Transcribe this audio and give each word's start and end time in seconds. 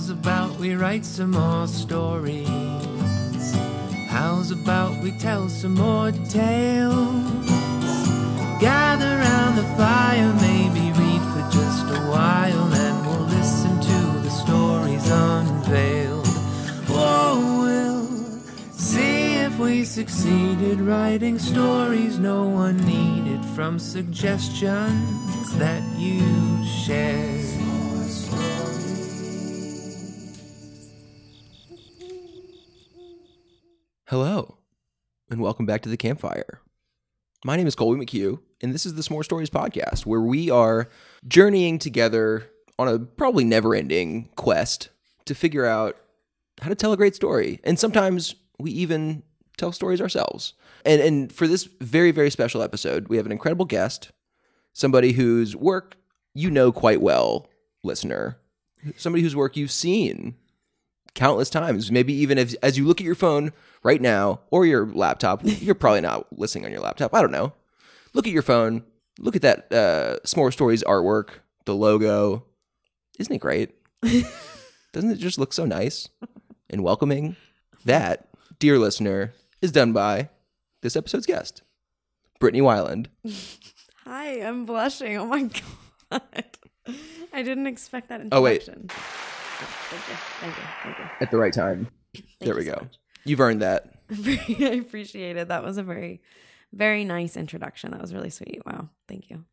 How's 0.00 0.08
about 0.08 0.58
we 0.58 0.74
write 0.76 1.04
some 1.04 1.32
more 1.32 1.66
stories? 1.66 2.48
How's 4.08 4.50
about 4.50 4.96
we 5.02 5.10
tell 5.18 5.50
some 5.50 5.74
more 5.74 6.10
tales? 6.10 7.50
Gather 8.58 9.18
round 9.18 9.58
the 9.58 9.68
fire, 9.76 10.32
maybe 10.40 10.90
read 10.98 11.22
for 11.32 11.44
just 11.52 11.84
a 11.84 12.00
while, 12.08 12.72
and 12.72 13.06
we'll 13.06 13.26
listen 13.26 13.78
to 13.78 14.20
the 14.24 14.30
stories 14.30 15.06
unveiled. 15.10 16.26
Oh, 16.88 17.60
we'll 17.60 18.72
see 18.72 19.34
if 19.34 19.58
we 19.58 19.84
succeeded 19.84 20.80
writing 20.80 21.38
stories 21.38 22.18
no 22.18 22.48
one 22.48 22.78
needed 22.86 23.44
from 23.54 23.78
suggestions 23.78 25.54
that 25.58 25.82
you 25.98 26.64
shared. 26.64 27.59
Hello, 34.10 34.56
and 35.30 35.40
welcome 35.40 35.66
back 35.66 35.82
to 35.82 35.88
the 35.88 35.96
campfire. 35.96 36.60
My 37.44 37.54
name 37.54 37.68
is 37.68 37.76
Colby 37.76 38.04
McHugh, 38.04 38.40
and 38.60 38.74
this 38.74 38.84
is 38.84 38.94
the 38.94 39.02
S'more 39.02 39.22
Stories 39.22 39.50
podcast, 39.50 40.04
where 40.04 40.20
we 40.20 40.50
are 40.50 40.88
journeying 41.28 41.78
together 41.78 42.50
on 42.76 42.88
a 42.88 42.98
probably 42.98 43.44
never 43.44 43.72
ending 43.72 44.28
quest 44.34 44.88
to 45.26 45.34
figure 45.36 45.64
out 45.64 45.96
how 46.60 46.68
to 46.68 46.74
tell 46.74 46.92
a 46.92 46.96
great 46.96 47.14
story. 47.14 47.60
And 47.62 47.78
sometimes 47.78 48.34
we 48.58 48.72
even 48.72 49.22
tell 49.56 49.70
stories 49.70 50.00
ourselves. 50.00 50.54
And, 50.84 51.00
and 51.00 51.32
for 51.32 51.46
this 51.46 51.68
very, 51.80 52.10
very 52.10 52.30
special 52.30 52.62
episode, 52.62 53.06
we 53.06 53.16
have 53.16 53.26
an 53.26 53.32
incredible 53.32 53.64
guest, 53.64 54.10
somebody 54.72 55.12
whose 55.12 55.54
work 55.54 55.96
you 56.34 56.50
know 56.50 56.72
quite 56.72 57.00
well, 57.00 57.48
listener, 57.84 58.38
somebody 58.96 59.22
whose 59.22 59.36
work 59.36 59.56
you've 59.56 59.70
seen 59.70 60.34
countless 61.14 61.50
times. 61.50 61.90
Maybe 61.90 62.12
even 62.14 62.38
if, 62.38 62.54
as 62.62 62.78
you 62.78 62.86
look 62.86 63.00
at 63.00 63.04
your 63.04 63.14
phone 63.14 63.52
right 63.82 64.00
now 64.00 64.40
or 64.50 64.66
your 64.66 64.86
laptop, 64.86 65.40
you're 65.44 65.74
probably 65.74 66.00
not 66.00 66.26
listening 66.38 66.64
on 66.66 66.72
your 66.72 66.80
laptop. 66.80 67.14
I 67.14 67.20
don't 67.20 67.32
know. 67.32 67.52
Look 68.14 68.26
at 68.26 68.32
your 68.32 68.42
phone. 68.42 68.84
Look 69.18 69.36
at 69.36 69.42
that 69.42 69.72
uh, 69.72 70.16
S'more 70.24 70.52
Stories 70.52 70.82
artwork, 70.84 71.30
the 71.66 71.74
logo. 71.74 72.44
Isn't 73.18 73.34
it 73.34 73.38
great? 73.38 73.74
Doesn't 74.92 75.10
it 75.10 75.18
just 75.18 75.38
look 75.38 75.52
so 75.52 75.64
nice 75.66 76.08
and 76.68 76.82
welcoming? 76.82 77.36
That, 77.84 78.28
dear 78.58 78.78
listener, 78.78 79.34
is 79.62 79.72
done 79.72 79.92
by 79.92 80.30
this 80.82 80.96
episode's 80.96 81.26
guest, 81.26 81.62
Brittnee 82.40 82.62
Weiland. 82.62 83.06
Hi, 84.04 84.40
I'm 84.42 84.64
blushing. 84.64 85.16
Oh 85.18 85.26
my 85.26 85.48
god. 86.10 86.22
I 87.32 87.42
didn't 87.42 87.66
expect 87.68 88.08
that 88.08 88.22
Oh, 88.32 88.40
wait. 88.42 88.68
Introduction. 89.60 89.88
Thank 89.90 90.08
you. 90.08 90.14
Thank 90.40 90.56
you. 90.56 90.62
Thank 90.82 90.98
you. 90.98 91.04
At 91.20 91.30
the 91.30 91.38
right 91.38 91.52
time. 91.52 91.88
there 92.40 92.54
we 92.54 92.64
so 92.64 92.74
go. 92.74 92.80
much. 92.82 92.98
You've 93.24 93.40
earned 93.40 93.62
that. 93.62 93.94
I 94.10 94.80
appreciate 94.80 95.36
it. 95.36 95.48
That 95.48 95.62
was 95.62 95.78
a 95.78 95.82
very, 95.82 96.20
very 96.72 97.04
nice 97.04 97.36
introduction. 97.36 97.90
That 97.92 98.00
was 98.00 98.14
really 98.14 98.30
sweet. 98.30 98.62
Wow. 98.66 98.88
Thank 99.08 99.30
you. 99.30 99.44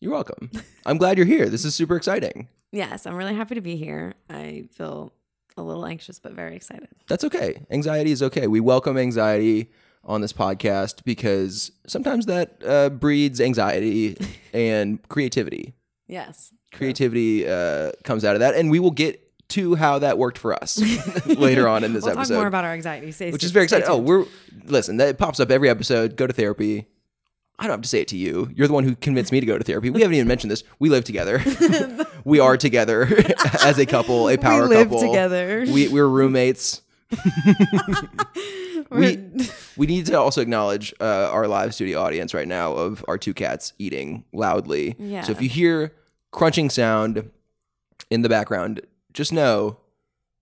You're 0.00 0.12
welcome. 0.12 0.50
I'm 0.86 0.98
glad 0.98 1.16
you're 1.16 1.26
here. 1.26 1.48
This 1.48 1.64
is 1.64 1.74
super 1.74 1.96
exciting. 1.96 2.48
Yes, 2.72 3.06
I'm 3.06 3.14
really 3.14 3.34
happy 3.34 3.54
to 3.54 3.60
be 3.60 3.76
here. 3.76 4.14
I 4.30 4.64
feel 4.72 5.12
a 5.56 5.62
little 5.62 5.86
anxious, 5.86 6.18
but 6.18 6.32
very 6.32 6.56
excited. 6.56 6.88
That's 7.06 7.22
okay. 7.24 7.64
Anxiety 7.70 8.10
is 8.10 8.22
okay. 8.22 8.46
We 8.46 8.60
welcome 8.60 8.96
anxiety 8.96 9.70
on 10.04 10.20
this 10.20 10.32
podcast 10.32 11.04
because 11.04 11.70
sometimes 11.86 12.26
that 12.26 12.60
uh, 12.66 12.88
breeds 12.88 13.40
anxiety 13.40 14.16
and 14.52 15.06
creativity. 15.08 15.74
Yes. 16.08 16.52
Creativity 16.72 17.46
uh, 17.48 17.92
comes 18.02 18.24
out 18.24 18.34
of 18.34 18.40
that, 18.40 18.54
and 18.54 18.70
we 18.70 18.80
will 18.80 18.90
get 18.90 19.20
to 19.52 19.74
how 19.74 19.98
that 20.00 20.18
worked 20.18 20.38
for 20.38 20.54
us 20.54 20.78
later 21.26 21.68
on 21.68 21.84
in 21.84 21.92
this 21.92 22.04
we'll 22.04 22.18
episode, 22.18 22.34
talk 22.34 22.40
more 22.40 22.46
about 22.46 22.64
our 22.64 22.72
anxiety. 22.72 23.12
Stay 23.12 23.30
which 23.30 23.44
is 23.44 23.50
very 23.50 23.64
exciting. 23.64 23.86
Oh, 23.88 23.98
we're 23.98 24.26
listen. 24.64 24.96
That 24.96 25.18
pops 25.18 25.40
up 25.40 25.50
every 25.50 25.68
episode. 25.68 26.16
Go 26.16 26.26
to 26.26 26.32
therapy. 26.32 26.86
I 27.58 27.64
don't 27.64 27.74
have 27.74 27.82
to 27.82 27.88
say 27.88 28.00
it 28.00 28.08
to 28.08 28.16
you. 28.16 28.50
You're 28.54 28.66
the 28.66 28.72
one 28.72 28.84
who 28.84 28.96
convinced 28.96 29.30
me 29.30 29.38
to 29.38 29.46
go 29.46 29.56
to 29.56 29.62
therapy. 29.62 29.90
We 29.90 30.00
haven't 30.00 30.16
even 30.16 30.26
mentioned 30.26 30.50
this. 30.50 30.64
We 30.78 30.88
live 30.88 31.04
together. 31.04 31.42
we 32.24 32.40
are 32.40 32.56
together 32.56 33.06
as 33.62 33.78
a 33.78 33.86
couple, 33.86 34.28
a 34.28 34.36
power 34.36 34.62
couple. 34.62 34.68
We 34.68 34.76
live 34.76 34.88
couple. 34.88 35.00
together. 35.00 35.64
We 35.68 35.88
we're 35.88 36.08
roommates. 36.08 36.82
we 38.90 39.18
we 39.76 39.86
need 39.86 40.06
to 40.06 40.18
also 40.18 40.40
acknowledge 40.40 40.94
uh, 41.00 41.28
our 41.30 41.46
live 41.46 41.74
studio 41.74 42.00
audience 42.00 42.32
right 42.32 42.48
now 42.48 42.72
of 42.72 43.04
our 43.06 43.18
two 43.18 43.34
cats 43.34 43.74
eating 43.78 44.24
loudly. 44.32 44.96
Yeah. 44.98 45.22
So 45.22 45.32
if 45.32 45.42
you 45.42 45.48
hear 45.48 45.94
crunching 46.30 46.70
sound 46.70 47.30
in 48.10 48.22
the 48.22 48.28
background, 48.28 48.80
just 49.12 49.32
know 49.32 49.78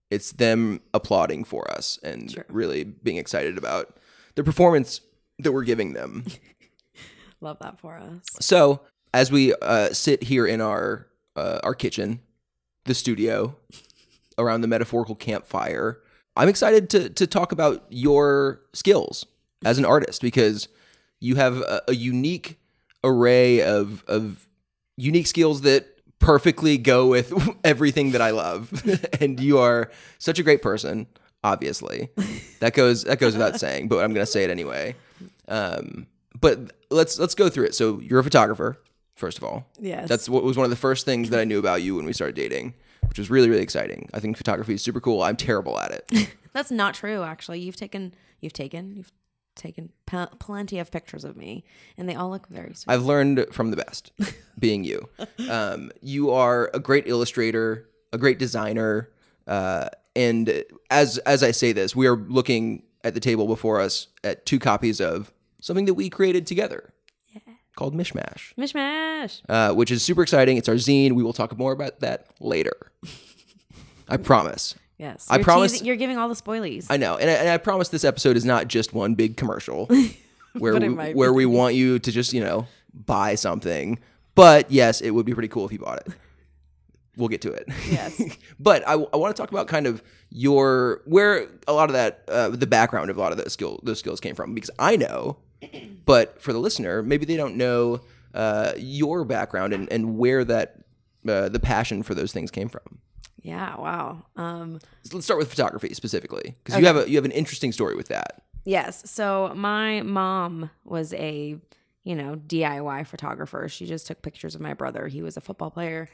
it's 0.09 0.31
them 0.33 0.81
applauding 0.93 1.43
for 1.43 1.69
us 1.71 1.97
and 2.03 2.43
really 2.49 2.83
being 2.83 3.17
excited 3.17 3.57
about 3.57 3.97
the 4.35 4.43
performance 4.43 5.01
that 5.39 5.51
we're 5.51 5.63
giving 5.63 5.93
them. 5.93 6.25
love 7.41 7.57
that 7.59 7.79
for 7.79 7.97
us. 7.97 8.19
so 8.39 8.81
as 9.13 9.31
we 9.31 9.53
uh, 9.61 9.89
sit 9.89 10.23
here 10.23 10.45
in 10.45 10.61
our 10.61 11.07
uh, 11.35 11.59
our 11.63 11.73
kitchen, 11.73 12.19
the 12.85 12.93
studio, 12.93 13.55
around 14.37 14.61
the 14.61 14.67
metaphorical 14.67 15.15
campfire, 15.15 16.01
I'm 16.35 16.49
excited 16.49 16.89
to 16.91 17.09
to 17.09 17.27
talk 17.27 17.51
about 17.51 17.85
your 17.89 18.61
skills 18.73 19.25
as 19.63 19.77
an 19.77 19.85
artist 19.85 20.21
because 20.21 20.67
you 21.19 21.35
have 21.35 21.57
a, 21.57 21.81
a 21.87 21.95
unique 21.95 22.59
array 23.03 23.61
of 23.61 24.03
of 24.07 24.47
unique 24.97 25.27
skills 25.27 25.61
that 25.61 25.90
perfectly 26.21 26.77
go 26.77 27.07
with 27.07 27.33
everything 27.65 28.11
that 28.11 28.21
I 28.21 28.29
love, 28.29 28.71
and 29.21 29.39
you 29.39 29.57
are 29.57 29.91
such 30.19 30.39
a 30.39 30.43
great 30.43 30.61
person. 30.61 31.07
Obviously, 31.43 32.09
that 32.59 32.73
goes 32.73 33.03
that 33.03 33.19
goes 33.19 33.33
without 33.33 33.59
saying, 33.59 33.87
but 33.87 34.03
I'm 34.03 34.13
gonna 34.13 34.25
say 34.25 34.43
it 34.43 34.49
anyway. 34.49 34.95
Um, 35.47 36.07
but 36.39 36.73
let's 36.89 37.19
let's 37.19 37.35
go 37.35 37.49
through 37.49 37.65
it. 37.65 37.75
So 37.75 37.99
you're 37.99 38.19
a 38.19 38.23
photographer, 38.23 38.79
first 39.15 39.37
of 39.39 39.43
all. 39.43 39.67
Yes. 39.79 40.07
That's 40.07 40.29
what 40.29 40.43
was 40.43 40.55
one 40.55 40.65
of 40.65 40.69
the 40.69 40.75
first 40.77 41.03
things 41.05 41.31
that 41.31 41.39
I 41.39 41.43
knew 41.43 41.59
about 41.59 41.81
you 41.81 41.95
when 41.95 42.05
we 42.05 42.13
started 42.13 42.35
dating, 42.35 42.75
which 43.09 43.17
was 43.17 43.29
really 43.29 43.49
really 43.49 43.63
exciting. 43.63 44.07
I 44.13 44.19
think 44.19 44.37
photography 44.37 44.75
is 44.75 44.83
super 44.83 45.01
cool. 45.01 45.23
I'm 45.23 45.35
terrible 45.35 45.79
at 45.79 45.91
it. 45.91 46.29
That's 46.53 46.71
not 46.71 46.93
true, 46.93 47.23
actually. 47.23 47.59
You've 47.61 47.77
taken, 47.77 48.13
you've 48.41 48.53
taken, 48.53 48.93
you've 48.95 49.11
taken 49.55 49.89
p- 50.05 50.25
plenty 50.39 50.79
of 50.79 50.91
pictures 50.91 51.23
of 51.23 51.35
me, 51.35 51.63
and 51.97 52.07
they 52.07 52.15
all 52.15 52.29
look 52.29 52.47
very 52.47 52.73
sweet. 52.73 52.93
I've 52.93 53.03
learned 53.03 53.45
from 53.51 53.71
the 53.71 53.77
best, 53.77 54.11
being 54.59 54.83
you. 54.83 55.09
Um, 55.49 55.91
you 56.01 56.31
are 56.31 56.69
a 56.73 56.79
great 56.79 57.07
illustrator, 57.07 57.89
a 58.13 58.17
great 58.17 58.39
designer, 58.39 59.09
uh, 59.47 59.89
and 60.15 60.63
as 60.89 61.17
as 61.19 61.43
I 61.43 61.51
say 61.51 61.71
this, 61.71 61.95
we 61.95 62.07
are 62.07 62.15
looking 62.15 62.83
at 63.03 63.13
the 63.13 63.19
table 63.19 63.47
before 63.47 63.79
us 63.81 64.07
at 64.23 64.45
two 64.45 64.59
copies 64.59 64.99
of 65.01 65.31
something 65.61 65.85
that 65.85 65.93
we 65.95 66.09
created 66.09 66.45
together, 66.45 66.93
called 67.75 67.95
Mishmash, 67.95 68.53
Mishmash. 68.57 69.41
uh, 69.49 69.73
which 69.73 69.89
is 69.91 70.03
super 70.03 70.21
exciting. 70.23 70.57
It's 70.57 70.69
our 70.69 70.75
zine. 70.75 71.13
We 71.13 71.23
will 71.23 71.33
talk 71.33 71.57
more 71.57 71.71
about 71.71 71.99
that 72.01 72.27
later. 72.39 72.73
I 74.09 74.17
promise. 74.17 74.75
Yes. 75.01 75.25
I 75.31 75.37
You're 75.37 75.43
promise- 75.43 75.71
teasing- 75.71 75.87
you're 75.87 75.95
giving 75.95 76.17
all 76.19 76.29
the 76.29 76.35
spoilies. 76.35 76.85
I 76.89 76.97
know, 76.97 77.17
and 77.17 77.27
I, 77.27 77.33
and 77.33 77.49
I 77.49 77.57
promise 77.57 77.89
this 77.89 78.03
episode 78.03 78.37
is 78.37 78.45
not 78.45 78.67
just 78.67 78.93
one 78.93 79.15
big 79.15 79.35
commercial 79.35 79.87
where 80.53 80.73
But 80.73 80.83
we, 80.83 80.89
might 80.89 81.15
where 81.15 81.33
we 81.33 81.47
want 81.47 81.73
you 81.73 81.97
to 81.97 82.11
just 82.11 82.33
you 82.33 82.41
know 82.41 82.67
buy 82.93 83.33
something. 83.33 83.97
But 84.35 84.69
yes, 84.71 85.01
it 85.01 85.09
would 85.09 85.25
be 85.25 85.33
pretty 85.33 85.47
cool 85.47 85.65
if 85.65 85.71
you 85.71 85.79
bought 85.79 85.97
it. 86.05 86.13
We'll 87.17 87.29
get 87.29 87.41
to 87.41 87.51
it. 87.51 87.67
Yes. 87.89 88.21
but 88.59 88.87
I, 88.87 88.93
I 88.93 89.17
want 89.17 89.35
to 89.35 89.41
talk 89.41 89.51
about 89.51 89.67
kind 89.67 89.87
of 89.87 90.03
your 90.29 91.01
where 91.05 91.47
a 91.67 91.73
lot 91.73 91.89
of 91.89 91.93
that 91.93 92.23
uh, 92.27 92.49
the 92.49 92.67
background 92.67 93.09
of 93.09 93.17
a 93.17 93.19
lot 93.19 93.31
of 93.31 93.39
those 93.39 93.53
skill 93.53 93.79
those 93.81 93.97
skills 93.97 94.19
came 94.19 94.35
from 94.35 94.53
because 94.53 94.69
I 94.77 94.97
know, 94.97 95.37
but 96.05 96.39
for 96.39 96.53
the 96.53 96.59
listener, 96.59 97.01
maybe 97.01 97.25
they 97.25 97.37
don't 97.37 97.55
know 97.55 98.01
uh, 98.35 98.73
your 98.77 99.25
background 99.25 99.73
and, 99.73 99.91
and 99.91 100.19
where 100.19 100.45
that 100.45 100.75
uh, 101.27 101.49
the 101.49 101.59
passion 101.59 102.03
for 102.03 102.13
those 102.13 102.31
things 102.31 102.51
came 102.51 102.69
from. 102.69 102.99
Yeah. 103.41 103.75
Wow. 103.77 104.23
Um, 104.35 104.79
So 105.03 105.15
let's 105.15 105.25
start 105.25 105.39
with 105.39 105.49
photography 105.49 105.93
specifically 105.93 106.55
because 106.63 106.79
you 106.79 106.85
have 106.85 106.97
a 106.97 107.09
you 107.09 107.15
have 107.15 107.25
an 107.25 107.31
interesting 107.31 107.71
story 107.71 107.95
with 107.95 108.07
that. 108.09 108.43
Yes. 108.63 109.09
So 109.09 109.51
my 109.55 110.01
mom 110.01 110.69
was 110.85 111.13
a, 111.13 111.57
you 112.03 112.15
know, 112.15 112.35
DIY 112.35 113.07
photographer. 113.07 113.67
She 113.67 113.85
just 113.85 114.07
took 114.07 114.21
pictures 114.21 114.53
of 114.55 114.61
my 114.61 114.73
brother. 114.73 115.07
He 115.07 115.21
was 115.21 115.37
a 115.37 115.41
football 115.41 115.71
player. 115.71 116.09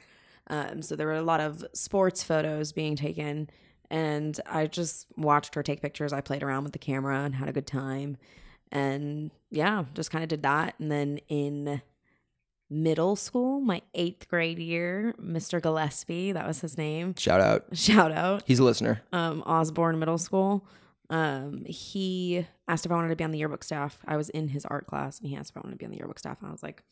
Um, 0.50 0.81
so 0.81 0.95
there 0.95 1.07
were 1.07 1.15
a 1.15 1.21
lot 1.21 1.41
of 1.41 1.65
sports 1.74 2.24
photos 2.24 2.71
being 2.71 2.95
taken. 2.95 3.50
And 3.89 4.39
I 4.45 4.68
just 4.68 5.07
watched 5.18 5.56
her 5.56 5.63
take 5.63 5.81
pictures. 5.81 6.13
I 6.13 6.21
played 6.21 6.44
around 6.44 6.63
with 6.63 6.73
the 6.73 6.80
camera 6.80 7.19
and 7.19 7.35
had 7.35 7.50
a 7.50 7.53
good 7.53 7.68
time. 7.68 8.18
And 8.71 9.31
yeah, 9.50 9.85
just 9.94 10.12
kind 10.12 10.23
of 10.23 10.30
did 10.30 10.44
that. 10.44 10.75
And 10.80 10.91
then 10.91 11.19
in 11.27 11.81
middle 12.69 13.15
school, 13.15 13.59
my 13.61 13.81
eighth 13.93 14.27
grade 14.27 14.59
year, 14.59 15.13
Mr. 15.21 15.61
Gillespie, 15.61 16.31
that 16.33 16.45
was 16.45 16.61
his 16.61 16.77
name. 16.77 17.15
Shout 17.17 17.39
out, 17.41 17.63
Shout 17.77 18.11
out 18.11 18.43
he's 18.45 18.59
a 18.59 18.63
listener. 18.63 19.01
um, 19.13 19.41
Osborne 19.45 19.99
Middle 19.99 20.17
School. 20.17 20.65
Um, 21.09 21.63
he 21.65 22.45
asked 22.67 22.85
if 22.85 22.91
I 22.91 22.95
wanted 22.95 23.09
to 23.09 23.15
be 23.15 23.23
on 23.23 23.31
the 23.31 23.37
yearbook 23.37 23.63
staff. 23.63 23.99
I 24.05 24.17
was 24.17 24.29
in 24.29 24.49
his 24.49 24.65
art 24.65 24.87
class, 24.87 25.19
and 25.19 25.29
he 25.29 25.35
asked 25.37 25.51
if 25.51 25.57
I 25.57 25.61
wanted 25.61 25.75
to 25.75 25.77
be 25.77 25.85
on 25.85 25.91
the 25.91 25.97
yearbook 25.97 26.19
staff, 26.19 26.39
and 26.41 26.49
I 26.49 26.51
was 26.51 26.61
like, 26.63 26.83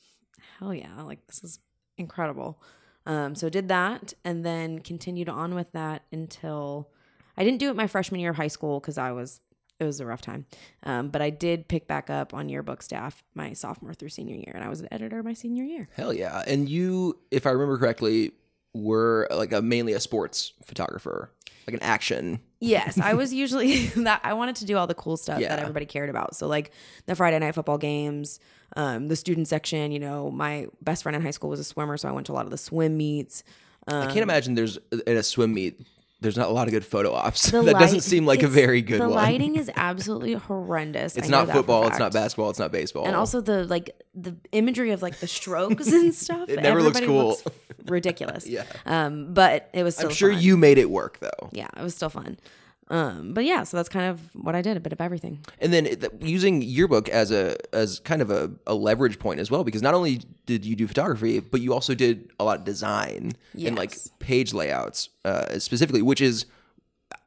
"Hell 0.59 0.73
yeah! 0.73 1.01
Like 1.01 1.27
this 1.27 1.43
is 1.43 1.59
incredible." 1.97 2.61
Um, 3.05 3.35
so 3.35 3.49
did 3.49 3.67
that 3.67 4.13
and 4.23 4.43
then 4.45 4.79
continued 4.79 5.29
on 5.29 5.53
with 5.53 5.71
that 5.73 6.03
until 6.11 6.89
I 7.37 7.43
didn't 7.43 7.59
do 7.59 7.69
it 7.69 7.75
my 7.75 7.85
freshman 7.85 8.19
year 8.19 8.31
of 8.31 8.37
high 8.37 8.47
school 8.47 8.79
because 8.79 8.97
I 8.97 9.11
was 9.11 9.41
it 9.79 9.83
was 9.83 9.99
a 9.99 10.05
rough 10.05 10.21
time. 10.21 10.45
Um, 10.83 11.09
but 11.09 11.21
I 11.21 11.29
did 11.29 11.67
pick 11.67 11.87
back 11.87 12.09
up 12.09 12.33
on 12.33 12.49
yearbook 12.49 12.81
staff 12.81 13.23
my 13.33 13.53
sophomore 13.53 13.93
through 13.93 14.09
senior 14.09 14.35
year, 14.35 14.51
and 14.55 14.63
I 14.63 14.69
was 14.69 14.79
an 14.81 14.87
editor 14.91 15.21
my 15.23 15.33
senior 15.33 15.63
year. 15.63 15.89
Hell 15.95 16.13
yeah. 16.13 16.43
And 16.47 16.69
you, 16.69 17.17
if 17.31 17.45
I 17.45 17.51
remember 17.51 17.77
correctly, 17.77 18.31
were 18.73 19.27
like 19.31 19.53
a 19.53 19.61
mainly 19.61 19.93
a 19.93 19.99
sports 19.99 20.51
photographer, 20.65 21.31
like 21.67 21.73
an 21.75 21.81
action. 21.83 22.39
Yes, 22.59 22.99
I 22.99 23.13
was 23.13 23.33
usually 23.43 23.85
that 23.95 24.21
I 24.23 24.33
wanted 24.33 24.57
to 24.57 24.65
do 24.65 24.77
all 24.77 24.87
the 24.87 24.93
cool 24.95 25.17
stuff 25.17 25.39
Yeah. 25.39 25.49
that 25.49 25.59
everybody 25.59 25.85
cared 25.85 26.09
about. 26.09 26.35
So 26.35 26.47
like 26.47 26.71
the 27.05 27.15
Friday 27.15 27.39
night 27.39 27.55
football 27.55 27.77
games, 27.77 28.39
um, 28.75 29.07
the 29.07 29.15
student 29.15 29.47
section. 29.47 29.91
You 29.91 29.99
know, 29.99 30.29
my 30.31 30.67
best 30.81 31.03
friend 31.03 31.15
in 31.15 31.21
high 31.21 31.31
school 31.31 31.49
was 31.49 31.59
a 31.59 31.63
swimmer, 31.63 31.97
so 31.97 32.09
I 32.09 32.11
went 32.11 32.25
to 32.27 32.33
a 32.33 32.35
lot 32.35 32.45
of 32.45 32.51
the 32.51 32.57
swim 32.57 32.97
meets. 32.97 33.43
I 33.87 34.05
can't 34.07 34.17
imagine 34.23 34.55
there's 34.55 34.79
at 34.91 35.15
a 35.15 35.21
swim 35.21 35.53
meet. 35.53 35.79
There's 36.21 36.37
not 36.37 36.47
a 36.49 36.51
lot 36.53 36.67
of 36.67 36.71
good 36.71 36.85
photo 36.85 37.13
ops. 37.13 37.51
The 37.51 37.61
that 37.63 37.77
doesn't 37.79 38.01
seem 38.01 38.25
like 38.25 38.41
a 38.41 38.47
very 38.47 38.81
good 38.81 38.99
The 39.01 39.03
one. 39.03 39.09
The 39.09 39.15
lighting 39.15 39.55
is 39.57 39.69
absolutely 39.75 40.33
horrendous. 40.33 41.17
it's 41.17 41.27
I 41.27 41.29
not 41.31 41.47
that 41.47 41.53
for 41.53 41.59
a 41.59 41.61
football. 41.61 41.87
It's 41.87 41.99
not 41.99 42.13
basketball. 42.13 42.49
It's 42.49 42.59
not 42.59 42.71
baseball. 42.71 43.05
And 43.05 43.15
also 43.15 43.41
the 43.41 43.65
like 43.65 43.95
the 44.13 44.35
imagery 44.51 44.91
of 44.91 45.01
like 45.01 45.19
the 45.19 45.27
strokes 45.27 45.87
and 45.87 46.13
stuff. 46.25 46.49
It 46.49 46.61
never 46.61 46.81
looks 46.81 47.01
cool. 47.01 47.37
ridiculous. 47.85 48.47
Yeah. 48.47 48.63
Um, 48.85 49.33
but 49.33 49.69
it 49.73 49.83
was 49.83 49.95
still 49.95 50.07
I'm 50.09 50.15
sure 50.15 50.31
fun. 50.31 50.41
you 50.41 50.57
made 50.57 50.77
it 50.77 50.89
work 50.89 51.19
though. 51.19 51.49
Yeah, 51.51 51.67
it 51.77 51.83
was 51.83 51.95
still 51.95 52.09
fun. 52.09 52.37
Um, 52.87 53.33
but 53.33 53.45
yeah, 53.45 53.63
so 53.63 53.77
that's 53.77 53.89
kind 53.89 54.05
of 54.11 54.21
what 54.35 54.53
I 54.55 54.61
did, 54.61 54.77
a 54.77 54.79
bit 54.79 54.93
of 54.93 55.01
everything. 55.01 55.39
And 55.59 55.73
then 55.73 55.87
it- 55.87 56.11
using 56.21 56.61
yearbook 56.61 57.09
as 57.09 57.31
a 57.31 57.55
as 57.73 57.99
kind 57.99 58.21
of 58.21 58.29
a, 58.29 58.51
a 58.67 58.75
leverage 58.75 59.17
point 59.17 59.39
as 59.39 59.49
well, 59.49 59.63
because 59.63 59.81
not 59.81 59.93
only 59.95 60.21
did 60.45 60.63
you 60.65 60.75
do 60.75 60.85
photography, 60.87 61.39
but 61.39 61.61
you 61.61 61.73
also 61.73 61.95
did 61.95 62.29
a 62.39 62.43
lot 62.43 62.59
of 62.59 62.63
design 62.65 63.33
and 63.69 63.75
like 63.75 63.95
page 64.19 64.53
layouts 64.53 65.09
uh, 65.25 65.57
specifically, 65.57 66.03
which 66.03 66.21
is, 66.21 66.45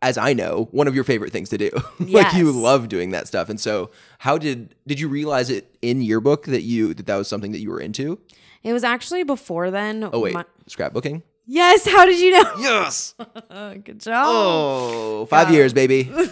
as 0.00 0.16
I 0.16 0.32
know, 0.32 0.68
one 0.70 0.86
of 0.86 0.94
your 0.94 1.02
favorite 1.02 1.32
things 1.32 1.48
to 1.48 1.58
do. 1.58 1.70
like 1.98 2.34
you 2.34 2.52
love 2.52 2.88
doing 2.88 3.10
that 3.10 3.26
stuff. 3.26 3.48
And 3.48 3.58
so, 3.58 3.90
how 4.20 4.38
did 4.38 4.76
did 4.86 5.00
you 5.00 5.08
realize 5.08 5.50
it 5.50 5.76
in 5.82 6.02
yearbook 6.02 6.44
that 6.46 6.62
you 6.62 6.94
that 6.94 7.06
that 7.06 7.16
was 7.16 7.26
something 7.26 7.50
that 7.50 7.60
you 7.60 7.70
were 7.70 7.80
into? 7.80 8.20
It 8.62 8.72
was 8.72 8.84
actually 8.84 9.24
before 9.24 9.72
then. 9.72 10.08
Oh 10.12 10.20
wait, 10.20 10.34
my- 10.34 10.44
scrapbooking. 10.70 11.22
Yes. 11.48 11.88
How 11.88 12.06
did 12.06 12.20
you 12.20 12.30
know? 12.30 12.52
Yes. 12.60 13.14
Good 13.84 14.00
job. 14.00 14.26
Oh, 14.28 15.26
five 15.26 15.50
years, 15.50 15.72
baby. 15.72 16.12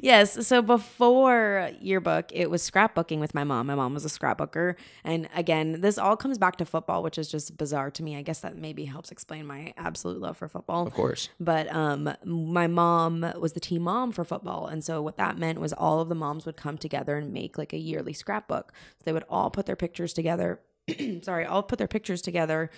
Yes. 0.00 0.46
So 0.46 0.62
before 0.62 1.70
yearbook, 1.80 2.26
it 2.32 2.50
was 2.50 2.68
scrapbooking 2.68 3.18
with 3.18 3.34
my 3.34 3.44
mom. 3.44 3.66
My 3.66 3.74
mom 3.74 3.94
was 3.94 4.04
a 4.04 4.08
scrapbooker. 4.08 4.74
And 5.02 5.28
again, 5.34 5.80
this 5.80 5.98
all 5.98 6.16
comes 6.16 6.38
back 6.38 6.56
to 6.56 6.64
football, 6.64 7.02
which 7.02 7.18
is 7.18 7.28
just 7.28 7.56
bizarre 7.56 7.90
to 7.92 8.02
me. 8.02 8.16
I 8.16 8.22
guess 8.22 8.40
that 8.40 8.56
maybe 8.56 8.84
helps 8.84 9.10
explain 9.10 9.46
my 9.46 9.72
absolute 9.76 10.20
love 10.20 10.36
for 10.36 10.48
football. 10.48 10.86
Of 10.86 10.92
course. 10.92 11.30
But 11.40 11.72
um, 11.74 12.14
my 12.24 12.66
mom 12.66 13.26
was 13.38 13.54
the 13.54 13.60
team 13.60 13.82
mom 13.82 14.12
for 14.12 14.24
football. 14.24 14.66
And 14.66 14.84
so 14.84 15.00
what 15.02 15.16
that 15.16 15.38
meant 15.38 15.60
was 15.60 15.72
all 15.72 16.00
of 16.00 16.08
the 16.08 16.14
moms 16.14 16.46
would 16.46 16.56
come 16.56 16.78
together 16.78 17.16
and 17.16 17.32
make 17.32 17.58
like 17.58 17.72
a 17.72 17.78
yearly 17.78 18.12
scrapbook. 18.12 18.72
So 18.98 19.02
they 19.04 19.12
would 19.12 19.24
all 19.28 19.50
put 19.50 19.66
their 19.66 19.76
pictures 19.76 20.12
together. 20.12 20.60
sorry, 21.22 21.46
all 21.46 21.62
put 21.62 21.78
their 21.78 21.88
pictures 21.88 22.20
together, 22.20 22.70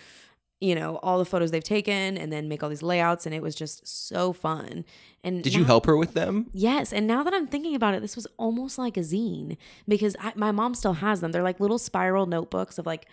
you 0.60 0.74
know, 0.74 0.96
all 1.02 1.18
the 1.18 1.24
photos 1.24 1.50
they've 1.50 1.62
taken 1.62 2.16
and 2.16 2.32
then 2.32 2.48
make 2.48 2.62
all 2.62 2.68
these 2.70 2.82
layouts. 2.82 3.26
And 3.26 3.34
it 3.34 3.42
was 3.42 3.54
just 3.54 3.86
so 3.86 4.32
fun. 4.32 4.84
And 5.22 5.42
Did 5.42 5.54
you 5.54 5.64
help 5.64 5.86
her 5.86 5.96
with 5.96 6.14
them? 6.14 6.46
Yes, 6.52 6.92
and 6.92 7.06
now 7.06 7.22
that 7.24 7.34
I'm 7.34 7.46
thinking 7.46 7.74
about 7.74 7.94
it, 7.94 8.00
this 8.00 8.14
was 8.16 8.26
almost 8.38 8.78
like 8.78 8.96
a 8.96 9.00
zine 9.00 9.56
because 9.86 10.16
I, 10.20 10.32
my 10.36 10.52
mom 10.52 10.74
still 10.74 10.94
has 10.94 11.20
them. 11.20 11.32
They're 11.32 11.42
like 11.42 11.60
little 11.60 11.78
spiral 11.78 12.26
notebooks 12.26 12.78
of 12.78 12.86
like 12.86 13.06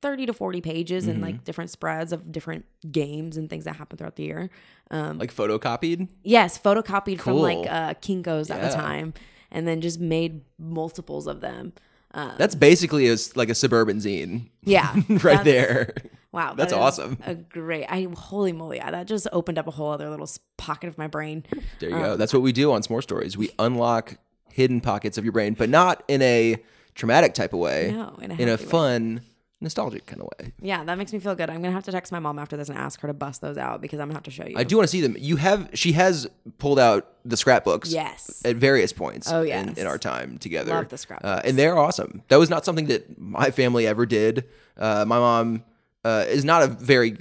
30 0.00 0.26
to 0.26 0.32
40 0.32 0.60
pages 0.60 1.06
and 1.08 1.16
Mm-hmm. 1.16 1.24
like 1.24 1.44
different 1.44 1.70
spreads 1.70 2.12
of 2.12 2.30
different 2.30 2.64
games 2.92 3.36
and 3.36 3.50
things 3.50 3.64
that 3.64 3.74
happen 3.76 3.98
throughout 3.98 4.14
the 4.16 4.22
year. 4.22 4.48
Um, 4.92 5.18
Like 5.18 5.34
photocopied? 5.34 6.08
yes, 6.22 6.56
photocopied 6.56 7.20
from 7.20 7.36
like 7.38 7.66
uh, 7.68 7.94
Kinko's 7.94 8.50
at 8.50 8.62
the 8.62 8.74
time, 8.74 9.12
and 9.50 9.66
then 9.66 9.80
just 9.80 9.98
made 9.98 10.42
multiples 10.58 11.26
of 11.26 11.40
them. 11.40 11.72
Uh, 12.14 12.34
That's 12.38 12.54
basically 12.54 13.08
a, 13.10 13.16
like 13.34 13.50
a 13.50 13.54
suburban 13.54 13.98
zine 13.98 14.48
yeah, 14.62 14.94
right 15.22 15.44
there. 15.44 15.92
Wow, 16.30 16.54
That's 16.54 16.72
that 16.72 16.78
awesome. 16.78 17.18
A 17.24 17.34
great, 17.34 17.86
I 17.86 18.06
holy 18.14 18.52
moly, 18.52 18.78
that 18.80 19.06
just 19.06 19.26
opened 19.32 19.58
up 19.58 19.66
a 19.66 19.70
whole 19.70 19.90
other 19.90 20.10
little 20.10 20.28
pocket 20.58 20.88
of 20.88 20.98
my 20.98 21.06
brain. 21.06 21.44
There 21.80 21.88
you 21.88 21.96
Um, 21.96 22.02
go. 22.02 22.16
That's 22.16 22.34
what 22.34 22.42
we 22.42 22.52
do 22.52 22.70
on 22.72 22.82
S'more 22.82 23.02
Stories. 23.02 23.36
We 23.38 23.50
unlock 23.58 24.18
hidden 24.52 24.80
pockets 24.82 25.16
of 25.16 25.24
your 25.24 25.32
brain, 25.32 25.54
but 25.54 25.70
not 25.70 26.02
in 26.06 26.20
a 26.20 26.56
traumatic 26.94 27.32
type 27.32 27.52
of 27.54 27.60
way. 27.60 27.92
No, 27.92 28.18
in 28.20 28.30
a 28.30 28.34
in 28.34 28.40
a 28.42 28.46
healthy 28.48 28.64
way. 28.64 28.70
fun, 28.70 29.20
nostalgic 29.62 30.04
kind 30.04 30.20
of 30.20 30.28
way. 30.38 30.52
Yeah, 30.60 30.84
that 30.84 30.98
makes 30.98 31.12
me 31.14 31.18
feel 31.18 31.34
good. 31.34 31.48
I'm 31.48 31.62
gonna 31.62 31.72
have 31.72 31.84
to 31.84 31.92
text 31.92 32.12
my 32.12 32.18
mom 32.18 32.38
after 32.38 32.58
this 32.58 32.68
and 32.68 32.76
ask 32.76 33.00
her 33.00 33.08
to 33.08 33.14
bust 33.14 33.40
those 33.40 33.56
out 33.56 33.80
because 33.80 33.98
I'm 33.98 34.08
gonna 34.08 34.16
have 34.16 34.24
to 34.24 34.30
show 34.30 34.44
you. 34.44 34.54
I 34.58 34.64
do 34.64 34.76
want 34.76 34.86
to 34.86 34.90
see 34.90 35.00
them. 35.00 35.16
You 35.18 35.36
have 35.36 35.70
she 35.72 35.92
has 35.92 36.26
pulled 36.58 36.78
out 36.78 37.10
the 37.24 37.36
scrapbooks. 37.38 37.90
Yes. 37.90 38.42
At 38.44 38.56
various 38.56 38.92
points. 38.92 39.30
Oh, 39.32 39.42
in, 39.42 39.48
yes. 39.68 39.78
in 39.78 39.86
our 39.86 39.96
time 39.98 40.36
together. 40.38 40.72
Love 40.72 40.88
the 40.88 41.24
Uh, 41.24 41.40
and 41.44 41.56
they're 41.58 41.78
awesome. 41.78 42.22
That 42.28 42.38
was 42.38 42.50
not 42.50 42.64
something 42.66 42.86
that 42.88 43.18
my 43.18 43.50
family 43.50 43.86
ever 43.86 44.04
did. 44.04 44.44
Uh, 44.76 45.04
my 45.06 45.18
mom 45.18 45.62
uh, 46.04 46.24
is 46.28 46.44
not 46.44 46.62
a 46.62 46.66
very 46.68 47.16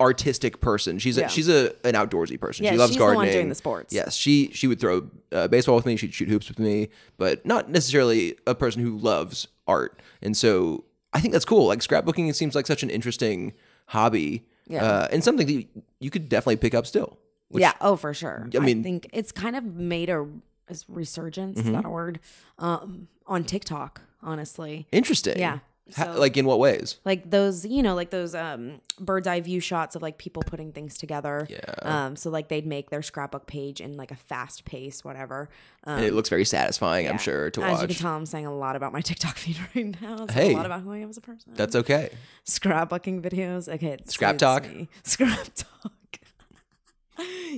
artistic 0.00 0.60
person. 0.60 0.98
She's 0.98 1.16
a, 1.16 1.22
Yeah. 1.22 1.26
she's 1.28 1.48
a 1.48 1.74
an 1.86 1.94
outdoorsy 1.94 2.38
person. 2.38 2.64
Yeah, 2.64 2.72
she 2.72 2.76
loves 2.78 2.92
she's 2.92 2.98
the 2.98 3.04
one 3.04 3.14
gardening. 3.14 3.34
doing 3.34 3.48
the 3.48 3.54
sports. 3.54 3.92
Yes, 3.94 4.14
she 4.14 4.50
she 4.52 4.66
would 4.66 4.80
throw 4.80 5.08
uh, 5.32 5.48
baseball 5.48 5.76
with 5.76 5.86
me. 5.86 5.96
She'd 5.96 6.12
shoot 6.14 6.28
hoops 6.28 6.48
with 6.48 6.58
me, 6.58 6.88
but 7.16 7.44
not 7.46 7.70
necessarily 7.70 8.36
a 8.46 8.54
person 8.54 8.82
who 8.82 8.98
loves 8.98 9.48
art. 9.66 10.00
And 10.20 10.36
so 10.36 10.84
I 11.12 11.20
think 11.20 11.32
that's 11.32 11.44
cool. 11.44 11.66
Like 11.66 11.80
scrapbooking, 11.80 12.28
it 12.28 12.36
seems 12.36 12.54
like 12.54 12.66
such 12.66 12.82
an 12.82 12.90
interesting 12.90 13.54
hobby. 13.86 14.44
Yeah. 14.68 14.84
Uh, 14.84 15.08
and 15.12 15.22
something 15.24 15.46
that 15.46 15.52
you, 15.52 15.64
you 16.00 16.10
could 16.10 16.28
definitely 16.28 16.56
pick 16.56 16.74
up 16.74 16.86
still. 16.86 17.18
Which, 17.48 17.60
yeah, 17.62 17.72
oh 17.80 17.96
for 17.96 18.14
sure. 18.14 18.48
I 18.54 18.58
I, 18.58 18.60
mean- 18.60 18.82
think 18.82 19.08
it's 19.12 19.32
kind 19.32 19.56
of 19.56 19.64
made 19.64 20.08
a, 20.08 20.22
a 20.22 20.76
resurgence. 20.88 21.58
Mm-hmm. 21.58 21.68
Is 21.68 21.74
that 21.74 21.84
a 21.84 21.90
word? 21.90 22.20
Um, 22.58 23.08
on 23.26 23.44
TikTok, 23.44 24.00
honestly, 24.22 24.86
Interesting. 24.92 25.38
Yeah. 25.38 25.58
So- 25.94 26.14
like 26.18 26.36
in 26.36 26.46
what 26.46 26.58
ways? 26.58 26.96
like 27.04 27.30
those, 27.30 27.64
you 27.64 27.82
know, 27.82 27.94
like 27.94 28.10
those 28.10 28.34
um 28.34 28.80
bird's 29.00 29.26
eye 29.26 29.40
view 29.40 29.60
shots 29.60 29.94
of 29.96 30.02
like 30.02 30.18
people 30.18 30.42
putting 30.46 30.72
things 30.72 30.96
together. 30.98 31.46
Yeah. 31.50 31.60
Um, 31.82 32.16
so 32.16 32.30
like 32.30 32.48
they'd 32.48 32.66
make 32.66 32.90
their 32.90 33.02
scrapbook 33.02 33.46
page 33.46 33.80
in 33.80 33.96
like 33.96 34.10
a 34.10 34.16
fast 34.16 34.64
pace, 34.64 35.04
whatever. 35.04 35.48
Um, 35.84 35.98
and 35.98 36.04
it 36.06 36.14
looks 36.14 36.28
very 36.28 36.44
satisfying, 36.44 37.08
I'm 37.08 37.18
sure, 37.18 37.50
to 37.50 37.62
As 37.62 37.72
watch. 37.72 37.82
you 37.82 37.86
can 37.88 37.96
tell, 37.96 38.14
I'm 38.16 38.26
saying 38.26 38.46
a 38.46 38.54
lot 38.54 38.76
about 38.76 38.92
my 38.92 39.00
TikTok 39.08 39.36
feed 39.36 39.58
right 39.74 40.00
now. 40.00 40.24
It's 40.24 40.34
Hey. 40.34 40.52
a 40.52 40.56
lot 40.56 40.66
about 40.66 40.82
who 40.82 40.92
I 40.92 40.98
am 40.98 41.10
as 41.10 41.16
a 41.16 41.20
person. 41.20 41.52
That's 41.54 41.74
okay. 41.76 42.10
scrapbooking 42.46 43.20
videos. 43.20 43.72
Okay, 43.72 43.96
Scrap 44.06 44.38
talk? 44.38 44.64
me. 44.68 44.88
Scrap 45.04 45.48
talk. 45.54 45.92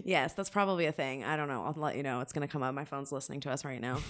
Yes, 0.05 0.33
that's 0.33 0.51
probably 0.51 0.87
a 0.87 0.93
thing. 0.93 1.25
I 1.25 1.37
don't 1.37 1.49
know. 1.49 1.65
I'll 1.65 1.75
let 1.77 1.97
you 1.97 2.03
know. 2.03 2.21
It's 2.21 2.33
gonna 2.33 2.49
come 2.49 2.63
up. 2.63 2.75
My 2.75 2.85
phone's 2.85 3.13
listening 3.13 3.41
to 3.41 3.51
us 3.51 3.65
right 3.65 3.81
now. 3.81 4.01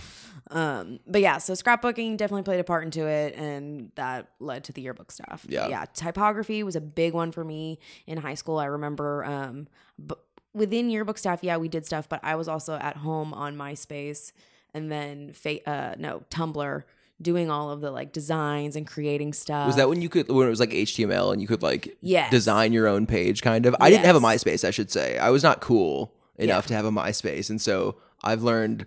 Um, 0.50 1.00
but 1.06 1.20
yeah, 1.20 1.38
so 1.38 1.52
scrapbooking 1.52 2.16
definitely 2.16 2.42
played 2.42 2.60
a 2.60 2.64
part 2.64 2.84
into 2.84 3.06
it, 3.06 3.34
and 3.34 3.90
that 3.96 4.28
led 4.40 4.64
to 4.64 4.72
the 4.72 4.82
yearbook 4.82 5.12
stuff. 5.12 5.46
Yeah. 5.48 5.68
yeah. 5.68 5.84
Typography 5.94 6.62
was 6.62 6.76
a 6.76 6.80
big 6.80 7.14
one 7.14 7.32
for 7.32 7.44
me 7.44 7.78
in 8.06 8.18
high 8.18 8.34
school. 8.34 8.58
I 8.58 8.66
remember. 8.66 9.24
Um, 9.24 9.68
but 9.98 10.20
within 10.52 10.88
yearbook 10.90 11.18
stuff, 11.18 11.40
yeah, 11.42 11.56
we 11.56 11.68
did 11.68 11.84
stuff, 11.84 12.08
but 12.08 12.20
I 12.22 12.36
was 12.36 12.48
also 12.48 12.74
at 12.74 12.96
home 12.98 13.34
on 13.34 13.56
MySpace 13.56 14.32
and 14.74 14.90
then 14.90 15.32
fa- 15.32 15.66
uh, 15.68 15.94
no 15.98 16.22
Tumblr. 16.30 16.82
Doing 17.22 17.48
all 17.50 17.70
of 17.70 17.80
the 17.80 17.90
like 17.90 18.12
designs 18.12 18.74
and 18.76 18.86
creating 18.86 19.32
stuff. 19.34 19.66
Was 19.68 19.76
that 19.76 19.88
when 19.88 20.02
you 20.02 20.08
could 20.08 20.28
when 20.28 20.46
it 20.46 20.50
was 20.50 20.60
like 20.60 20.70
HTML 20.70 21.32
and 21.32 21.40
you 21.40 21.46
could 21.46 21.62
like 21.62 21.96
Yes. 22.00 22.30
design 22.30 22.72
your 22.72 22.88
own 22.88 23.06
page 23.06 23.40
kind 23.40 23.66
of? 23.66 23.76
I 23.80 23.88
didn't 23.88 24.04
have 24.06 24.16
a 24.16 24.20
MySpace, 24.20 24.66
I 24.66 24.70
should 24.72 24.90
say. 24.90 25.16
I 25.18 25.30
was 25.30 25.42
not 25.42 25.60
cool 25.60 26.12
enough 26.36 26.64
Yeah. 26.64 26.68
to 26.68 26.74
have 26.74 26.84
a 26.84 26.90
MySpace, 26.90 27.50
and 27.50 27.60
so 27.62 27.96
I've 28.24 28.42
learned 28.42 28.86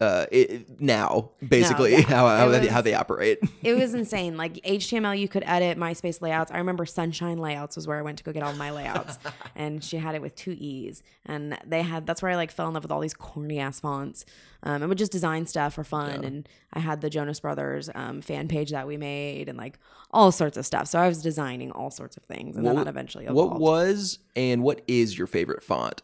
uh 0.00 0.26
it, 0.30 0.80
now 0.80 1.30
basically 1.46 1.92
yeah. 1.92 2.00
how 2.02 2.28
how, 2.28 2.48
they, 2.48 2.60
was- 2.60 2.68
how 2.68 2.80
they 2.82 2.94
operate. 2.94 3.38
it 3.62 3.74
was 3.74 3.94
insane. 3.94 4.36
Like 4.36 4.54
HTML, 4.56 5.18
you 5.18 5.28
could 5.28 5.42
edit 5.46 5.78
MySpace 5.78 6.20
layouts. 6.20 6.50
I 6.50 6.58
remember 6.58 6.84
Sunshine 6.84 7.38
Layouts 7.38 7.76
was 7.76 7.86
where 7.86 7.98
I 7.98 8.02
went 8.02 8.18
to 8.18 8.24
go 8.24 8.32
get 8.32 8.42
all 8.42 8.52
my 8.54 8.70
layouts, 8.70 9.18
and 9.54 9.82
she 9.82 9.96
had 9.96 10.14
it 10.14 10.20
with 10.20 10.34
two 10.34 10.54
e's, 10.58 11.02
and 11.24 11.58
they 11.66 11.82
had 11.82 12.06
that's 12.06 12.20
where 12.20 12.30
I 12.30 12.36
like 12.36 12.50
fell 12.50 12.68
in 12.68 12.74
love 12.74 12.84
with 12.84 12.92
all 12.92 13.00
these 13.00 13.14
corny 13.14 13.58
ass 13.58 13.80
fonts. 13.80 14.24
Um, 14.62 14.82
and 14.82 14.88
would 14.88 14.98
just 14.98 15.12
design 15.12 15.46
stuff 15.46 15.74
for 15.74 15.84
fun. 15.84 16.24
And 16.24 16.48
I 16.72 16.80
had 16.80 17.00
the 17.00 17.08
Jonas 17.08 17.38
Brothers 17.38 17.88
um, 17.94 18.20
fan 18.20 18.48
page 18.48 18.70
that 18.70 18.86
we 18.86 18.96
made, 18.96 19.48
and 19.48 19.56
like 19.56 19.78
all 20.10 20.32
sorts 20.32 20.56
of 20.56 20.66
stuff. 20.66 20.88
So 20.88 20.98
I 20.98 21.06
was 21.06 21.22
designing 21.22 21.70
all 21.70 21.90
sorts 21.90 22.16
of 22.16 22.24
things, 22.24 22.56
and 22.56 22.66
then 22.66 22.74
that 22.74 22.88
eventually 22.88 23.26
evolved. 23.26 23.52
what 23.52 23.60
was 23.60 24.18
and 24.34 24.62
what 24.62 24.82
is 24.88 25.16
your 25.16 25.26
favorite 25.28 25.62
font? 25.62 26.02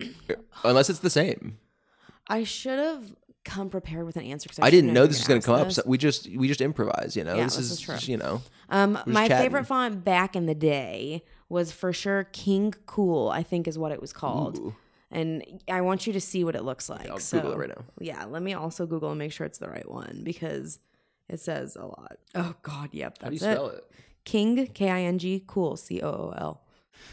Unless 0.64 0.90
it's 0.90 1.00
the 1.00 1.10
same. 1.10 1.58
I 2.28 2.44
should 2.44 2.78
have 2.78 3.14
come 3.48 3.70
prepared 3.70 4.04
with 4.04 4.16
an 4.16 4.24
answer. 4.24 4.50
I 4.60 4.70
didn't 4.70 4.92
know 4.92 5.06
this 5.06 5.18
was 5.18 5.26
going 5.26 5.40
to 5.40 5.46
come 5.46 5.56
ask 5.56 5.66
up. 5.66 5.72
So 5.72 5.82
we 5.86 5.98
just 5.98 6.28
we 6.36 6.46
just 6.48 6.60
improvise, 6.60 7.16
you 7.16 7.24
know. 7.24 7.34
Yeah, 7.34 7.44
this, 7.44 7.56
this 7.56 7.70
is, 7.70 7.80
true. 7.80 7.96
you 8.02 8.18
know. 8.18 8.42
Um, 8.68 8.98
my 9.06 9.26
chatting. 9.26 9.44
favorite 9.44 9.66
font 9.66 10.04
back 10.04 10.36
in 10.36 10.46
the 10.46 10.54
day 10.54 11.24
was 11.48 11.72
for 11.72 11.92
sure 11.92 12.24
King 12.32 12.74
Cool. 12.86 13.28
I 13.28 13.42
think 13.42 13.66
is 13.66 13.78
what 13.78 13.90
it 13.90 14.00
was 14.00 14.12
called. 14.12 14.58
Ooh. 14.58 14.76
And 15.10 15.62
I 15.70 15.80
want 15.80 16.06
you 16.06 16.12
to 16.12 16.20
see 16.20 16.44
what 16.44 16.54
it 16.54 16.64
looks 16.64 16.90
like. 16.90 17.08
I'll 17.08 17.18
so, 17.18 17.38
Google 17.38 17.54
it 17.54 17.58
right 17.58 17.68
now. 17.70 17.84
Yeah, 17.98 18.24
let 18.26 18.42
me 18.42 18.52
also 18.52 18.86
Google 18.86 19.08
and 19.10 19.18
make 19.18 19.32
sure 19.32 19.46
it's 19.46 19.56
the 19.56 19.68
right 19.68 19.90
one 19.90 20.20
because 20.22 20.80
it 21.30 21.40
says 21.40 21.76
a 21.76 21.86
lot. 21.86 22.18
Oh 22.34 22.54
God, 22.62 22.90
yep, 22.92 23.16
How 23.22 23.30
do 23.30 23.38
that's 23.38 23.42
you 23.42 23.48
it. 23.48 23.54
spell 23.54 23.68
it? 23.70 23.84
King 24.24 24.66
K 24.66 24.90
I 24.90 25.00
N 25.02 25.18
G 25.18 25.42
cool 25.46 25.76
C 25.78 26.02
O 26.02 26.08
O 26.08 26.34
L 26.36 26.62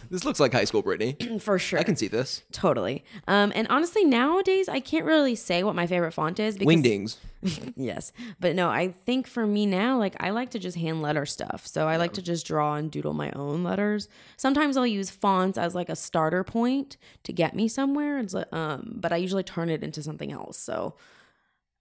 This 0.10 0.24
looks 0.24 0.39
like 0.39 0.54
high 0.54 0.65
school 0.65 0.84
Brittnee. 0.84 1.42
for 1.42 1.58
sure. 1.60 1.80
I 1.80 1.84
can 1.84 1.96
see 1.96 2.08
this. 2.08 2.44
totally. 2.51 3.04
Um, 3.27 3.51
and 3.56 3.68
honestly, 3.70 4.04
nowadays 4.04 4.70
I 4.70 4.80
can't 4.80 5.06
really 5.06 5.36
say 5.36 5.63
what 5.63 5.75
my 5.75 5.88
favorite 5.88 6.12
font 6.13 6.39
is. 6.39 6.58
Because, 6.58 6.75
Wingdings. 6.75 7.18
Yes, 7.75 8.12
but 8.39 8.56
no, 8.56 8.70
I 8.70 8.88
think 8.89 9.27
for 9.27 9.46
me 9.46 9.68
now, 9.68 10.00
like 10.00 10.15
I 10.20 10.32
like 10.32 10.50
to 10.51 10.60
just 10.60 10.77
hand 10.77 11.04
letter 11.04 11.25
stuff. 11.27 11.68
So 11.68 11.88
I 11.88 11.98
like 11.98 12.13
to 12.13 12.22
just 12.22 12.48
draw 12.48 12.74
and 12.75 12.89
doodle 12.89 13.13
my 13.13 13.30
own 13.32 13.63
letters. 13.63 14.08
Sometimes 14.38 14.77
I'll 14.77 14.88
use 14.88 15.12
fonts 15.12 15.58
as 15.58 15.75
like 15.75 15.89
a 15.89 15.96
starter 15.96 16.44
point 16.44 16.98
to 17.24 17.32
get 17.34 17.54
me 17.56 17.68
somewhere. 17.68 18.18
It's 18.18 18.34
like, 18.34 18.51
um, 18.51 18.94
but 18.96 19.12
I 19.12 19.18
usually 19.18 19.44
turn 19.44 19.70
it 19.70 19.84
into 19.84 20.01
something 20.01 20.32
else. 20.32 20.58
So 20.58 20.96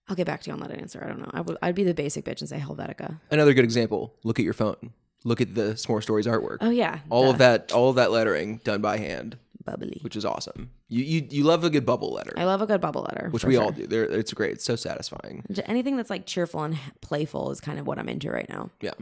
I'll 0.08 0.16
get 0.16 0.26
back 0.26 0.42
to 0.42 0.48
you 0.50 0.52
on 0.54 0.60
that 0.60 0.70
answer. 0.72 1.02
I 1.02 1.08
don't 1.08 1.20
know. 1.20 1.30
I 1.32 1.40
would, 1.40 1.56
I'd 1.62 1.74
be 1.74 1.84
the 1.84 1.94
basic 1.94 2.26
bitch 2.26 2.40
and 2.40 2.48
say 2.48 2.58
Helvetica. 2.58 3.20
Another 3.30 3.54
good 3.54 3.64
example. 3.64 4.14
Look 4.22 4.38
at 4.38 4.44
your 4.44 4.52
phone. 4.52 4.92
Look 5.24 5.40
at 5.40 5.54
the 5.54 5.72
S'more 5.74 6.02
Stories 6.02 6.26
artwork. 6.26 6.58
Oh 6.60 6.70
yeah, 6.70 6.98
all 7.10 7.30
of 7.30 7.38
that, 7.38 7.72
all 7.72 7.88
of 7.88 7.96
that 7.96 8.10
lettering 8.10 8.58
done 8.62 8.82
by 8.82 8.98
hand, 8.98 9.38
bubbly. 9.64 9.98
which 10.02 10.16
is 10.16 10.24
awesome. 10.24 10.70
You 10.88 11.02
you 11.02 11.26
you 11.30 11.44
love 11.44 11.64
a 11.64 11.70
good 11.70 11.86
bubble 11.86 12.12
letter, 12.12 12.34
I 12.36 12.44
love 12.44 12.60
a 12.60 12.66
good 12.66 12.80
bubble 12.82 13.02
letter, 13.02 13.30
which 13.30 13.44
we 13.44 13.54
sure. 13.54 13.64
all 13.64 13.70
do. 13.72 13.86
They're, 13.86 14.04
it's 14.04 14.34
great. 14.34 14.52
It's 14.52 14.64
so 14.64 14.76
satisfying. 14.76 15.42
Anything 15.64 15.96
that's 15.96 16.10
like 16.10 16.26
cheerful 16.26 16.62
and 16.62 16.78
playful 17.00 17.50
is 17.50 17.60
kind 17.60 17.78
of 17.78 17.86
what 17.86 17.98
I'm 17.98 18.08
into 18.08 18.30
right 18.30 18.48
now. 18.50 18.70
Yeah, 18.82 18.92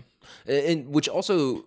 and, 0.47 0.65
and 0.67 0.89
which 0.95 1.09
also, 1.09 1.65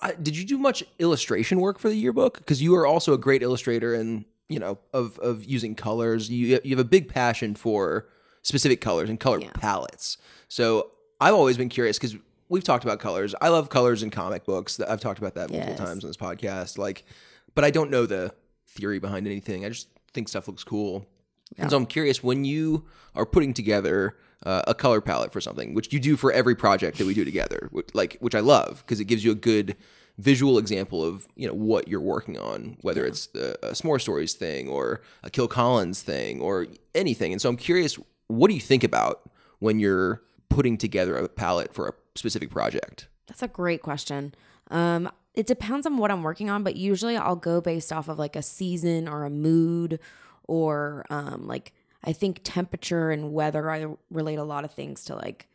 I, 0.00 0.12
did 0.12 0.36
you 0.38 0.46
do 0.46 0.56
much 0.56 0.82
illustration 0.98 1.60
work 1.60 1.78
for 1.78 1.90
the 1.90 1.96
yearbook? 1.96 2.38
Because 2.38 2.62
you 2.62 2.74
are 2.76 2.86
also 2.86 3.12
a 3.12 3.18
great 3.18 3.42
illustrator, 3.42 3.92
and 3.94 4.24
you 4.48 4.58
know 4.58 4.78
of 4.94 5.18
of 5.18 5.44
using 5.44 5.74
colors. 5.74 6.30
You 6.30 6.60
you 6.64 6.70
have 6.70 6.84
a 6.84 6.88
big 6.88 7.08
passion 7.10 7.54
for 7.54 8.08
specific 8.42 8.80
colors 8.80 9.10
and 9.10 9.20
color 9.20 9.38
Yeah. 9.38 9.50
palettes. 9.52 10.16
So 10.48 10.92
I've 11.20 11.34
always 11.34 11.58
been 11.58 11.68
curious 11.68 11.98
because 11.98 12.16
we've 12.50 12.64
talked 12.64 12.84
about 12.84 12.98
colors. 13.00 13.34
I 13.40 13.48
love 13.48 13.70
colors 13.70 14.02
in 14.02 14.10
comic 14.10 14.44
books. 14.44 14.78
I've 14.80 15.00
talked 15.00 15.18
about 15.18 15.34
that 15.36 15.50
multiple 15.50 15.74
Yes. 15.78 15.78
times 15.78 16.04
on 16.04 16.10
this 16.10 16.16
podcast. 16.18 16.76
Like, 16.76 17.04
but 17.54 17.64
I 17.64 17.70
don't 17.70 17.90
know 17.90 18.04
the 18.04 18.34
theory 18.68 18.98
behind 18.98 19.26
anything. 19.26 19.64
I 19.64 19.68
just 19.70 19.88
think 20.12 20.28
stuff 20.28 20.46
looks 20.48 20.64
cool. 20.64 21.06
And 21.58 21.70
so 21.70 21.76
I'm 21.76 21.86
curious 21.86 22.22
when 22.22 22.44
you 22.44 22.84
are 23.14 23.26
putting 23.26 23.54
together 23.54 24.16
uh, 24.44 24.62
a 24.68 24.74
color 24.74 25.00
palette 25.00 25.32
for 25.32 25.40
something, 25.40 25.74
which 25.74 25.92
you 25.92 25.98
do 26.00 26.16
for 26.16 26.32
every 26.32 26.54
project 26.54 26.98
that 26.98 27.06
we 27.06 27.14
do 27.14 27.24
together, 27.24 27.68
which, 27.72 27.88
like 27.94 28.16
which 28.20 28.34
I 28.34 28.40
love 28.40 28.82
because 28.86 29.00
it 29.00 29.04
gives 29.06 29.24
you 29.24 29.32
a 29.32 29.34
good 29.36 29.76
visual 30.18 30.58
example 30.58 31.04
of 31.04 31.26
you 31.34 31.46
know 31.48 31.54
what 31.54 31.88
you're 31.88 32.00
working 32.00 32.38
on, 32.38 32.76
whether 32.82 33.04
it's 33.04 33.26
the 33.28 33.54
a 33.66 33.72
S'more 33.72 34.00
Stories 34.00 34.34
thing 34.34 34.68
or 34.68 35.02
a 35.24 35.30
Kill 35.30 35.48
Collins 35.48 36.02
thing 36.02 36.40
or 36.40 36.66
anything. 36.94 37.32
And 37.32 37.40
so 37.42 37.48
I'm 37.48 37.56
curious, 37.56 37.98
what 38.28 38.48
do 38.48 38.54
you 38.54 38.60
think 38.60 38.84
about 38.84 39.28
when 39.58 39.78
you're 39.80 40.22
putting 40.48 40.78
together 40.78 41.16
a 41.16 41.28
palette 41.28 41.74
for 41.74 41.88
a 41.88 41.92
specific 42.20 42.50
project? 42.50 43.08
That's 43.26 43.42
a 43.42 43.48
great 43.48 43.82
question. 43.82 44.34
Um, 44.70 45.10
it 45.34 45.46
depends 45.46 45.86
on 45.86 45.96
what 45.96 46.10
I'm 46.10 46.22
working 46.22 46.50
on, 46.50 46.62
but 46.62 46.76
usually 46.76 47.16
I'll 47.16 47.34
go 47.34 47.60
based 47.60 47.92
off 47.92 48.08
of 48.08 48.18
like 48.18 48.36
a 48.36 48.42
season 48.42 49.08
or 49.08 49.24
a 49.24 49.30
mood 49.30 49.98
or 50.44 51.06
um, 51.10 51.46
like 51.46 51.72
I 52.04 52.12
think 52.12 52.40
temperature 52.44 53.10
and 53.10 53.32
weather. 53.32 53.70
I 53.70 53.86
relate 54.10 54.36
a 54.36 54.44
lot 54.44 54.64
of 54.64 54.72
things 54.72 55.04
to 55.06 55.16
like 55.16 55.48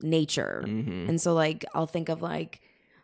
nature. 0.00 0.62
And 1.08 1.20
so 1.20 1.34
like 1.34 1.64
I'll 1.74 1.86
think 1.86 2.08
of 2.08 2.22
like 2.22 2.60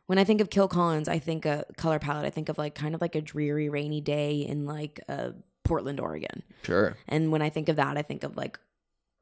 when 0.07 0.19
I 0.19 0.25
think 0.25 0.41
of 0.41 0.51
Kill 0.51 0.69
Collins, 0.69 1.09
I 1.09 1.19
think 1.19 1.47
a 1.47 1.65
color 1.77 1.99
palette. 1.99 2.27
I 2.27 2.31
think 2.31 2.49
of 2.49 2.59
like 2.59 2.75
kind 2.75 2.95
of 2.95 3.01
like 3.01 3.15
a 3.15 3.23
dreary 3.23 3.69
rainy 3.69 4.01
day 4.01 4.41
in 4.41 4.67
like 4.67 5.01
uh, 5.09 5.31
Portland, 5.65 6.01
Oregon. 6.01 6.43
Sure. 6.63 6.97
And 7.09 7.33
when 7.33 7.43
I 7.43 7.51
think 7.51 7.69
of 7.69 7.77
that, 7.77 7.97
I 7.97 8.03
think 8.03 8.23
of 8.23 8.37
like 8.37 8.59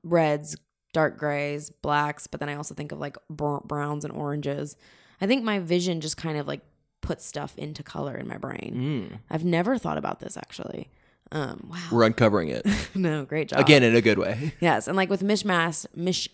reds, 0.02 0.57
dark 0.93 1.19
grays, 1.19 1.71
blacks, 1.71 2.27
but 2.27 2.41
then 2.41 2.49
I 2.49 2.55
also 2.55 2.75
think 2.75 2.93
of 2.93 2.99
like 2.99 3.17
browns 3.31 4.05
and 4.05 4.13
oranges. 4.15 4.77
I 5.21 5.27
think 5.27 5.43
my 5.45 5.59
vision 5.59 6.01
just 6.01 6.17
kind 6.17 6.37
of 6.39 6.47
like 6.47 6.61
puts 7.01 7.25
stuff 7.25 7.57
into 7.57 7.83
color 7.83 8.17
in 8.17 8.29
my 8.29 8.39
brain. 8.39 9.21
I've 9.31 9.45
never 9.45 9.79
thought 9.79 9.99
about 9.99 10.21
this 10.21 10.37
actually. 10.37 10.91
Um, 11.33 11.69
wow. 11.71 11.79
We're 11.91 12.03
uncovering 12.05 12.49
it 12.49 12.67
no, 12.95 13.25
great 13.25 13.49
job. 13.49 13.61
again 13.61 13.83
in 13.83 13.97
a 13.97 14.03
good 14.03 14.19
way. 14.19 14.53
Yes, 14.61 14.87
and 14.87 14.97
like 14.97 15.09
with 15.11 15.23
mishmash, 15.23 15.87
mish. 15.95 16.29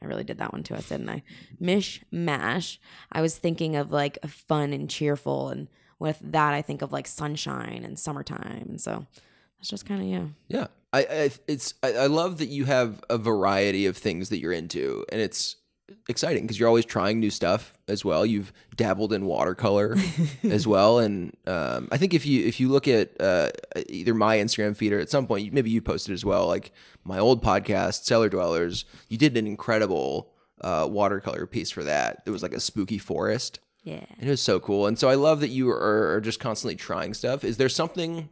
I 0.00 0.06
really 0.06 0.24
did 0.24 0.38
that 0.38 0.52
one 0.52 0.62
to 0.64 0.76
us, 0.76 0.88
didn't 0.88 1.08
I? 1.10 1.22
Mishmash. 1.60 2.78
I 3.12 3.20
was 3.20 3.36
thinking 3.36 3.76
of 3.76 3.92
like 3.92 4.24
fun 4.24 4.72
and 4.72 4.88
cheerful, 4.88 5.48
and 5.50 5.68
with 5.98 6.18
that, 6.22 6.54
I 6.54 6.62
think 6.62 6.80
of 6.80 6.92
like 6.92 7.06
sunshine 7.06 7.82
and 7.84 7.98
summertime, 7.98 8.66
and 8.68 8.80
so 8.80 9.06
that's 9.58 9.68
just 9.68 9.84
kind 9.86 10.00
of 10.00 10.06
yeah. 10.08 10.26
Yeah, 10.48 10.66
I, 10.92 11.00
I 11.00 11.30
it's 11.46 11.74
I, 11.82 11.92
I 11.92 12.06
love 12.06 12.38
that 12.38 12.48
you 12.48 12.64
have 12.64 13.02
a 13.08 13.18
variety 13.18 13.86
of 13.86 13.96
things 13.96 14.28
that 14.30 14.38
you're 14.38 14.52
into, 14.52 15.04
and 15.10 15.20
it's 15.20 15.56
exciting 16.08 16.44
because 16.44 16.58
you're 16.58 16.68
always 16.68 16.84
trying 16.84 17.20
new 17.20 17.30
stuff 17.30 17.78
as 17.88 18.04
well. 18.04 18.24
You've 18.24 18.52
dabbled 18.76 19.12
in 19.12 19.26
watercolor 19.26 19.96
as 20.42 20.66
well, 20.66 20.98
and 20.98 21.36
um, 21.46 21.88
I 21.92 21.96
think 21.96 22.14
if 22.14 22.26
you 22.26 22.46
if 22.46 22.60
you 22.60 22.68
look 22.68 22.88
at 22.88 23.20
uh, 23.20 23.50
either 23.88 24.14
my 24.14 24.38
Instagram 24.38 24.76
feed 24.76 24.92
or 24.92 25.00
at 25.00 25.10
some 25.10 25.26
point 25.26 25.52
maybe 25.52 25.70
you 25.70 25.80
posted 25.80 26.12
as 26.12 26.24
well, 26.24 26.46
like 26.46 26.72
my 27.04 27.18
old 27.18 27.42
podcast 27.42 28.04
Cellar 28.04 28.28
Dwellers, 28.28 28.84
you 29.08 29.18
did 29.18 29.36
an 29.36 29.46
incredible 29.46 30.32
uh, 30.60 30.86
watercolor 30.90 31.46
piece 31.46 31.70
for 31.70 31.84
that. 31.84 32.22
It 32.26 32.30
was 32.30 32.42
like 32.42 32.54
a 32.54 32.60
spooky 32.60 32.98
forest. 32.98 33.60
Yeah. 33.82 34.04
And 34.18 34.28
it 34.28 34.30
was 34.30 34.42
so 34.42 34.60
cool. 34.60 34.86
And 34.86 34.98
so 34.98 35.08
I 35.08 35.14
love 35.14 35.40
that 35.40 35.48
you 35.48 35.70
are, 35.70 36.12
are 36.12 36.20
just 36.20 36.38
constantly 36.38 36.76
trying 36.76 37.14
stuff. 37.14 37.44
Is 37.44 37.56
there 37.56 37.70
something 37.70 38.28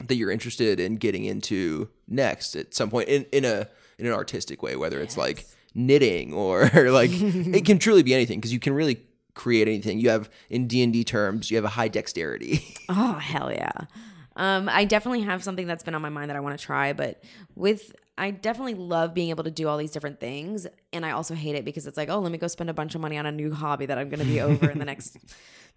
that 0.00 0.16
you're 0.16 0.30
interested 0.30 0.80
in 0.80 0.96
getting 0.96 1.24
into 1.24 1.88
next 2.08 2.56
at 2.56 2.74
some 2.74 2.90
point 2.90 3.08
in, 3.08 3.26
in 3.32 3.44
a 3.44 3.68
in 3.98 4.06
an 4.06 4.12
artistic 4.12 4.62
way, 4.62 4.76
whether 4.76 5.00
it's 5.00 5.16
like 5.16 5.46
knitting 5.74 6.32
or 6.32 6.64
like 6.90 7.10
it 7.12 7.64
can 7.64 7.78
truly 7.80 8.02
be 8.02 8.14
anything 8.14 8.40
because 8.40 8.52
you 8.52 8.60
can 8.60 8.74
really 8.74 9.00
create 9.34 9.68
anything. 9.68 9.98
You 9.98 10.10
have 10.10 10.30
in 10.50 10.66
D 10.66 10.82
and 10.82 10.92
D 10.92 11.04
terms, 11.04 11.50
you 11.50 11.56
have 11.56 11.64
a 11.64 11.70
high 11.70 11.88
dexterity. 11.88 12.74
Oh 12.88 13.14
hell 13.14 13.50
yeah. 13.50 13.72
Um, 14.36 14.68
I 14.68 14.84
definitely 14.84 15.22
have 15.22 15.42
something 15.42 15.66
that's 15.66 15.82
been 15.82 15.94
on 15.94 16.02
my 16.02 16.10
mind 16.10 16.28
that 16.28 16.36
I 16.36 16.40
want 16.40 16.58
to 16.58 16.62
try, 16.62 16.92
but 16.92 17.22
with 17.54 17.94
I 18.18 18.30
definitely 18.30 18.74
love 18.74 19.14
being 19.14 19.30
able 19.30 19.44
to 19.44 19.50
do 19.50 19.68
all 19.68 19.78
these 19.78 19.90
different 19.90 20.20
things, 20.20 20.66
and 20.92 21.06
I 21.06 21.12
also 21.12 21.34
hate 21.34 21.56
it 21.56 21.64
because 21.64 21.86
it's 21.86 21.96
like, 21.96 22.10
oh, 22.10 22.18
let 22.18 22.30
me 22.30 22.36
go 22.36 22.46
spend 22.46 22.68
a 22.68 22.74
bunch 22.74 22.94
of 22.94 23.00
money 23.00 23.16
on 23.16 23.26
a 23.26 23.32
new 23.32 23.52
hobby 23.54 23.86
that 23.86 23.96
I'm 23.96 24.08
going 24.10 24.20
to 24.20 24.26
be 24.26 24.40
over 24.40 24.70
in 24.70 24.78
the 24.78 24.84
next 24.84 25.16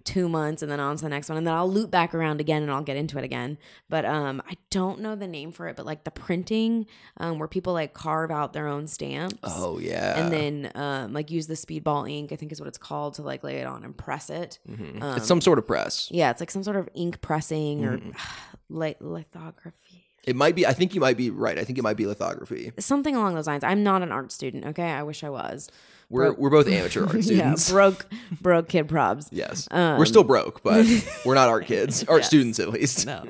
two 0.07 0.27
months, 0.29 0.61
and 0.61 0.71
then 0.71 0.79
on 0.79 0.95
to 0.97 1.03
the 1.03 1.09
next 1.09 1.29
one, 1.29 1.37
and 1.37 1.45
then 1.45 1.53
I'll 1.53 1.69
loop 1.69 1.91
back 1.91 2.15
around 2.15 2.39
again, 2.41 2.63
and 2.63 2.71
I'll 2.71 2.81
get 2.81 2.97
into 2.97 3.17
it 3.17 3.23
again. 3.23 3.57
But 3.89 4.05
um, 4.05 4.41
I 4.49 4.55
don't 4.69 5.01
know 5.01 5.15
the 5.15 5.27
name 5.27 5.51
for 5.51 5.67
it, 5.67 5.75
but 5.75 5.85
like 5.85 6.03
the 6.03 6.11
printing, 6.11 6.87
um, 7.17 7.39
where 7.39 7.47
people 7.47 7.73
like 7.73 7.93
carve 7.93 8.31
out 8.31 8.53
their 8.53 8.67
own 8.67 8.87
stamps. 8.87 9.35
oh 9.43 9.79
yeah. 9.79 10.19
And 10.19 10.31
then, 10.33 10.71
um, 10.75 11.13
like 11.13 11.29
use 11.29 11.47
the 11.47 11.53
speedball 11.55 12.09
ink, 12.09 12.31
I 12.31 12.35
think 12.35 12.51
is 12.51 12.59
what 12.59 12.67
it's 12.67 12.77
called, 12.77 13.15
to 13.15 13.21
like 13.21 13.43
lay 13.43 13.57
it 13.57 13.67
on 13.67 13.83
and 13.83 13.95
press 13.97 14.29
it. 14.29 14.59
Um, 14.67 15.17
it's 15.17 15.27
some 15.27 15.41
sort 15.41 15.59
of 15.59 15.67
press. 15.67 16.09
yeah, 16.11 16.31
it's 16.31 16.39
like 16.39 16.51
some 16.51 16.63
sort 16.63 16.77
of 16.77 16.87
ink 16.93 17.21
pressing 17.21 17.83
or 17.85 17.97
Mm-hmm. 17.97 18.11
li- 18.69 18.95
lithography, 18.99 20.05
It 20.25 20.35
might 20.35 20.55
be 20.55 20.65
I 20.65 20.73
think 20.73 20.93
you 20.95 21.01
might 21.01 21.17
be 21.17 21.29
right. 21.29 21.57
I 21.57 21.63
think 21.63 21.77
it 21.77 21.81
might 21.83 21.97
be 21.97 22.05
lithography. 22.05 22.71
something 22.79 23.15
along 23.15 23.35
those 23.35 23.47
lines. 23.47 23.63
I'm 23.63 23.83
not 23.83 24.01
an 24.01 24.11
art 24.11 24.31
student. 24.31 24.65
Okay, 24.65 24.89
I 24.89 25.03
wish 25.03 25.23
I 25.23 25.29
was. 25.29 25.69
We're 26.09 26.33
we're 26.33 26.49
both 26.49 26.67
amateur 26.69 27.05
art 27.05 27.23
students. 27.23 27.67
Yeah, 27.69 27.73
broke, 27.73 28.05
broke 28.41 28.69
kid 28.69 28.87
probs. 28.87 29.27
Yes. 29.31 29.67
we're 29.71 30.05
still 30.05 30.23
broke, 30.23 30.63
but 30.63 30.85
we're 31.25 31.35
not 31.35 31.49
art 31.49 31.65
kids. 31.65 32.03
Art 32.05 32.23
students 32.23 32.59
at 32.59 32.69
least. 32.69 33.05
No, 33.05 33.23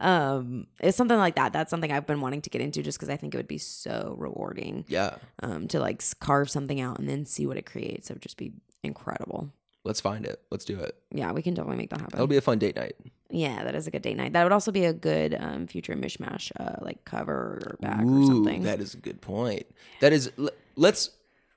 um, 0.00 0.66
it's 0.80 0.96
something 0.96 1.16
like 1.16 1.36
that. 1.36 1.52
That's 1.52 1.70
something 1.70 1.90
I've 1.92 2.06
been 2.06 2.20
wanting 2.20 2.42
to 2.42 2.50
get 2.50 2.60
into 2.60 2.82
just 2.82 2.98
because 2.98 3.08
I 3.08 3.16
think 3.16 3.34
it 3.34 3.38
would 3.38 3.48
be 3.48 3.58
so 3.58 4.14
rewarding. 4.18 4.84
Yeah. 4.88 5.16
Um, 5.42 5.68
to 5.68 5.80
like 5.80 6.02
s- 6.02 6.14
carve 6.14 6.50
something 6.50 6.80
out 6.80 6.98
and 6.98 7.08
then 7.08 7.24
see 7.24 7.46
what 7.46 7.56
it 7.56 7.66
creates. 7.66 8.10
It 8.10 8.14
would 8.14 8.22
just 8.22 8.36
be 8.36 8.52
incredible. 8.82 9.52
Let's 9.84 10.00
find 10.00 10.24
it. 10.24 10.40
Let's 10.50 10.64
do 10.64 10.78
it. 10.78 10.94
Yeah, 11.10 11.32
we 11.32 11.42
can 11.42 11.54
definitely 11.54 11.78
make 11.78 11.90
that 11.90 12.00
happen. 12.00 12.12
That'll 12.12 12.26
be 12.28 12.36
a 12.36 12.40
fun 12.40 12.58
date 12.58 12.76
night. 12.76 12.94
yeah, 13.30 13.64
that 13.64 13.74
is 13.74 13.86
a 13.88 13.90
good 13.90 14.02
date 14.02 14.16
night. 14.16 14.32
That 14.32 14.44
would 14.44 14.52
also 14.52 14.70
be 14.70 14.84
a 14.84 14.92
good 14.92 15.34
um, 15.40 15.66
future 15.66 15.94
mishmash, 15.94 16.52
uh, 16.60 16.76
like 16.84 17.04
cover 17.04 17.62
or 17.66 17.76
back 17.80 18.02
or 18.02 18.06
Ooh, 18.06 18.26
something. 18.26 18.62
That 18.62 18.80
is 18.80 18.94
a 18.94 18.98
good 18.98 19.20
point. 19.20 19.66
That 20.00 20.12
is 20.12 20.30
l- 20.38 20.50
let's 20.76 21.10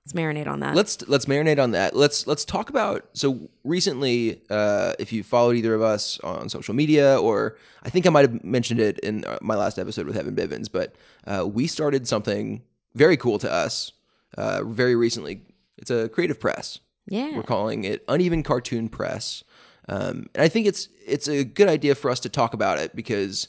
Let's 0.05 0.13
marinate 0.13 0.47
on 0.47 0.59
that. 0.59 0.75
let's 0.75 1.07
let's 1.07 1.25
marinate 1.25 1.57
on 1.61 1.71
that. 1.71 1.95
Let's 1.95 2.27
let's 2.27 2.45
talk 2.45 2.69
about 2.69 3.05
so 3.13 3.49
recently 3.63 4.39
uh 4.51 4.93
if 4.99 5.11
you 5.11 5.23
followed 5.23 5.55
either 5.55 5.73
of 5.73 5.81
us 5.81 6.19
on 6.19 6.47
social 6.47 6.75
media 6.75 7.19
or 7.19 7.57
I 7.81 7.89
think 7.89 8.05
I 8.05 8.11
might 8.11 8.21
have 8.29 8.43
mentioned 8.43 8.79
it 8.79 8.99
in 8.99 9.25
uh, 9.25 9.39
my 9.41 9.55
last 9.55 9.79
episode 9.79 10.05
with 10.05 10.15
Evan 10.15 10.35
Bivens, 10.35 10.71
but 10.71 10.95
uh, 11.25 11.47
we 11.47 11.65
started 11.65 12.07
something 12.07 12.61
very 12.93 13.17
cool 13.17 13.39
to 13.39 13.51
us 13.51 13.93
uh, 14.37 14.63
very 14.63 14.95
recently. 14.95 15.41
It's 15.77 15.89
a 15.89 16.07
creative 16.09 16.39
press. 16.39 16.79
yeah. 17.07 17.35
We're 17.35 17.43
calling 17.43 17.83
it 17.83 18.03
Uneven 18.07 18.43
Cartoon 18.43 18.89
Press, 18.89 19.43
um, 19.89 20.29
and 20.35 20.41
I 20.43 20.47
think 20.49 20.67
it's 20.67 20.87
it's 21.05 21.27
a 21.27 21.43
good 21.43 21.67
idea 21.67 21.95
for 21.95 22.11
us 22.11 22.19
to 22.21 22.29
talk 22.29 22.53
about 22.53 22.77
it 22.79 22.95
because 22.95 23.47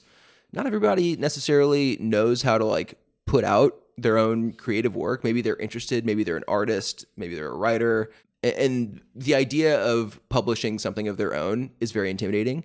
not 0.53 0.67
everybody 0.67 1.17
necessarily 1.17 1.97
knows 2.01 2.43
how 2.43 2.57
to 2.59 2.65
like 2.65 2.99
put 3.27 3.45
out 3.45 3.75
their 3.99 4.19
own 4.19 4.53
creative 4.53 4.95
work. 4.95 5.25
Maybe 5.25 5.41
they're 5.41 5.57
interested, 5.57 6.05
maybe 6.05 6.23
they're 6.25 6.37
an 6.37 6.45
artist, 6.49 7.05
maybe 7.17 7.35
they're 7.35 7.51
a 7.51 7.57
writer, 7.57 8.11
and 8.43 9.01
the 9.15 9.35
idea 9.35 9.81
of 9.83 10.21
publishing 10.29 10.79
something 10.79 11.09
of 11.09 11.17
their 11.17 11.35
own 11.35 11.71
is 11.81 11.93
very 11.93 12.11
intimidating. 12.11 12.65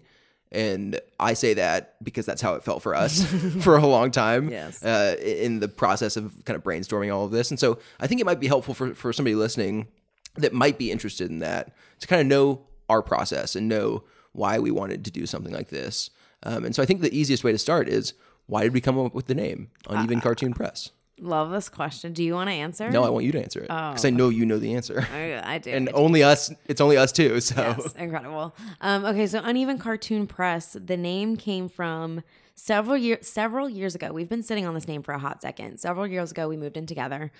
And 0.51 0.99
I 1.19 1.33
say 1.33 1.53
that 1.53 1.95
because 2.03 2.25
that's 2.25 2.41
how 2.41 2.55
it 2.55 2.63
felt 2.65 2.83
for 2.83 2.93
us 2.93 3.23
for 3.61 3.77
a 3.77 3.85
long 3.87 4.11
time 4.11 4.49
Yes. 4.49 4.83
uh, 4.83 5.15
in 5.23 5.59
the 5.61 5.69
process 5.69 6.17
of 6.17 6.43
kind 6.43 6.57
of 6.57 6.63
brainstorming 6.63 7.13
all 7.13 7.23
of 7.23 7.31
this. 7.31 7.49
And 7.51 7.59
so 7.59 7.79
I 8.01 8.07
think 8.07 8.19
it 8.19 8.25
might 8.25 8.41
be 8.41 8.47
helpful 8.47 8.73
for, 8.73 8.93
for 8.93 9.13
somebody 9.13 9.33
listening 9.35 9.87
that 10.35 10.51
might 10.53 10.77
be 10.77 10.91
interested 10.91 11.29
in 11.29 11.39
that 11.39 11.73
to 12.01 12.07
kind 12.07 12.19
of 12.21 12.27
know 12.27 12.61
our 12.89 13.01
process 13.01 13.55
and 13.55 13.69
know 13.69 14.03
why 14.33 14.59
we 14.59 14.71
wanted 14.71 15.05
to 15.05 15.11
do 15.11 15.25
something 15.25 15.53
like 15.53 15.69
this. 15.69 16.09
Um, 16.43 16.65
and 16.65 16.75
so 16.75 16.83
I 16.83 16.85
think 16.85 16.99
the 17.01 17.17
easiest 17.17 17.43
way 17.45 17.53
to 17.53 17.57
start 17.57 17.87
is 17.87 18.13
why 18.47 18.63
did 18.63 18.73
we 18.73 18.81
come 18.81 18.99
up 18.99 19.13
with 19.13 19.27
the 19.27 19.35
name 19.35 19.69
Uneven 19.89 20.19
Cartoon 20.19 20.53
Press? 20.53 20.91
Love 21.19 21.51
this 21.51 21.69
question. 21.69 22.13
Do 22.13 22.23
you 22.23 22.33
want 22.33 22.49
to 22.49 22.53
answer? 22.53 22.89
No, 22.89 23.03
I 23.03 23.09
want 23.09 23.25
you 23.25 23.31
to 23.33 23.41
answer 23.41 23.59
it 23.59 23.67
because 23.67 24.05
I 24.05 24.09
know 24.09 24.29
you 24.29 24.45
know 24.45 24.57
the 24.57 24.73
answer. 24.73 25.05
I, 25.13 25.55
I 25.55 25.57
do. 25.59 25.71
And 25.71 25.89
I 25.89 25.91
do. 25.91 25.97
only 25.97 26.23
us, 26.23 26.51
it's 26.65 26.81
only 26.81 26.97
us 26.97 27.11
too. 27.11 27.39
So 27.41 27.55
Yes, 27.61 27.93
incredible. 27.93 28.55
Um, 28.81 29.05
okay, 29.05 29.27
so 29.27 29.39
Uneven 29.43 29.77
Cartoon 29.77 30.25
Press. 30.25 30.75
The 30.79 30.97
name 30.97 31.37
came 31.37 31.69
from 31.69 32.23
several 32.55 32.97
years 32.97 33.27
several 33.27 33.69
years 33.69 33.93
ago. 33.93 34.11
We've 34.11 34.29
been 34.29 34.43
sitting 34.43 34.65
on 34.65 34.73
this 34.73 34.87
name 34.87 35.03
for 35.03 35.13
a 35.13 35.19
hot 35.19 35.41
second. 35.41 35.79
Several 35.79 36.07
years 36.07 36.31
ago, 36.31 36.47
we 36.47 36.57
moved 36.57 36.77
in 36.77 36.85
together 36.87 37.31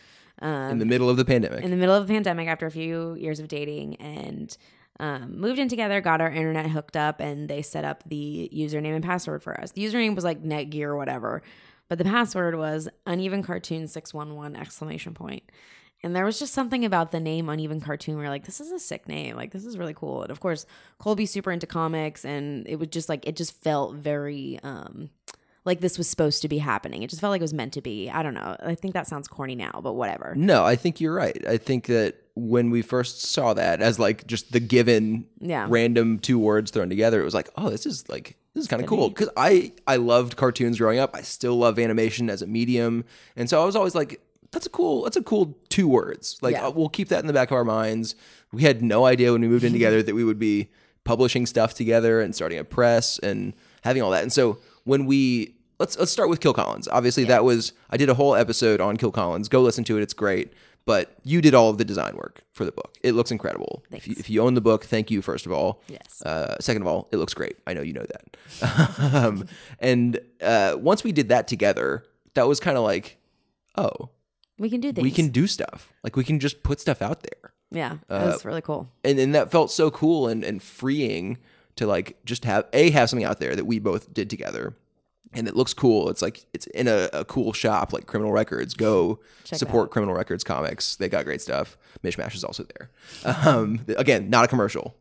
in 0.41 0.79
the 0.79 0.85
middle 0.85 1.09
of 1.09 1.17
the 1.17 1.25
pandemic, 1.25 1.63
in 1.63 1.71
the 1.71 1.77
middle 1.77 1.95
of 1.95 2.07
the 2.07 2.13
pandemic 2.13 2.47
after 2.47 2.65
a 2.65 2.71
few 2.71 3.15
years 3.15 3.39
of 3.39 3.47
dating 3.47 3.95
and 3.95 4.57
um, 4.99 5.39
moved 5.39 5.57
in 5.59 5.67
together, 5.67 5.99
got 6.01 6.21
our 6.21 6.29
internet 6.29 6.69
hooked 6.69 6.95
up, 6.95 7.19
and 7.19 7.49
they 7.49 7.61
set 7.61 7.83
up 7.83 8.03
the 8.07 8.49
username 8.53 8.95
and 8.95 9.03
password 9.03 9.41
for 9.41 9.59
us. 9.59 9.71
The 9.71 9.83
username 9.83 10.15
was 10.15 10.23
like 10.23 10.43
Netgear 10.43 10.87
or 10.87 10.97
whatever, 10.97 11.41
but 11.91 11.97
the 11.97 12.05
password 12.05 12.55
was 12.55 12.87
uneven 13.05 13.43
cartoon 13.43 13.85
611 13.85 14.55
exclamation 14.55 15.13
point. 15.13 15.43
And 16.03 16.15
there 16.15 16.23
was 16.23 16.39
just 16.39 16.53
something 16.53 16.85
about 16.85 17.11
the 17.11 17.19
name 17.19 17.49
Uneven 17.49 17.81
Cartoon 17.81 18.15
where 18.17 18.29
like, 18.29 18.45
this 18.45 18.61
is 18.61 18.71
a 18.71 18.79
sick 18.79 19.09
name. 19.09 19.35
Like, 19.35 19.51
this 19.51 19.65
is 19.65 19.77
really 19.77 19.93
cool. 19.93 20.21
And 20.21 20.31
of 20.31 20.39
course, 20.39 20.65
Colby's 20.99 21.31
super 21.31 21.51
into 21.51 21.67
comics, 21.67 22.23
and 22.23 22.65
it 22.67 22.77
was 22.77 22.87
just 22.87 23.09
like, 23.09 23.27
it 23.27 23.35
just 23.35 23.61
felt 23.61 23.95
very, 23.95 24.57
um, 24.63 25.09
like 25.65 25.81
this 25.81 25.97
was 25.97 26.07
supposed 26.09 26.41
to 26.43 26.47
be 26.47 26.57
happening. 26.59 27.03
It 27.03 27.09
just 27.09 27.19
felt 27.21 27.29
like 27.31 27.41
it 27.41 27.43
was 27.43 27.53
meant 27.53 27.73
to 27.73 27.81
be. 27.81 28.09
I 28.09 28.23
don't 28.23 28.33
know. 28.33 28.55
I 28.61 28.73
think 28.73 28.93
that 28.95 29.05
sounds 29.05 29.27
corny 29.27 29.53
now, 29.53 29.79
but 29.83 29.93
whatever. 29.93 30.33
no, 30.35 30.63
I 30.63 30.75
think 30.77 31.01
you're 31.01 31.13
right. 31.13 31.45
I 31.45 31.57
think 31.57 31.87
that 31.87 32.15
when 32.35 32.71
we 32.71 32.81
first 32.81 33.21
saw 33.23 33.53
that 33.53 33.81
as 33.81 33.99
like 33.99 34.25
just 34.25 34.53
the 34.53 34.59
given 34.61 35.27
Yeah. 35.39 35.67
random 35.69 36.17
two 36.19 36.39
words 36.39 36.71
thrown 36.71 36.89
together, 36.89 37.21
it 37.21 37.25
was 37.25 37.35
like, 37.35 37.49
oh, 37.57 37.69
this 37.69 37.85
is 37.85 38.07
like 38.09 38.37
this 38.53 38.63
is 38.63 38.67
kind 38.67 38.81
of 38.81 38.87
cool 38.87 39.09
because 39.09 39.29
I 39.37 39.71
I 39.87 39.95
loved 39.97 40.35
cartoons 40.35 40.77
growing 40.77 40.99
up. 40.99 41.11
I 41.15 41.21
still 41.21 41.55
love 41.57 41.79
animation 41.79 42.29
as 42.29 42.41
a 42.41 42.47
medium, 42.47 43.05
and 43.35 43.49
so 43.49 43.61
I 43.61 43.65
was 43.65 43.75
always 43.75 43.95
like, 43.95 44.21
that's 44.51 44.65
a 44.65 44.69
cool 44.69 45.03
that's 45.03 45.17
a 45.17 45.23
cool 45.23 45.57
two 45.69 45.87
words. 45.87 46.37
Like 46.41 46.53
Yeah. 46.53 46.67
uh, 46.67 46.71
we'll 46.71 46.89
keep 46.89 47.07
that 47.09 47.19
in 47.21 47.27
the 47.27 47.33
back 47.33 47.51
of 47.51 47.55
our 47.55 47.63
minds. 47.65 48.15
We 48.51 48.63
had 48.63 48.81
no 48.81 49.05
idea 49.05 49.31
when 49.31 49.41
we 49.41 49.47
moved 49.47 49.63
in 49.63 49.71
together 49.73 50.03
that 50.03 50.15
we 50.15 50.23
would 50.23 50.39
be 50.39 50.69
publishing 51.03 51.45
stuff 51.45 51.73
together 51.73 52.19
and 52.21 52.35
starting 52.35 52.59
a 52.59 52.63
press 52.63 53.17
and 53.19 53.53
having 53.83 54.01
all 54.01 54.11
that. 54.11 54.21
And 54.23 54.31
so 54.33 54.59
when 54.83 55.05
we 55.05 55.55
let's 55.79 55.97
let's 55.97 56.11
start 56.11 56.29
with 56.29 56.39
Kill 56.41 56.53
Collins. 56.53 56.87
Obviously, 56.89 57.23
that 57.25 57.43
was 57.43 57.73
I 57.89 57.97
did 57.97 58.09
a 58.09 58.13
whole 58.13 58.35
episode 58.35 58.79
on 58.81 58.97
Kill 58.97 59.11
Collins. 59.11 59.49
Go 59.49 59.61
listen 59.61 59.83
to 59.85 59.97
it; 59.97 60.01
it's 60.01 60.13
great. 60.13 60.53
But 60.85 61.15
you 61.23 61.41
did 61.41 61.53
all 61.53 61.69
of 61.69 61.77
the 61.77 61.85
design 61.85 62.15
work 62.15 62.43
for 62.53 62.65
the 62.65 62.71
book. 62.71 62.97
It 63.03 63.11
looks 63.13 63.29
incredible. 63.31 63.83
If 63.91 64.07
you, 64.07 64.15
if 64.17 64.29
you 64.31 64.41
own 64.41 64.55
the 64.55 64.61
book, 64.61 64.83
thank 64.85 65.11
you 65.11 65.21
first 65.21 65.45
of 65.45 65.51
all. 65.51 65.81
Yes. 65.87 66.21
Uh, 66.23 66.55
second 66.59 66.81
of 66.81 66.87
all, 66.87 67.07
it 67.11 67.17
looks 67.17 67.33
great. 67.35 67.57
I 67.67 67.73
know 67.73 67.81
you 67.81 67.93
know 67.93 68.03
that. 68.05 68.99
um, 69.13 69.47
and 69.79 70.19
uh, 70.41 70.75
once 70.79 71.03
we 71.03 71.11
did 71.11 71.29
that 71.29 71.47
together, 71.47 72.03
that 72.33 72.47
was 72.47 72.59
kind 72.59 72.77
of 72.77 72.83
like, 72.83 73.17
oh, 73.77 74.09
We 74.57 74.69
can 74.71 74.81
do 74.81 74.91
things. 74.91 75.03
we 75.03 75.11
can 75.11 75.29
do 75.29 75.45
stuff. 75.47 75.93
Like 76.03 76.15
we 76.15 76.23
can 76.23 76.39
just 76.39 76.63
put 76.63 76.79
stuff 76.79 77.01
out 77.01 77.21
there 77.23 77.53
Yeah, 77.71 77.97
Uh, 78.09 78.31
was 78.33 78.43
really 78.45 78.61
cool. 78.61 78.89
and 79.03 79.19
and 79.19 79.35
that 79.35 79.51
felt 79.51 79.71
so 79.71 79.91
cool 79.91 80.27
and 80.27 80.43
and 80.43 80.61
freeing 80.63 81.37
to 81.75 81.85
like 81.87 82.17
just 82.25 82.43
have 82.45 82.65
a 82.73 82.89
have 82.89 83.09
something 83.09 83.23
out 83.25 83.39
there 83.39 83.55
that 83.55 83.65
we 83.65 83.79
both 83.79 84.13
did 84.13 84.29
together 84.29 84.75
and 85.33 85.47
it 85.47 85.55
looks 85.55 85.73
cool. 85.73 86.09
It's 86.09 86.21
like 86.21 86.45
it's 86.53 86.67
in 86.67 86.87
a, 86.87 87.09
a 87.13 87.25
cool 87.25 87.53
shop 87.53 87.93
like 87.93 88.05
criminal 88.05 88.31
records. 88.31 88.73
Go 88.73 89.19
Check 89.43 89.59
support 89.59 89.91
criminal 89.91 90.15
records 90.15 90.43
comics. 90.43 90.95
They 90.95 91.09
got 91.09 91.25
great 91.25 91.41
stuff. 91.41 91.77
Mishmash 92.03 92.35
is 92.35 92.43
also 92.43 92.63
there. 92.63 92.89
Um 93.45 93.85
again 93.97 94.29
not 94.29 94.45
a 94.45 94.47
commercial. 94.47 94.95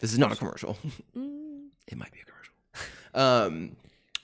This 0.00 0.12
is 0.12 0.18
not 0.18 0.32
a 0.32 0.36
commercial. 0.36 0.76
it 1.14 1.96
might 1.96 2.12
be 2.12 2.18
a 2.20 2.24
commercial. 2.24 2.54
Um 3.14 3.76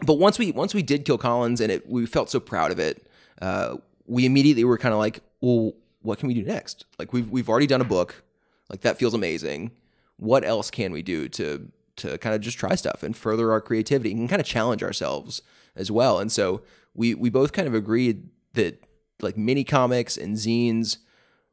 but 0.05 0.15
once 0.15 0.39
we 0.39 0.53
once 0.53 0.75
we 0.75 0.83
did 0.83 1.05
kill 1.05 1.19
collins 1.19 1.61
and 1.61 1.73
it 1.73 1.89
we 1.89 2.07
felt 2.07 2.31
so 2.31 2.41
proud 2.41 2.71
of 2.71 2.79
it 2.79 3.07
uh 3.43 3.77
we 4.07 4.25
immediately 4.25 4.65
were 4.65 4.79
kind 4.79 4.93
of 4.93 4.99
like 4.99 5.21
well 5.41 5.73
what 6.03 6.19
can 6.19 6.29
we 6.29 6.35
do 6.35 6.43
next? 6.45 6.85
Like 6.99 7.13
we've 7.13 7.29
we've 7.29 7.49
already 7.49 7.67
done 7.67 7.81
a 7.81 7.85
book. 7.85 8.23
Like 8.71 8.83
that 8.83 8.99
feels 8.99 9.15
amazing. 9.15 9.73
What 10.17 10.45
else 10.45 10.71
can 10.71 10.93
we 10.93 11.03
do 11.03 11.29
to 11.31 11.71
to 11.99 12.17
kind 12.19 12.35
of 12.35 12.41
just 12.41 12.59
try 12.59 12.75
stuff 12.75 13.03
and 13.03 13.17
further 13.17 13.51
our 13.53 13.61
creativity 13.61 14.13
and 14.13 14.29
kind 14.29 14.41
of 14.41 14.47
challenge 14.47 14.83
ourselves 14.83 15.43
as 15.77 15.91
well 15.91 16.19
and 16.19 16.33
so 16.33 16.63
we 16.95 17.15
we 17.15 17.31
both 17.31 17.53
kind 17.53 17.69
of 17.69 17.75
agreed 17.75 18.29
that 18.55 18.83
like 19.21 19.37
mini 19.37 19.65
comics 19.65 20.17
and 20.17 20.37
zines 20.37 20.99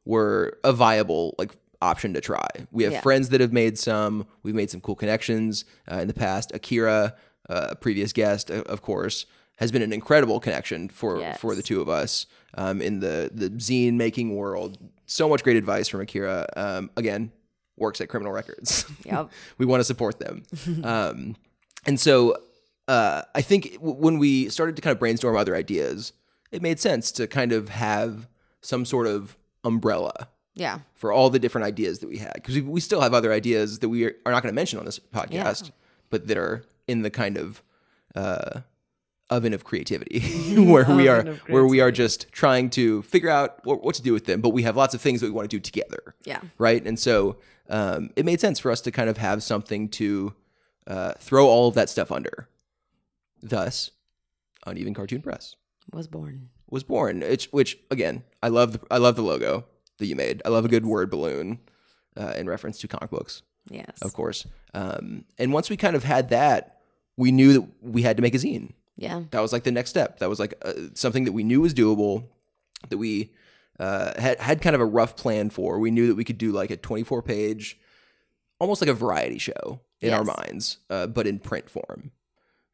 were 0.04 0.58
a 0.64 0.72
viable 0.72 1.34
like 1.38 1.52
option 1.82 2.14
to 2.14 2.20
try. 2.20 2.48
We 2.72 2.84
have 2.84 2.92
Yeah. 2.94 3.00
friends 3.00 3.28
that 3.28 3.40
have 3.40 3.52
made 3.52 3.78
some. 3.78 4.26
We've 4.42 4.54
made 4.54 4.70
some 4.70 4.80
cool 4.80 4.94
connections 4.94 5.64
uh, 5.90 5.96
in 5.96 6.08
the 6.08 6.14
past. 6.14 6.50
Akira, 6.54 7.14
uh, 7.50 7.66
a 7.70 7.76
previous 7.76 8.12
guest, 8.12 8.50
uh, 8.50 8.62
of 8.66 8.80
course, 8.82 9.26
has 9.56 9.70
been 9.72 9.82
an 9.82 9.92
incredible 9.92 10.40
connection 10.40 10.88
for 10.88 11.18
Yes. 11.20 11.38
for 11.38 11.54
the 11.54 11.62
two 11.62 11.80
of 11.82 11.88
us 11.88 12.26
um, 12.54 12.80
in 12.80 13.00
the 13.00 13.30
the 13.32 13.50
zine 13.50 13.94
making 13.94 14.34
world. 14.34 14.78
So 15.06 15.28
much 15.28 15.44
great 15.44 15.56
advice 15.56 15.86
from 15.88 16.00
Akira. 16.00 16.46
Um, 16.56 16.90
again, 16.96 17.30
works 17.76 18.00
at 18.00 18.08
Criminal 18.08 18.32
Records. 18.32 18.84
Yep. 19.04 19.30
we 19.58 19.66
want 19.66 19.80
to 19.80 19.84
support 19.84 20.18
them. 20.18 20.42
um, 20.84 21.36
and 21.86 21.98
so 22.00 22.36
uh, 22.88 23.22
I 23.34 23.42
think 23.42 23.74
w- 23.74 23.94
when 23.94 24.18
we 24.18 24.48
started 24.48 24.76
to 24.76 24.82
kind 24.82 24.92
of 24.92 24.98
brainstorm 24.98 25.36
other 25.36 25.54
ideas, 25.54 26.12
it 26.50 26.62
made 26.62 26.80
sense 26.80 27.12
to 27.12 27.26
kind 27.26 27.52
of 27.52 27.68
have 27.68 28.28
some 28.62 28.84
sort 28.84 29.06
of 29.06 29.36
umbrella 29.64 30.28
Yeah. 30.54 30.78
for 30.94 31.12
all 31.12 31.30
the 31.30 31.38
different 31.38 31.66
ideas 31.66 31.98
that 32.00 32.08
we 32.08 32.18
had 32.18 32.34
because 32.34 32.54
we, 32.56 32.62
we 32.62 32.80
still 32.80 33.00
have 33.00 33.14
other 33.14 33.32
ideas 33.32 33.78
that 33.80 33.88
we 33.88 34.04
are, 34.06 34.14
are 34.24 34.32
not 34.32 34.42
going 34.42 34.52
to 34.52 34.56
mention 34.56 34.78
on 34.78 34.84
this 34.84 34.98
podcast 34.98 35.70
but 36.10 36.26
that 36.28 36.36
are 36.38 36.64
in 36.88 37.02
the 37.02 37.10
kind 37.10 37.36
of 37.36 37.62
uh, 38.14 38.60
oven 39.30 39.52
of 39.52 39.64
creativity 39.64 40.20
where 40.70 40.84
we 40.94 41.08
are 41.08 41.22
where 41.48 41.66
we 41.66 41.80
are 41.80 41.90
just 41.90 42.30
trying 42.32 42.70
to 42.70 43.02
figure 43.02 43.28
out 43.28 43.64
what, 43.64 43.82
what 43.82 43.94
to 43.96 44.02
do 44.02 44.12
with 44.12 44.24
them 44.26 44.40
but 44.40 44.50
we 44.50 44.62
have 44.62 44.76
lots 44.76 44.94
of 44.94 45.00
things 45.00 45.20
that 45.20 45.26
we 45.26 45.32
want 45.32 45.48
to 45.50 45.56
do 45.56 45.60
together 45.60 46.14
Yeah. 46.24 46.40
right 46.58 46.84
and 46.86 46.98
so 46.98 47.36
um, 47.68 48.10
it 48.16 48.24
made 48.24 48.40
sense 48.40 48.58
for 48.58 48.70
us 48.70 48.80
to 48.82 48.90
kind 48.90 49.08
of 49.10 49.18
have 49.18 49.42
something 49.42 49.88
to 49.90 50.34
uh, 50.86 51.12
throw 51.18 51.46
all 51.46 51.68
of 51.68 51.74
that 51.74 51.88
stuff 51.88 52.10
under 52.12 52.48
thus 53.42 53.90
uneven 54.66 54.94
cartoon 54.94 55.22
press 55.22 55.56
Was 55.92 56.06
born. 56.08 56.48
was 56.68 56.82
born. 56.82 57.22
It's, 57.22 57.46
which 57.52 57.78
again, 57.90 58.24
I 58.42 58.48
love. 58.48 58.72
The, 58.72 58.80
I 58.90 58.98
love 58.98 59.16
the 59.16 59.22
logo 59.22 59.64
that 59.98 60.06
you 60.06 60.16
made. 60.16 60.42
I 60.44 60.48
love 60.48 60.64
a 60.64 60.68
good 60.68 60.84
word 60.86 61.10
balloon 61.10 61.60
uh, 62.16 62.34
in 62.36 62.46
reference 62.48 62.78
to 62.80 62.88
comic 62.88 63.10
books, 63.10 63.42
Yes. 63.70 63.98
of 64.02 64.12
course. 64.12 64.46
Um, 64.74 65.24
and 65.38 65.52
once 65.52 65.70
we 65.70 65.76
kind 65.76 65.96
of 65.96 66.04
had 66.04 66.30
that, 66.30 66.80
we 67.16 67.30
knew 67.32 67.52
that 67.54 67.68
we 67.82 68.02
had 68.02 68.16
to 68.16 68.22
make 68.22 68.34
a 68.34 68.38
zine. 68.38 68.72
Yeah. 68.96 69.22
That 69.30 69.40
was 69.40 69.52
like 69.52 69.64
the 69.64 69.70
next 69.72 69.90
step. 69.90 70.18
That 70.18 70.28
was 70.28 70.38
like 70.40 70.54
uh, 70.62 70.72
something 70.94 71.24
that 71.24 71.32
we 71.32 71.44
knew 71.44 71.60
was 71.60 71.74
doable. 71.74 72.24
That 72.88 72.98
we 72.98 73.32
uh, 73.78 74.20
had 74.20 74.40
had 74.40 74.62
kind 74.62 74.74
of 74.74 74.80
a 74.80 74.86
rough 74.86 75.16
plan 75.16 75.50
for. 75.50 75.78
We 75.78 75.90
knew 75.90 76.06
that 76.08 76.16
we 76.16 76.24
could 76.24 76.38
do 76.38 76.52
like 76.52 76.70
a 76.70 76.76
twenty 76.76 77.02
four 77.02 77.22
page, 77.22 77.78
almost 78.58 78.80
like 78.80 78.90
a 78.90 78.94
variety 78.94 79.38
show 79.38 79.80
in 80.00 80.12
our 80.12 80.24
minds, 80.24 80.78
uh, 80.90 81.06
but 81.06 81.26
in 81.26 81.38
print 81.38 81.70
form. 81.70 82.12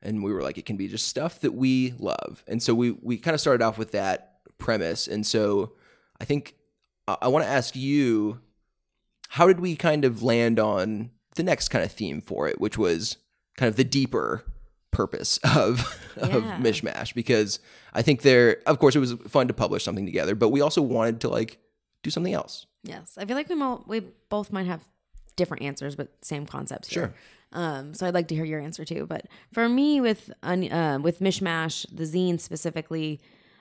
And 0.03 0.25
we 0.25 0.33
were 0.33 0.43
like, 0.43 0.59
it 0.59 0.67
can 0.67 0.77
be 0.77 0.89
just 0.89 1.07
stuff 1.07 1.41
that 1.41 1.55
we 1.55 1.95
love. 1.99 2.43
And 2.49 2.63
so 2.63 2.75
we 2.75 2.91
we 2.91 3.17
kind 3.19 3.35
of 3.35 3.41
started 3.41 3.65
off 3.65 3.79
with 3.79 3.93
that 3.93 4.39
premise. 4.59 5.07
And 5.07 5.27
so 5.27 5.73
I 6.21 6.25
think 6.25 6.57
I, 7.07 7.17
I 7.23 7.29
want 7.29 7.45
to 7.45 7.51
ask 7.51 7.77
you, 7.77 8.41
how 9.29 9.47
did 9.47 9.61
we 9.61 9.77
kind 9.77 10.05
of 10.05 10.23
land 10.23 10.59
on 10.59 11.11
the 11.37 11.43
next 11.43 11.69
kind 11.69 11.85
of 11.85 11.93
theme 11.93 12.21
for 12.21 12.49
it, 12.49 12.61
which 12.61 12.77
was 12.77 13.17
kind 13.57 13.69
of 13.69 13.77
the 13.77 13.85
deeper 13.85 14.45
purpose 14.93 15.39
of 15.57 15.99
of 16.17 16.45
Yeah. 16.45 16.59
mishmash 16.61 17.15
because 17.15 17.59
I 17.95 18.03
think 18.03 18.23
there 18.23 18.59
of 18.67 18.79
course 18.79 18.95
it 18.95 19.01
was 19.01 19.15
fun 19.27 19.49
to 19.49 19.55
publish 19.55 19.83
something 19.85 20.07
together 20.07 20.35
but 20.37 20.51
we 20.51 20.61
also 20.61 20.83
wanted 20.83 21.21
to 21.23 21.29
like 21.29 21.59
do 22.03 22.11
something 22.11 22.33
else 22.35 22.67
Yes. 22.85 23.17
I 23.17 23.25
feel 23.27 23.37
like 23.37 23.49
we 23.49 23.55
mo- 23.55 23.85
we 23.87 24.01
both 24.29 24.51
might 24.53 24.67
have 24.67 24.81
different 25.37 25.63
answers, 25.63 25.95
but 25.95 26.09
same 26.21 26.47
concepts. 26.47 26.89
Here. 26.89 27.15
Um, 27.53 27.95
so 27.95 28.07
I'd 28.07 28.13
like 28.15 28.27
to 28.29 28.35
hear 28.35 28.45
your 28.45 28.59
answer 28.61 28.85
too. 28.85 29.07
But 29.07 29.27
for 29.53 29.69
me, 29.69 30.01
with 30.01 30.33
uh, 30.43 30.99
with 31.01 31.21
mishmash, 31.21 31.87
the 31.95 32.03
zine 32.03 32.41
specifically, 32.41 33.21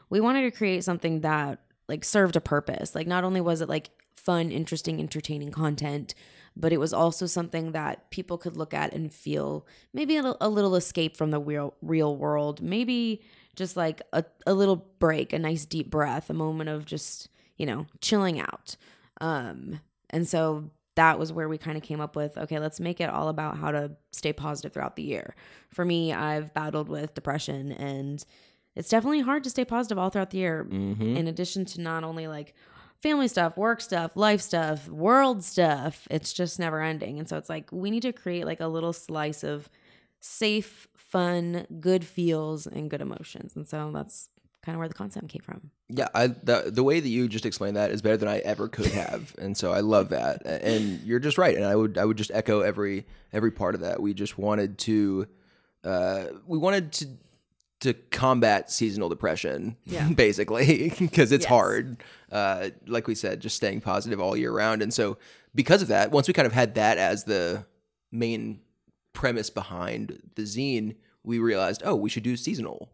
we 0.09 0.19
wanted 0.19 0.41
to 0.41 0.49
create 0.57 0.83
something 0.83 1.21
that 1.21 1.59
like 1.87 2.03
served 2.03 2.35
a 2.35 2.41
purpose. 2.41 2.95
Like 2.95 3.05
not 3.05 3.23
only 3.23 3.41
was 3.41 3.61
it 3.61 3.69
like 3.69 3.91
fun, 4.15 4.49
interesting, 4.51 4.99
entertaining 4.99 5.51
content, 5.51 6.15
but 6.55 6.73
it 6.73 6.79
was 6.79 6.93
also 6.93 7.25
something 7.25 7.71
that 7.71 8.09
people 8.11 8.37
could 8.37 8.57
look 8.57 8.73
at 8.73 8.93
and 8.93 9.13
feel 9.13 9.65
maybe 9.93 10.17
a, 10.17 10.21
little- 10.23 10.37
a 10.41 10.49
little 10.49 10.75
escape 10.75 11.15
from 11.17 11.31
the 11.31 11.39
real 11.39 11.73
real 11.81 12.15
world. 12.15 12.61
Maybe 12.61 13.21
just 13.55 13.75
like 13.77 14.01
a, 14.13 14.23
a 14.47 14.53
little 14.53 14.85
break, 14.99 15.33
a 15.33 15.39
nice 15.39 15.65
deep 15.65 15.89
breath, 15.89 16.29
a 16.29 16.33
moment 16.33 16.69
of 16.69 16.85
just 16.85 17.29
you 17.57 17.65
know 17.65 17.85
chilling 18.01 18.39
out. 18.39 18.75
Um, 19.19 19.79
and 20.09 20.27
so 20.27 20.69
that 20.95 21.17
was 21.17 21.31
where 21.31 21.47
we 21.47 21.57
kind 21.57 21.77
of 21.77 21.83
came 21.83 22.01
up 22.01 22.15
with 22.15 22.37
okay, 22.37 22.59
let's 22.59 22.79
make 22.79 22.99
it 22.99 23.09
all 23.09 23.29
about 23.29 23.57
how 23.57 23.71
to 23.71 23.91
stay 24.11 24.33
positive 24.33 24.73
throughout 24.73 24.95
the 24.95 25.03
year. 25.03 25.35
For 25.69 25.85
me, 25.85 26.11
I've 26.13 26.53
battled 26.53 26.89
with 26.89 27.13
depression 27.13 27.71
and 27.71 28.23
it's 28.75 28.89
definitely 28.89 29.19
hard 29.21 29.43
to 29.43 29.49
stay 29.49 29.65
positive 29.65 29.97
all 29.97 30.09
throughout 30.09 30.29
the 30.31 30.37
year. 30.37 30.65
In 31.17 31.27
addition 31.27 31.65
to 31.65 31.81
not 31.81 32.03
only 32.05 32.27
like 32.27 32.53
family 33.01 33.27
stuff, 33.27 33.57
work 33.57 33.81
stuff, 33.81 34.15
life 34.15 34.41
stuff, 34.41 34.87
world 34.87 35.43
stuff. 35.43 36.07
It's 36.11 36.33
just 36.33 36.59
never 36.59 36.81
ending. 36.81 37.19
And 37.19 37.27
so 37.27 37.37
it's 37.37 37.49
like 37.49 37.69
we 37.71 37.91
need 37.91 38.03
to 38.03 38.13
create 38.13 38.45
like 38.45 38.59
a 38.59 38.67
little 38.67 38.93
slice 38.93 39.43
of 39.43 39.69
safe, 40.19 40.87
fun, 40.95 41.65
good 41.79 42.05
feels 42.05 42.67
and 42.67 42.89
good 42.89 43.01
emotions. 43.01 43.55
And 43.55 43.67
so 43.67 43.91
that's 43.91 44.29
kind 44.61 44.75
of 44.75 44.79
where 44.79 44.87
the 44.87 44.93
concept 44.93 45.27
came 45.29 45.41
from. 45.41 45.71
Yeah, 45.89 46.07
I 46.13 46.27
the 46.27 46.71
the 46.71 46.83
way 46.83 46.99
that 46.99 47.09
you 47.09 47.27
just 47.27 47.45
explained 47.45 47.75
that 47.75 47.91
is 47.91 48.01
better 48.01 48.17
than 48.17 48.29
I 48.29 48.39
ever 48.39 48.67
could 48.67 48.87
have, 48.87 49.35
and 49.39 49.57
so 49.57 49.71
I 49.71 49.81
love 49.81 50.09
that. 50.09 50.45
And 50.45 51.01
you're 51.01 51.19
just 51.19 51.37
right, 51.37 51.55
and 51.55 51.65
I 51.65 51.75
would 51.75 51.97
I 51.97 52.05
would 52.05 52.17
just 52.17 52.31
echo 52.31 52.61
every 52.61 53.05
every 53.33 53.51
part 53.51 53.75
of 53.75 53.81
that. 53.81 54.01
We 54.01 54.13
just 54.13 54.37
wanted 54.37 54.77
to, 54.79 55.27
uh, 55.83 56.25
we 56.45 56.57
wanted 56.57 56.91
to 56.93 57.07
to 57.81 57.93
combat 57.93 58.71
seasonal 58.71 59.09
depression, 59.09 59.75
Yeah. 59.85 60.07
basically, 60.15 60.93
because 60.99 61.31
it's 61.31 61.43
Yes. 61.43 61.49
hard. 61.49 62.03
Uh, 62.31 62.69
like 62.87 63.07
we 63.07 63.15
said, 63.15 63.39
just 63.41 63.55
staying 63.57 63.81
positive 63.81 64.19
all 64.21 64.37
year 64.37 64.51
round, 64.51 64.81
and 64.81 64.93
so 64.93 65.17
because 65.53 65.81
of 65.81 65.87
that, 65.89 66.11
once 66.11 66.27
we 66.27 66.33
kind 66.33 66.45
of 66.45 66.53
had 66.53 66.75
that 66.75 66.97
as 66.97 67.25
the 67.25 67.65
main 68.11 68.61
premise 69.13 69.49
behind 69.49 70.21
the 70.35 70.43
zine, 70.43 70.95
we 71.23 71.39
realized, 71.39 71.81
oh, 71.85 71.95
we 71.95 72.09
should 72.09 72.23
do 72.23 72.37
seasonal 72.37 72.89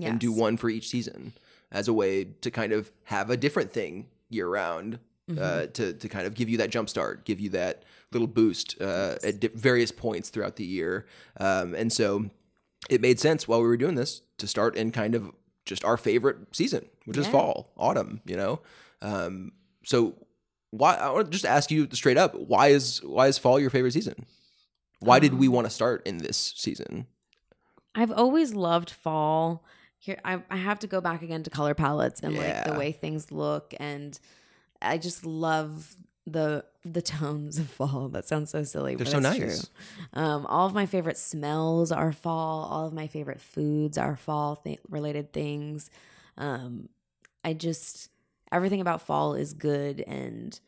and 0.00 0.18
do 0.18 0.32
one 0.32 0.56
for 0.56 0.70
each 0.70 0.88
season 0.88 1.34
as 1.70 1.86
a 1.88 1.92
way 1.92 2.24
to 2.24 2.50
kind 2.50 2.72
of 2.72 2.90
have 3.04 3.28
a 3.30 3.36
different 3.36 3.72
thing 3.72 4.08
year 4.28 4.48
round 4.48 4.98
Mm-hmm. 5.30 5.38
uh, 5.40 5.66
to 5.74 5.92
to 5.92 6.08
kind 6.08 6.26
of 6.26 6.34
give 6.34 6.48
you 6.48 6.58
that 6.58 6.70
jump 6.70 6.88
start, 6.88 7.24
give 7.24 7.38
you 7.38 7.50
that 7.50 7.84
little 8.10 8.26
boost 8.26 8.74
uh, 8.80 9.14
at 9.22 9.38
di- 9.38 9.46
various 9.54 9.92
points 9.92 10.28
throughout 10.28 10.56
the 10.56 10.64
year. 10.64 11.06
Um, 11.38 11.72
and 11.72 11.92
so 11.92 12.30
it 12.88 13.00
made 13.00 13.20
sense 13.20 13.46
while 13.46 13.60
we 13.60 13.68
were 13.68 13.76
doing 13.76 13.94
this 13.94 14.22
to 14.38 14.46
start 14.46 14.76
in 14.76 14.90
kind 14.90 15.14
of 15.14 15.30
just 15.66 15.84
our 15.84 15.96
favorite 15.96 16.38
season, 16.52 16.86
which 17.04 17.16
is 17.16 17.26
fall, 17.26 17.72
autumn. 17.76 18.20
You 18.24 18.36
know, 18.36 18.60
um, 19.02 19.52
so 19.84 20.14
why? 20.70 20.94
I 20.94 21.10
want 21.10 21.26
to 21.26 21.30
just 21.30 21.44
ask 21.44 21.70
you 21.70 21.88
straight 21.92 22.16
up: 22.16 22.34
why 22.34 22.68
is 22.68 23.02
why 23.04 23.26
is 23.26 23.38
fall 23.38 23.60
your 23.60 23.70
favorite 23.70 23.92
season? 23.92 24.26
Why 25.00 25.18
did 25.18 25.34
we 25.34 25.46
Um, 25.46 25.54
want 25.54 25.66
to 25.66 25.70
start 25.70 26.06
in 26.06 26.18
this 26.18 26.52
season? 26.56 27.06
I've 27.94 28.12
always 28.12 28.54
loved 28.54 28.90
fall. 28.90 29.64
Here, 29.98 30.18
I, 30.24 30.42
I 30.50 30.56
have 30.56 30.78
to 30.80 30.86
go 30.86 31.00
back 31.00 31.22
again 31.22 31.42
to 31.42 31.50
color 31.50 31.74
palettes 31.74 32.20
and 32.20 32.36
like 32.36 32.64
the 32.64 32.74
way 32.74 32.92
things 32.92 33.30
look, 33.30 33.74
and 33.78 34.18
I 34.80 34.96
just 34.98 35.26
love 35.26 35.96
the 36.32 36.64
the 36.84 37.02
tones 37.02 37.58
of 37.58 37.68
fall. 37.68 38.08
That 38.08 38.26
sounds 38.26 38.50
so 38.50 38.62
silly, 38.64 38.94
They're 38.94 39.04
but 39.04 39.10
so 39.10 39.18
it's 39.18 39.22
nice. 39.38 39.68
true. 39.68 39.68
Um, 40.22 40.46
all 40.46 40.66
of 40.66 40.74
my 40.74 40.86
favorite 40.86 41.18
smells 41.18 41.92
are 41.92 42.12
fall. 42.12 42.64
All 42.64 42.86
of 42.86 42.92
my 42.92 43.06
favorite 43.06 43.40
foods 43.40 43.98
are 43.98 44.16
fall 44.16 44.56
th- 44.56 44.80
related 44.88 45.32
things. 45.32 45.90
Um, 46.38 46.88
I 47.44 47.52
just 47.52 48.10
everything 48.52 48.80
about 48.80 49.02
fall 49.02 49.34
is 49.34 49.52
good 49.54 50.00
and 50.06 50.58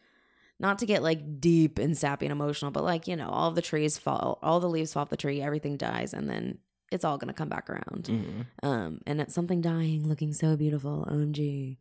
not 0.60 0.78
to 0.78 0.86
get 0.86 1.02
like 1.02 1.40
deep 1.40 1.78
and 1.78 1.96
sappy 1.96 2.26
and 2.26 2.32
emotional, 2.32 2.70
but 2.70 2.84
like 2.84 3.08
you 3.08 3.16
know, 3.16 3.28
all 3.28 3.48
of 3.48 3.54
the 3.54 3.62
trees 3.62 3.98
fall, 3.98 4.38
all 4.42 4.60
the 4.60 4.68
leaves 4.68 4.92
fall 4.92 5.02
off 5.02 5.08
the 5.10 5.16
tree, 5.16 5.40
everything 5.42 5.76
dies, 5.76 6.12
and 6.14 6.28
then 6.28 6.58
it's 6.92 7.04
all 7.06 7.16
gonna 7.18 7.32
come 7.32 7.48
back 7.48 7.70
around. 7.70 8.04
Mhm. 8.10 8.46
Um, 8.62 9.00
and 9.06 9.20
it's 9.20 9.34
something 9.34 9.60
dying, 9.62 10.06
looking 10.06 10.32
so 10.34 10.56
beautiful. 10.56 11.06
OMG. 11.10 11.78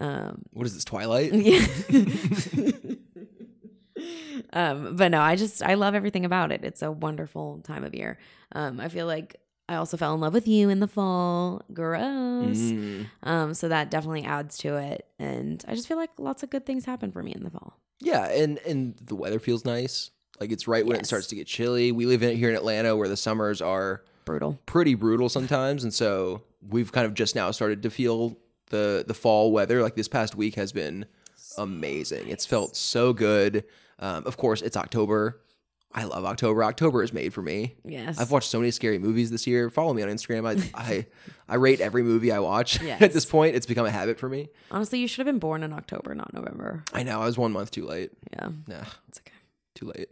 Um, 0.00 0.42
What 0.52 0.66
is 0.66 0.74
this 0.74 0.84
Twilight? 0.84 1.32
yeah. 1.34 1.66
um, 4.52 4.96
but 4.96 5.10
no, 5.10 5.20
I 5.20 5.36
just 5.36 5.62
I 5.62 5.74
love 5.74 5.94
everything 5.94 6.24
about 6.24 6.52
it. 6.52 6.64
It's 6.64 6.82
a 6.82 6.90
wonderful 6.90 7.60
time 7.64 7.84
of 7.84 7.94
year. 7.94 8.18
Um, 8.52 8.80
I 8.80 8.88
feel 8.88 9.06
like 9.06 9.36
I 9.68 9.76
also 9.76 9.96
fell 9.96 10.14
in 10.14 10.20
love 10.20 10.32
with 10.34 10.48
you 10.48 10.68
in 10.68 10.80
the 10.80 10.88
fall. 10.88 11.62
Gross. 11.72 12.58
Mm. 12.58 13.06
Um, 13.22 13.54
so 13.54 13.68
that 13.68 13.90
definitely 13.90 14.24
adds 14.24 14.58
to 14.58 14.76
it. 14.76 15.06
And 15.18 15.64
I 15.68 15.74
just 15.74 15.86
feel 15.86 15.96
like 15.96 16.10
lots 16.18 16.42
of 16.42 16.50
good 16.50 16.66
things 16.66 16.84
happen 16.84 17.12
for 17.12 17.22
me 17.22 17.32
in 17.32 17.44
the 17.44 17.50
fall. 17.50 17.78
Yeah, 18.00 18.28
and 18.28 18.58
and 18.66 18.96
the 19.04 19.14
weather 19.14 19.38
feels 19.38 19.64
nice. 19.64 20.10
Like 20.40 20.50
it's 20.50 20.66
right 20.66 20.84
when 20.86 20.96
it 20.98 21.06
starts 21.06 21.26
to 21.28 21.36
get 21.36 21.46
chilly. 21.46 21.92
We 21.92 22.06
live 22.06 22.22
in 22.22 22.36
here 22.36 22.48
in 22.48 22.56
Atlanta 22.56 22.96
where 22.96 23.08
the 23.08 23.16
summers 23.16 23.60
are 23.60 24.02
Brutal. 24.24 24.58
pretty 24.66 24.94
brutal 24.94 25.28
sometimes, 25.28 25.84
and 25.84 25.92
so 25.92 26.42
we've 26.66 26.90
kind 26.92 27.06
of 27.06 27.14
just 27.14 27.34
now 27.34 27.50
started 27.50 27.82
to 27.82 27.90
feel 27.90 28.38
the 28.70 29.04
the 29.06 29.14
fall 29.14 29.52
weather. 29.52 29.82
Like 29.82 29.96
this 29.96 30.08
past 30.08 30.34
week 30.34 30.54
has 30.54 30.72
been 30.72 31.04
amazing. 31.58 32.28
It's 32.28 32.46
felt 32.46 32.76
so 32.76 33.12
good. 33.12 33.64
Um, 34.00 34.26
of 34.26 34.36
course, 34.36 34.62
it's 34.62 34.76
October. 34.76 35.40
I 35.92 36.04
love 36.04 36.24
October. 36.24 36.62
October 36.64 37.02
is 37.02 37.12
made 37.12 37.34
for 37.34 37.42
me. 37.42 37.74
Yes. 37.84 38.18
I've 38.20 38.30
watched 38.30 38.48
so 38.48 38.60
many 38.60 38.70
scary 38.70 38.98
movies 38.98 39.30
this 39.30 39.46
year. 39.46 39.70
Follow 39.70 39.92
me 39.92 40.02
on 40.02 40.08
Instagram. 40.08 40.46
I 40.46 40.70
I, 40.80 41.06
I 41.48 41.56
rate 41.56 41.80
every 41.80 42.02
movie 42.04 42.30
I 42.30 42.38
watch. 42.38 42.80
At 43.00 43.12
this 43.12 43.24
point, 43.24 43.56
it's 43.56 43.66
become 43.66 43.86
a 43.86 43.90
habit 43.90 44.18
for 44.18 44.28
me. 44.28 44.48
Honestly, 44.70 45.00
you 45.00 45.08
should 45.08 45.26
have 45.26 45.32
been 45.34 45.40
born 45.40 45.62
in 45.64 45.72
October, 45.72 46.14
not 46.14 46.32
November. 46.32 46.84
I 46.92 47.02
know 47.02 47.20
I 47.20 47.26
was 47.26 47.36
one 47.36 47.50
month 47.52 47.72
too 47.72 47.84
late. 47.86 48.12
Yeah. 48.32 48.50
Nah, 48.68 48.84
It's 49.08 49.18
okay. 49.20 49.36
too 49.74 49.86
late. 49.86 50.08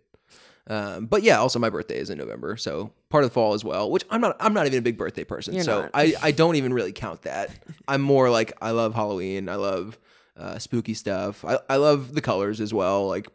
Um, 0.66 1.06
but 1.06 1.22
yeah, 1.22 1.38
also 1.38 1.58
my 1.58 1.70
birthday 1.70 1.96
is 1.96 2.10
in 2.10 2.18
November, 2.18 2.56
so 2.58 2.92
part 3.08 3.24
of 3.24 3.30
the 3.30 3.34
fall 3.34 3.54
as 3.54 3.64
well. 3.64 3.90
Which 3.90 4.04
I'm 4.10 4.20
not. 4.20 4.36
I'm 4.40 4.52
not 4.52 4.66
even 4.66 4.80
a 4.80 4.82
big 4.82 4.98
birthday 4.98 5.24
person, 5.24 5.54
You're 5.54 5.64
so 5.64 5.82
not. 5.82 5.90
I 5.94 6.12
I 6.20 6.30
don't 6.42 6.56
even 6.56 6.74
really 6.74 6.92
count 6.92 7.22
that. 7.22 7.50
I'm 7.86 8.02
more 8.02 8.28
like 8.28 8.52
I 8.60 8.72
love 8.72 8.94
Halloween. 8.94 9.48
I 9.48 9.54
love 9.54 9.96
uh, 10.36 10.58
spooky 10.58 10.92
stuff. 10.92 11.42
I 11.44 11.58
I 11.70 11.76
love 11.76 12.12
the 12.14 12.20
colors 12.20 12.60
as 12.60 12.74
well. 12.74 13.06
Like 13.08 13.28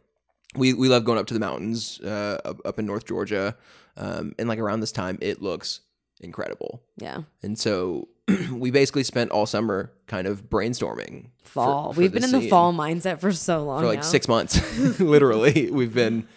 we 0.55 0.73
we 0.73 0.89
love 0.89 1.05
going 1.05 1.17
up 1.17 1.27
to 1.27 1.33
the 1.33 1.39
mountains 1.39 1.99
uh, 2.01 2.39
up, 2.45 2.61
up 2.65 2.79
in 2.79 2.85
North 2.85 3.05
Georgia, 3.05 3.55
um, 3.97 4.33
and 4.37 4.47
like 4.47 4.59
around 4.59 4.79
this 4.79 4.91
time 4.91 5.17
it 5.21 5.41
looks 5.41 5.81
incredible. 6.21 6.81
Yeah. 6.97 7.23
And 7.41 7.57
so 7.57 8.07
we 8.51 8.71
basically 8.71 9.03
spent 9.03 9.31
all 9.31 9.45
summer 9.45 9.91
kind 10.07 10.27
of 10.27 10.49
brainstorming. 10.49 11.29
Fall. 11.43 11.93
for 11.93 11.99
We've 11.99 12.11
been 12.11 12.23
in 12.23 12.31
the 12.31 12.49
fall 12.49 12.73
mindset 12.73 13.19
for 13.19 13.31
so 13.31 13.63
long 13.63 13.81
for 13.81 13.87
like 13.87 13.99
now. 13.99 14.03
six 14.03 14.27
months. 14.27 14.59
Literally, 14.99 15.69
we've 15.71 15.93
been 15.93 16.27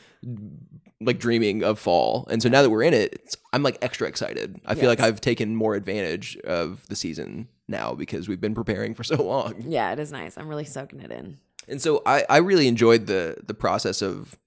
like 1.00 1.18
dreaming 1.18 1.62
of 1.62 1.79
fall, 1.79 2.26
and 2.31 2.42
so 2.42 2.48
now 2.48 2.62
that 2.62 2.70
we're 2.70 2.83
in 2.83 2.94
it, 2.94 3.14
it's, 3.14 3.37
I'm 3.52 3.62
like 3.62 3.79
extra 3.83 4.09
excited. 4.09 4.61
I 4.66 4.74
feel 4.74 4.88
like 4.88 5.00
I've 5.00 5.20
taken 5.20 5.55
more 5.55 5.74
advantage 5.74 6.37
of 6.38 6.87
the 6.88 6.96
season 6.96 7.48
now 7.68 7.94
because 7.94 8.29
we've 8.29 8.40
been 8.40 8.55
preparing 8.55 8.94
for 8.94 9.05
so 9.05 9.16
long. 9.22 9.64
Yeah, 9.66 9.92
it 9.92 9.98
is 9.98 10.12
nice. 10.12 10.37
I'm 10.37 10.48
really 10.48 10.64
soaking 10.64 11.00
it 11.00 11.11
in. 11.11 11.38
And 11.68 11.81
so 11.83 12.02
I, 12.07 12.24
I 12.29 12.38
really 12.38 12.68
enjoyed 12.68 13.07
the 13.07 13.37
the 13.46 13.55
process 13.55 14.02
of 14.02 14.38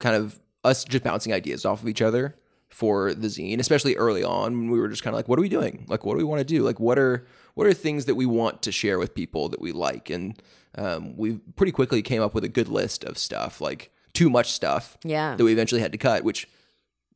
kind 0.00 0.16
of 0.16 0.40
us 0.64 0.84
just 0.84 1.04
bouncing 1.04 1.32
ideas 1.32 1.64
off 1.64 1.82
of 1.82 1.88
each 1.88 2.02
other 2.02 2.36
for 2.68 3.12
the 3.12 3.28
zine, 3.28 3.58
especially 3.58 3.96
early 3.96 4.24
on 4.24 4.56
when 4.58 4.70
we 4.70 4.78
were 4.80 4.88
just 4.88 5.02
kind 5.02 5.12
of 5.14 5.18
like, 5.18 5.28
what 5.28 5.38
are 5.38 5.42
we 5.42 5.48
doing? 5.48 5.84
Like, 5.88 6.04
what 6.06 6.14
do 6.14 6.18
we 6.18 6.24
want 6.24 6.38
to 6.40 6.44
do? 6.44 6.62
Like, 6.62 6.80
what 6.80 6.98
are 6.98 7.26
what 7.54 7.66
are 7.66 7.74
things 7.74 8.06
that 8.06 8.14
we 8.14 8.24
want 8.26 8.62
to 8.62 8.72
share 8.72 8.98
with 8.98 9.14
people 9.14 9.48
that 9.50 9.60
we 9.60 9.72
like? 9.72 10.08
And 10.08 10.40
um, 10.78 11.16
we 11.16 11.34
pretty 11.56 11.72
quickly 11.72 12.00
came 12.00 12.22
up 12.22 12.32
with 12.34 12.44
a 12.44 12.48
good 12.48 12.68
list 12.68 13.04
of 13.04 13.18
stuff, 13.18 13.60
like 13.60 13.90
too 14.14 14.30
much 14.30 14.52
stuff 14.52 14.96
Yeah. 15.04 15.36
that 15.36 15.44
we 15.44 15.52
eventually 15.52 15.80
had 15.82 15.92
to 15.92 15.98
cut, 15.98 16.24
which 16.24 16.48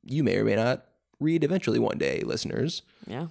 you 0.05 0.23
may 0.23 0.37
or 0.37 0.45
may 0.45 0.57
not 0.57 0.85
read 1.21 1.43
eventually 1.45 1.79
one 1.79 1.97
day, 1.99 2.21
listeners 2.21 2.83
Yeah. 3.07 3.29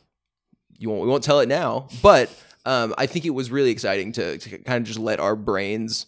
you 0.80 0.90
won't 0.90 1.02
we 1.04 1.08
won't 1.08 1.24
tell 1.24 1.40
it 1.40 1.48
now 1.48 1.88
but 2.02 2.30
um, 2.66 2.94
i 2.98 3.06
think 3.06 3.24
it 3.26 3.30
was 3.30 3.50
really 3.52 3.70
exciting 3.70 4.12
to, 4.14 4.38
to 4.40 4.58
kind 4.60 4.82
of 4.82 4.84
just 4.88 4.98
let 5.00 5.20
our 5.20 5.36
brains 5.36 6.08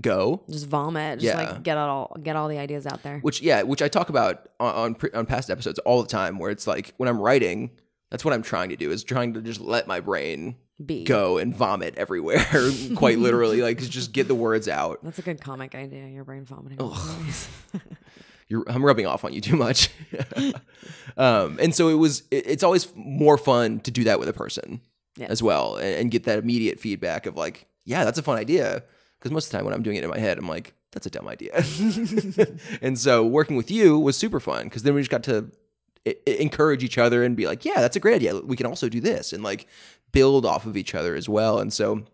go 0.00 0.42
Just 0.50 0.66
vomit. 0.66 1.20
Just 1.20 1.34
Yeah. 1.36 1.50
like 1.50 1.62
get 1.62 1.76
all 1.76 2.16
get 2.22 2.34
all 2.36 2.48
the 2.48 2.58
ideas 2.58 2.86
out 2.86 3.02
there. 3.02 3.18
which 3.20 3.40
yeah 3.42 3.62
which 3.62 3.80
i 3.82 3.88
talk 3.88 4.08
about 4.08 4.48
on 4.58 4.74
on, 4.74 4.94
pre- 4.94 5.10
on 5.12 5.24
past 5.26 5.50
episodes 5.50 5.78
all 5.80 6.02
the 6.02 6.08
time 6.08 6.38
where 6.38 6.50
it's 6.50 6.66
like 6.66 6.92
when 6.96 7.08
i'm 7.08 7.20
writing 7.20 7.70
that's 8.10 8.24
what 8.24 8.34
i'm 8.34 8.42
trying 8.42 8.70
to 8.70 8.76
do 8.76 8.90
is 8.90 9.04
trying 9.04 9.34
to 9.34 9.40
just 9.40 9.60
let 9.60 9.86
my 9.86 10.00
brain 10.00 10.56
B. 10.84 11.04
go 11.04 11.38
and 11.38 11.54
vomit 11.54 11.94
everywhere 11.96 12.44
quite 12.96 13.18
literally 13.18 13.62
like 13.62 13.78
just 13.78 14.12
get 14.12 14.26
the 14.26 14.34
words 14.34 14.68
out 14.68 14.98
That's 15.04 15.20
a 15.20 15.22
good 15.22 15.40
comic 15.40 15.76
idea. 15.76 16.08
Your 16.08 16.24
brain 16.24 16.44
vomiting. 16.44 16.80
all 16.80 16.88
over 16.92 17.08
the 17.12 17.14
place. 17.22 17.48
You're, 18.48 18.64
I'm 18.68 18.84
rubbing 18.84 19.06
off 19.06 19.24
on 19.24 19.32
you 19.32 19.40
too 19.40 19.54
much. 19.56 19.88
um, 21.16 21.58
and 21.60 21.74
so 21.74 21.88
it 21.88 21.94
was. 21.94 22.24
It, 22.30 22.46
it's 22.46 22.62
always 22.62 22.92
more 22.94 23.38
fun 23.38 23.80
to 23.80 23.90
do 23.90 24.04
that 24.04 24.18
with 24.18 24.28
a 24.28 24.32
person 24.32 24.80
as 25.20 25.42
well, 25.42 25.76
and, 25.76 25.94
and 25.96 26.10
get 26.10 26.24
that 26.24 26.38
immediate 26.38 26.80
feedback 26.80 27.26
of 27.26 27.36
like, 27.36 27.66
yeah, 27.84 28.04
that's 28.04 28.18
a 28.18 28.22
fun 28.22 28.36
idea. 28.36 28.82
Because 29.24 29.32
most 29.32 29.46
of 29.46 29.52
the 29.52 29.56
time 29.56 29.64
when 29.64 29.72
I'm 29.72 29.82
doing 29.82 29.96
it 29.96 30.04
in 30.04 30.10
my 30.10 30.18
head, 30.18 30.36
I'm 30.36 30.46
like, 30.46 30.74
that's 30.92 31.06
a 31.06 31.10
dumb 31.10 31.26
idea. 31.26 31.54
and 32.82 32.98
so 32.98 33.24
working 33.24 33.56
with 33.56 33.70
you 33.70 33.98
was 33.98 34.18
super 34.18 34.38
fun 34.38 34.64
because 34.64 34.82
then 34.82 34.92
we 34.92 35.00
just 35.00 35.10
got 35.10 35.22
to 35.22 35.50
i- 36.06 36.14
encourage 36.26 36.84
each 36.84 36.98
other 36.98 37.24
and 37.24 37.34
be 37.34 37.46
like, 37.46 37.64
yeah, 37.64 37.80
that's 37.80 37.96
a 37.96 38.00
great 38.00 38.16
idea. 38.16 38.38
We 38.38 38.54
can 38.54 38.66
also 38.66 38.90
do 38.90 39.00
this 39.00 39.32
and 39.32 39.42
like 39.42 39.66
build 40.12 40.44
off 40.44 40.66
of 40.66 40.76
each 40.76 40.94
other 40.94 41.14
as 41.14 41.26
well. 41.26 41.58
And 41.58 41.72
so. 41.72 42.04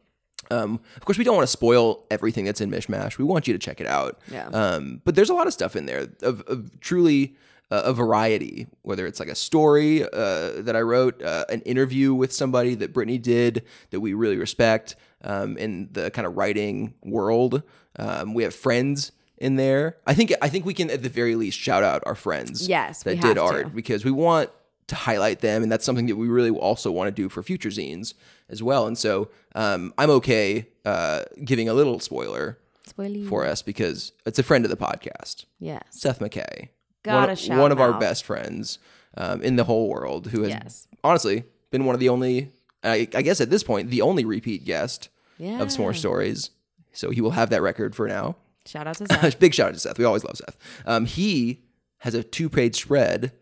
Um, 0.53 0.81
of 0.96 1.05
course, 1.05 1.18
we 1.18 1.23
don't 1.23 1.37
want 1.37 1.46
to 1.46 1.53
spoil 1.53 2.07
everything 2.11 2.44
that's 2.44 2.61
in 2.61 2.70
Mishmash. 2.70 3.18
We 3.18 3.25
want 3.25 3.46
you 3.46 3.53
to 3.53 3.59
check 3.59 3.81
it 3.81 3.87
out. 3.87 4.18
Yeah. 4.33 4.49
Um, 4.49 5.01
but 5.05 5.14
there's 5.14 5.31
a 5.31 5.35
lot 5.35 5.46
of 5.46 5.53
stuff 5.53 5.77
in 5.77 5.87
there 5.87 6.09
of, 6.23 6.40
of 6.49 6.81
truly 6.81 7.37
uh, 7.70 7.83
a 7.85 7.92
variety, 7.92 8.66
whether 8.83 9.07
it's 9.07 9.20
like 9.20 9.29
a 9.29 9.35
story 9.35 10.03
uh, 10.03 10.62
that 10.62 10.75
I 10.75 10.81
wrote, 10.81 11.23
uh, 11.23 11.44
an 11.51 11.61
interview 11.61 12.14
with 12.14 12.33
somebody 12.33 12.75
that 12.77 12.92
Brittnee 12.92 13.20
did 13.23 13.64
that 13.90 14.01
we 14.01 14.12
really 14.14 14.38
respect 14.38 14.96
um, 15.22 15.56
in 15.59 15.88
the 15.92 16.11
kind 16.11 16.26
of 16.26 16.37
writing 16.37 16.94
world. 17.02 17.62
Um, 17.98 18.35
we 18.35 18.42
have 18.44 18.54
friends 18.54 19.12
in 19.38 19.56
there. 19.56 19.96
I 20.06 20.14
think 20.14 20.33
I 20.42 20.48
think 20.48 20.64
we 20.66 20.74
can 20.74 20.90
at 20.90 21.02
the 21.02 21.09
very 21.09 21.35
least 21.35 21.59
shout 21.59 21.83
out 21.83 22.02
our 22.06 22.14
friends 22.14 22.68
Yes, 22.68 23.02
that 23.04 23.20
did 23.20 23.38
art 23.38 23.66
to. 23.66 23.70
because 23.70 24.04
we 24.04 24.11
want 24.11 24.50
to 24.88 24.94
highlight 24.94 25.40
them, 25.40 25.62
and 25.62 25.70
that's 25.70 25.85
something 25.85 26.06
that 26.06 26.16
we 26.16 26.28
really 26.28 26.50
also 26.50 26.90
want 26.90 27.09
to 27.09 27.22
do 27.22 27.28
for 27.28 27.42
future 27.42 27.68
zines 27.68 28.14
as 28.48 28.62
well. 28.62 28.87
And 28.87 28.98
so 28.98 29.30
um, 29.54 29.94
I'm 29.98 30.11
okay 30.11 30.66
uh, 30.85 31.22
giving 31.44 31.68
a 31.68 31.74
little 31.74 32.00
spoiler 32.00 32.59
Spoiler. 32.87 33.24
for 33.28 33.46
us 33.46 33.62
because 33.62 34.12
it's 34.26 34.38
a 34.38 34.42
friend 34.42 34.64
of 34.64 34.70
the 34.70 34.76
podcast, 34.76 35.44
Yes. 35.61 35.83
Seth 35.90 36.18
McKay, 36.18 36.68
Gotta 37.04 37.28
one, 37.28 37.37
shout 37.37 37.59
one 37.61 37.72
of 37.72 37.78
him 37.78 37.83
our 37.83 37.98
best 38.00 38.24
friends 38.24 38.78
um, 39.16 39.42
in 39.42 39.56
the 39.56 39.64
whole 39.64 39.88
world, 39.88 40.26
who 40.28 40.42
has 40.42 40.50
Yes. 40.50 40.88
honestly 41.04 41.44
been 41.70 41.85
one 41.85 41.94
of 41.94 42.00
the 42.00 42.09
only, 42.09 42.50
I, 42.82 43.08
I 43.14 43.22
guess 43.22 43.40
at 43.40 43.50
this 43.50 43.62
point, 43.62 43.90
the 43.90 44.02
only 44.02 44.24
repeat 44.24 44.64
guest 44.64 45.08
Yeah. 45.38 45.60
of 45.60 45.68
S'more 45.68 45.94
Stories. 45.96 46.50
So 46.92 47.10
he 47.10 47.20
will 47.20 47.32
have 47.32 47.50
that 47.50 47.62
record 47.62 47.94
for 47.94 48.08
now. 48.08 48.36
Shout 48.66 48.86
out 48.86 48.96
to 48.96 49.06
Seth. 49.10 49.38
Big 49.38 49.54
shout 49.54 49.68
out 49.68 49.74
to 49.74 49.80
Seth. 49.80 49.98
We 49.98 50.04
always 50.04 50.24
love 50.24 50.36
Seth. 50.36 50.56
Um, 50.86 51.06
he 51.06 51.62
has 51.98 52.14
a 52.14 52.22
two 52.22 52.48
page 52.48 52.76
spread 52.82 53.32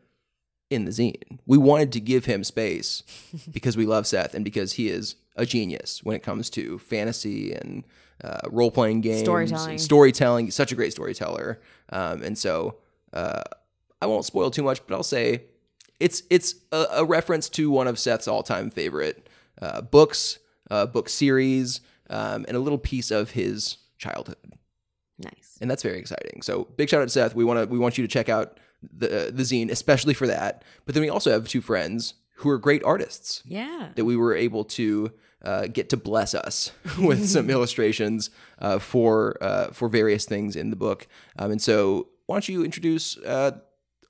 in 0.71 0.85
the 0.85 0.91
zine. 0.91 1.39
We 1.47 1.57
wanted 1.59 1.93
to 1.93 2.01
give 2.01 2.27
him 2.27 2.45
space 2.45 3.03
because 3.51 3.77
we 3.77 3.87
love 3.87 4.07
Seth 4.07 4.35
and 4.35 4.45
because 4.45 4.75
he 4.75 4.89
is 4.91 5.15
a 5.37 5.47
genius 5.47 6.01
when 6.03 6.15
it 6.17 6.23
comes 6.23 6.51
to 6.51 6.79
fantasy 6.79 7.53
and 7.55 7.85
uh, 8.25 8.41
role 8.51 8.71
playing 8.71 9.01
games, 9.01 9.21
Storytelling. 9.21 9.79
storytelling. 9.79 10.45
He's 10.47 10.55
such 10.57 10.73
a 10.73 10.75
great 10.75 10.91
storyteller, 10.93 11.61
um, 11.91 12.23
and 12.25 12.37
so 12.37 12.75
uh, 13.13 13.45
I 14.03 14.07
won't 14.07 14.25
spoil 14.25 14.51
too 14.51 14.65
much, 14.65 14.85
but 14.87 14.95
I'll 14.97 15.05
say 15.05 15.43
it's 16.01 16.25
it's 16.29 16.57
a, 16.73 16.87
a 16.95 17.05
reference 17.05 17.49
to 17.51 17.71
one 17.71 17.87
of 17.87 17.97
Seth's 17.99 18.27
all 18.27 18.43
time 18.43 18.71
favorite 18.71 19.28
uh, 19.61 19.81
books, 19.83 20.39
uh, 20.71 20.87
book 20.87 21.09
series, 21.09 21.81
um, 22.11 22.45
and 22.49 22.57
a 22.57 22.61
little 22.61 22.79
piece 22.79 23.11
of 23.11 23.31
his 23.33 23.79
childhood 23.99 24.37
nice. 25.19 25.59
and 25.61 25.71
that's 25.71 25.83
very 25.83 25.99
exciting. 25.99 26.43
So 26.43 26.69
big 26.77 26.89
shout 26.89 27.01
out 27.03 27.05
to 27.09 27.11
Seth. 27.11 27.35
We 27.35 27.45
want 27.45 27.61
to 27.61 27.67
we 27.67 27.79
want 27.79 27.99
you 27.99 28.07
to 28.07 28.13
check 28.13 28.29
out 28.29 28.59
the 28.83 29.31
the 29.33 29.43
zine, 29.43 29.71
especially 29.71 30.15
for 30.15 30.27
that. 30.27 30.63
But 30.87 30.95
then 30.95 31.03
we 31.03 31.09
also 31.09 31.31
have 31.33 31.49
two 31.49 31.61
friends 31.61 32.15
who 32.37 32.49
are 32.51 32.59
great 32.59 32.85
artists 32.85 33.43
Yeah. 33.45 33.89
that 33.97 34.05
we 34.05 34.17
were 34.17 34.33
able 34.35 34.63
to 34.65 35.11
uh, 35.43 35.67
get 35.67 35.89
to 35.89 35.97
bless 35.97 36.35
us 36.35 36.71
with 37.01 37.29
some 37.29 37.51
illustrations 37.57 38.31
uh, 38.61 38.79
for 38.79 39.37
uh, 39.43 39.69
for 39.73 39.89
various 39.89 40.25
things 40.25 40.55
in 40.57 40.71
the 40.71 40.77
book. 40.77 41.07
Um, 41.39 41.51
and 41.51 41.61
so 41.63 42.09
why 42.27 42.37
don't 42.37 42.49
you 42.49 42.65
introduce 42.65 43.17
uh, 43.19 43.59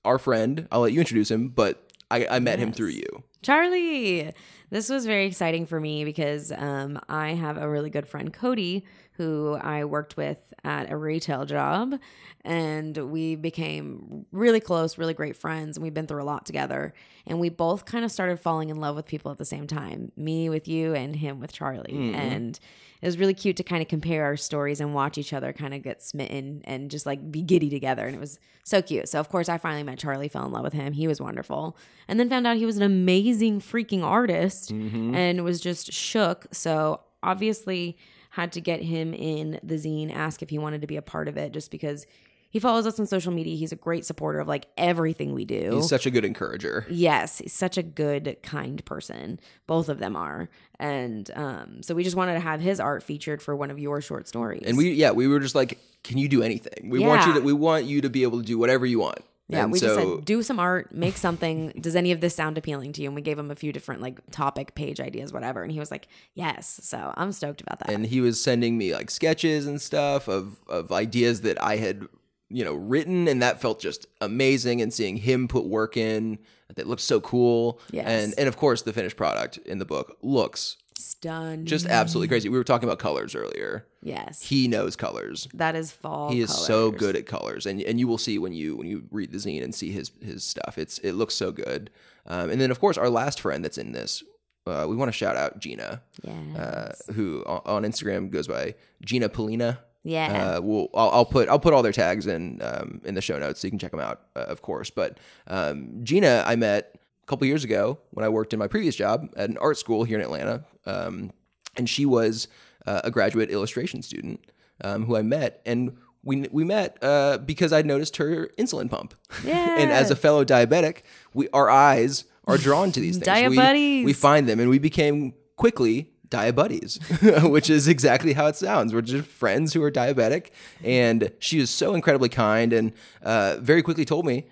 our 0.04 0.18
friend? 0.18 0.68
I'll 0.70 0.80
let 0.80 0.92
you 0.92 1.00
introduce 1.00 1.30
him, 1.30 1.48
but 1.48 1.90
I, 2.10 2.26
I 2.26 2.38
met 2.40 2.58
him 2.58 2.72
through 2.72 2.88
you. 2.88 3.24
Charlie. 3.42 4.32
This 4.70 4.90
was 4.90 5.06
very 5.06 5.26
exciting 5.26 5.66
for 5.66 5.80
me 5.80 6.04
because 6.04 6.52
um, 6.52 7.00
I 7.08 7.30
have 7.30 7.56
a 7.56 7.68
really 7.68 7.90
good 7.90 8.06
friend, 8.06 8.32
Cody, 8.32 8.84
who 9.12 9.58
I 9.60 9.84
worked 9.84 10.16
with 10.16 10.38
at 10.62 10.90
a 10.90 10.96
retail 10.96 11.44
job. 11.44 11.98
And 12.42 12.96
we 13.10 13.34
became 13.34 14.26
really 14.30 14.60
close, 14.60 14.96
really 14.96 15.14
great 15.14 15.36
friends. 15.36 15.76
And 15.76 15.82
we've 15.82 15.94
been 15.94 16.06
through 16.06 16.22
a 16.22 16.24
lot 16.24 16.46
together. 16.46 16.94
And 17.26 17.40
we 17.40 17.48
both 17.48 17.84
kind 17.84 18.04
of 18.04 18.12
started 18.12 18.38
falling 18.38 18.70
in 18.70 18.76
love 18.76 18.94
with 18.94 19.06
people 19.06 19.32
at 19.32 19.38
the 19.38 19.44
same 19.44 19.66
time 19.66 20.12
me 20.16 20.48
with 20.48 20.68
you, 20.68 20.94
and 20.94 21.16
him 21.16 21.40
with 21.40 21.52
Charlie. 21.52 21.92
And 22.14 22.58
it 23.02 23.06
was 23.06 23.18
really 23.18 23.34
cute 23.34 23.56
to 23.56 23.62
kind 23.62 23.82
of 23.82 23.88
compare 23.88 24.24
our 24.24 24.36
stories 24.36 24.80
and 24.80 24.94
watch 24.94 25.18
each 25.18 25.32
other 25.32 25.52
kind 25.52 25.74
of 25.74 25.82
get 25.82 26.02
smitten 26.02 26.62
and 26.64 26.90
just 26.90 27.06
like 27.06 27.30
be 27.30 27.42
giddy 27.42 27.70
together. 27.70 28.06
And 28.06 28.14
it 28.14 28.20
was 28.20 28.38
so 28.64 28.82
cute. 28.82 29.08
So, 29.08 29.20
of 29.20 29.28
course, 29.28 29.48
I 29.48 29.58
finally 29.58 29.82
met 29.82 29.98
Charlie, 29.98 30.28
fell 30.28 30.46
in 30.46 30.52
love 30.52 30.64
with 30.64 30.72
him. 30.72 30.92
He 30.92 31.06
was 31.06 31.20
wonderful. 31.20 31.76
And 32.06 32.18
then 32.18 32.28
found 32.28 32.46
out 32.46 32.56
he 32.56 32.66
was 32.66 32.76
an 32.76 32.82
amazing 32.82 33.27
freaking 33.36 34.02
artist 34.02 34.70
and 34.70 35.44
was 35.44 35.60
just 35.60 35.92
shook. 35.92 36.46
So, 36.52 37.00
obviously, 37.22 37.96
had 38.30 38.52
to 38.52 38.60
get 38.60 38.82
him 38.82 39.14
in 39.14 39.58
the 39.62 39.76
zine, 39.76 40.14
ask 40.14 40.42
if 40.42 40.50
he 40.50 40.58
wanted 40.58 40.80
to 40.82 40.86
be 40.86 40.96
a 40.96 41.02
part 41.02 41.28
of 41.28 41.36
it 41.36 41.52
just 41.52 41.70
because 41.70 42.06
he 42.50 42.58
follows 42.60 42.86
us 42.86 42.98
on 42.98 43.06
social 43.06 43.32
media. 43.32 43.56
He's 43.56 43.72
a 43.72 43.76
great 43.76 44.06
supporter 44.06 44.38
of 44.40 44.48
like 44.48 44.66
everything 44.78 45.34
we 45.34 45.44
do. 45.44 45.72
He's 45.76 45.88
such 45.88 46.06
a 46.06 46.10
good 46.10 46.24
encourager. 46.24 46.86
Yes, 46.88 47.38
he's 47.38 47.52
such 47.52 47.76
a 47.76 47.82
good, 47.82 48.38
kind 48.42 48.82
person. 48.86 49.38
Both 49.66 49.88
of 49.90 49.98
them 49.98 50.16
are, 50.16 50.48
and 50.78 51.30
um, 51.34 51.82
so 51.82 51.94
we 51.94 52.04
just 52.04 52.16
wanted 52.16 52.34
to 52.34 52.40
have 52.40 52.60
his 52.60 52.80
art 52.80 53.02
featured 53.02 53.42
for 53.42 53.54
one 53.54 53.70
of 53.70 53.78
your 53.78 54.00
short 54.00 54.28
stories. 54.28 54.62
And 54.64 54.78
we 54.78 54.92
yeah 54.92 55.10
we 55.10 55.26
were 55.28 55.40
just 55.40 55.54
like, 55.54 55.78
can 56.04 56.16
you 56.16 56.28
do 56.28 56.42
anything? 56.42 56.88
We 56.88 57.00
want 57.00 57.22
you 57.26 57.32
Yeah. 57.34 57.38
to 57.40 57.44
we 57.44 57.52
want 57.52 57.84
you 57.84 58.00
to 58.02 58.08
be 58.08 58.22
able 58.22 58.38
to 58.40 58.44
do 58.46 58.56
whatever 58.58 58.86
you 58.86 59.00
want. 59.00 59.18
Yeah, 59.48 59.62
And 59.62 59.72
we 59.72 59.80
just 59.80 59.94
said 59.94 60.24
do 60.24 60.42
some 60.42 60.58
art, 60.60 60.92
make 60.94 61.16
something. 61.16 61.72
Does 61.80 61.96
any 61.96 62.12
of 62.12 62.20
this 62.20 62.34
sound 62.34 62.58
appealing 62.58 62.92
to 62.94 63.02
you? 63.02 63.08
And 63.08 63.14
we 63.16 63.22
gave 63.22 63.38
him 63.38 63.50
a 63.50 63.54
few 63.56 63.72
different 63.72 64.02
like 64.02 64.18
topic 64.30 64.74
page 64.74 65.00
ideas, 65.00 65.32
whatever, 65.32 65.62
and 65.62 65.72
he 65.72 65.78
was 65.78 65.90
like, 65.90 66.08
yes. 66.34 66.80
So 66.82 67.12
I'm 67.16 67.32
stoked 67.32 67.60
about 67.62 67.78
that. 67.80 67.90
and 67.90 68.06
he 68.06 68.20
was 68.20 68.42
sending 68.42 68.76
me 68.76 68.94
like 68.94 69.10
sketches 69.10 69.66
and 69.66 69.80
stuff 69.80 70.28
of 70.28 70.58
of 70.68 70.92
ideas 70.92 71.40
that 71.42 71.62
I 71.62 71.76
had 71.76 72.06
you 72.50 72.64
know 72.64 72.74
written 72.74 73.28
and 73.28 73.42
that 73.42 73.60
felt 73.60 73.78
just 73.80 74.06
amazing 74.20 74.80
and 74.80 74.92
seeing 74.92 75.16
him 75.18 75.48
put 75.48 75.66
work 75.66 75.96
in 75.98 76.38
that 76.74 76.86
looked 76.86 77.02
so 77.02 77.20
cool 77.20 77.78
Yes. 77.90 78.06
and 78.06 78.34
and 78.38 78.48
of 78.48 78.56
course 78.56 78.82
the 78.82 78.92
finished 78.94 79.16
product 79.18 79.58
in 79.66 79.78
the 79.78 79.84
book 79.84 80.16
looks 80.22 80.76
Stun. 80.98 81.64
just 81.64 81.86
absolutely 81.86 82.28
crazy 82.28 82.48
we 82.48 82.58
were 82.58 82.64
talking 82.64 82.88
about 82.88 82.98
colors 82.98 83.34
earlier 83.34 83.86
yes, 84.02 84.42
he 84.42 84.66
knows 84.68 84.96
colors 84.96 85.48
that 85.54 85.74
is 85.76 85.90
fall. 85.92 86.30
he 86.30 86.40
is 86.40 86.52
so 86.54 86.90
good 86.90 87.16
at 87.16 87.26
colors 87.26 87.66
and 87.66 87.80
and 87.82 87.98
you 88.00 88.08
will 88.08 88.18
see 88.18 88.38
when 88.38 88.52
you 88.52 88.76
when 88.76 88.86
you 88.86 89.04
read 89.10 89.30
the 89.32 89.38
zine 89.38 89.62
and 89.62 89.74
see 89.74 89.90
his 89.90 90.10
his 90.22 90.42
stuff 90.44 90.76
it's 90.78 90.98
it 90.98 91.12
looks 91.12 91.34
so 91.34 91.52
good 91.52 91.90
um, 92.26 92.50
and 92.50 92.60
then 92.60 92.70
of 92.70 92.80
course 92.80 92.98
our 92.98 93.08
last 93.10 93.40
friend 93.40 93.64
that's 93.64 93.78
in 93.78 93.92
this 93.92 94.22
uh, 94.66 94.84
we 94.88 94.96
want 94.96 95.08
to 95.08 95.12
shout 95.16 95.34
out 95.36 95.58
Gina 95.60 96.02
Yeah. 96.22 96.32
uh, 96.58 97.12
who 97.12 97.42
on 97.46 97.84
Instagram 97.84 98.30
goes 98.30 98.46
by 98.46 98.74
Gina 99.02 99.28
Polina 99.28 99.78
yeah. 100.04 100.56
uh, 100.56 100.60
we'll 100.60 100.88
I'll, 100.94 101.10
I'll 101.10 101.24
put 101.26 101.48
I'll 101.48 101.58
put 101.58 101.72
all 101.74 101.82
their 101.82 101.92
tags 101.92 102.26
in 102.26 102.60
um, 102.62 103.00
in 103.04 103.14
the 103.14 103.20
show 103.20 103.38
notes 103.38 103.60
so 103.60 103.66
you 103.66 103.70
can 103.70 103.78
check 103.78 103.90
them 103.90 104.00
out, 104.00 104.22
uh, 104.36 104.40
of 104.40 104.62
course. 104.62 104.90
But 104.90 105.18
um, 105.48 106.00
Gina, 106.02 106.44
I 106.46 106.56
met 106.56 106.97
couple 107.28 107.46
years 107.46 107.62
ago 107.64 107.98
when 108.10 108.24
I 108.24 108.28
worked 108.28 108.52
in 108.52 108.58
my 108.58 108.66
previous 108.66 108.96
job 108.96 109.28
at 109.36 109.48
an 109.50 109.58
art 109.58 109.76
school 109.78 110.04
here 110.04 110.18
in 110.18 110.24
Atlanta, 110.24 110.64
um, 110.86 111.30
and 111.76 111.88
she 111.88 112.04
was 112.06 112.48
uh, 112.86 113.02
a 113.04 113.10
graduate 113.10 113.50
illustration 113.50 114.02
student 114.02 114.50
um, 114.82 115.04
who 115.06 115.16
I 115.16 115.22
met, 115.22 115.60
and 115.66 115.96
we 116.24 116.48
we 116.50 116.64
met 116.64 116.98
uh, 117.02 117.38
because 117.38 117.72
I 117.72 117.82
noticed 117.82 118.16
her 118.16 118.48
insulin 118.58 118.90
pump, 118.90 119.14
Yeah. 119.44 119.76
and 119.80 119.90
as 119.90 120.10
a 120.10 120.16
fellow 120.16 120.44
diabetic, 120.44 121.02
we 121.34 121.48
our 121.50 121.70
eyes 121.70 122.24
are 122.46 122.56
drawn 122.58 122.90
to 122.92 123.00
these 123.00 123.18
things. 123.18 123.26
We, 123.50 123.56
Diabuddies. 123.56 124.04
we 124.06 124.12
find 124.14 124.48
them, 124.48 124.58
and 124.60 124.70
we 124.70 124.78
became 124.78 125.34
quickly 125.56 126.10
diabuddies, 126.30 126.98
which 127.44 127.68
is 127.70 127.88
exactly 127.88 128.32
how 128.34 128.46
it 128.46 128.56
sounds. 128.56 128.92
We're 128.94 129.02
just 129.02 129.28
friends 129.28 129.74
who 129.74 129.82
are 129.82 129.90
diabetic, 129.90 130.48
and 130.82 131.30
she 131.38 131.58
is 131.60 131.70
so 131.70 131.94
incredibly 131.94 132.28
kind, 132.30 132.72
and 132.72 132.92
uh, 133.22 133.56
very 133.60 133.82
quickly 133.82 134.04
told 134.04 134.24
me 134.26 134.46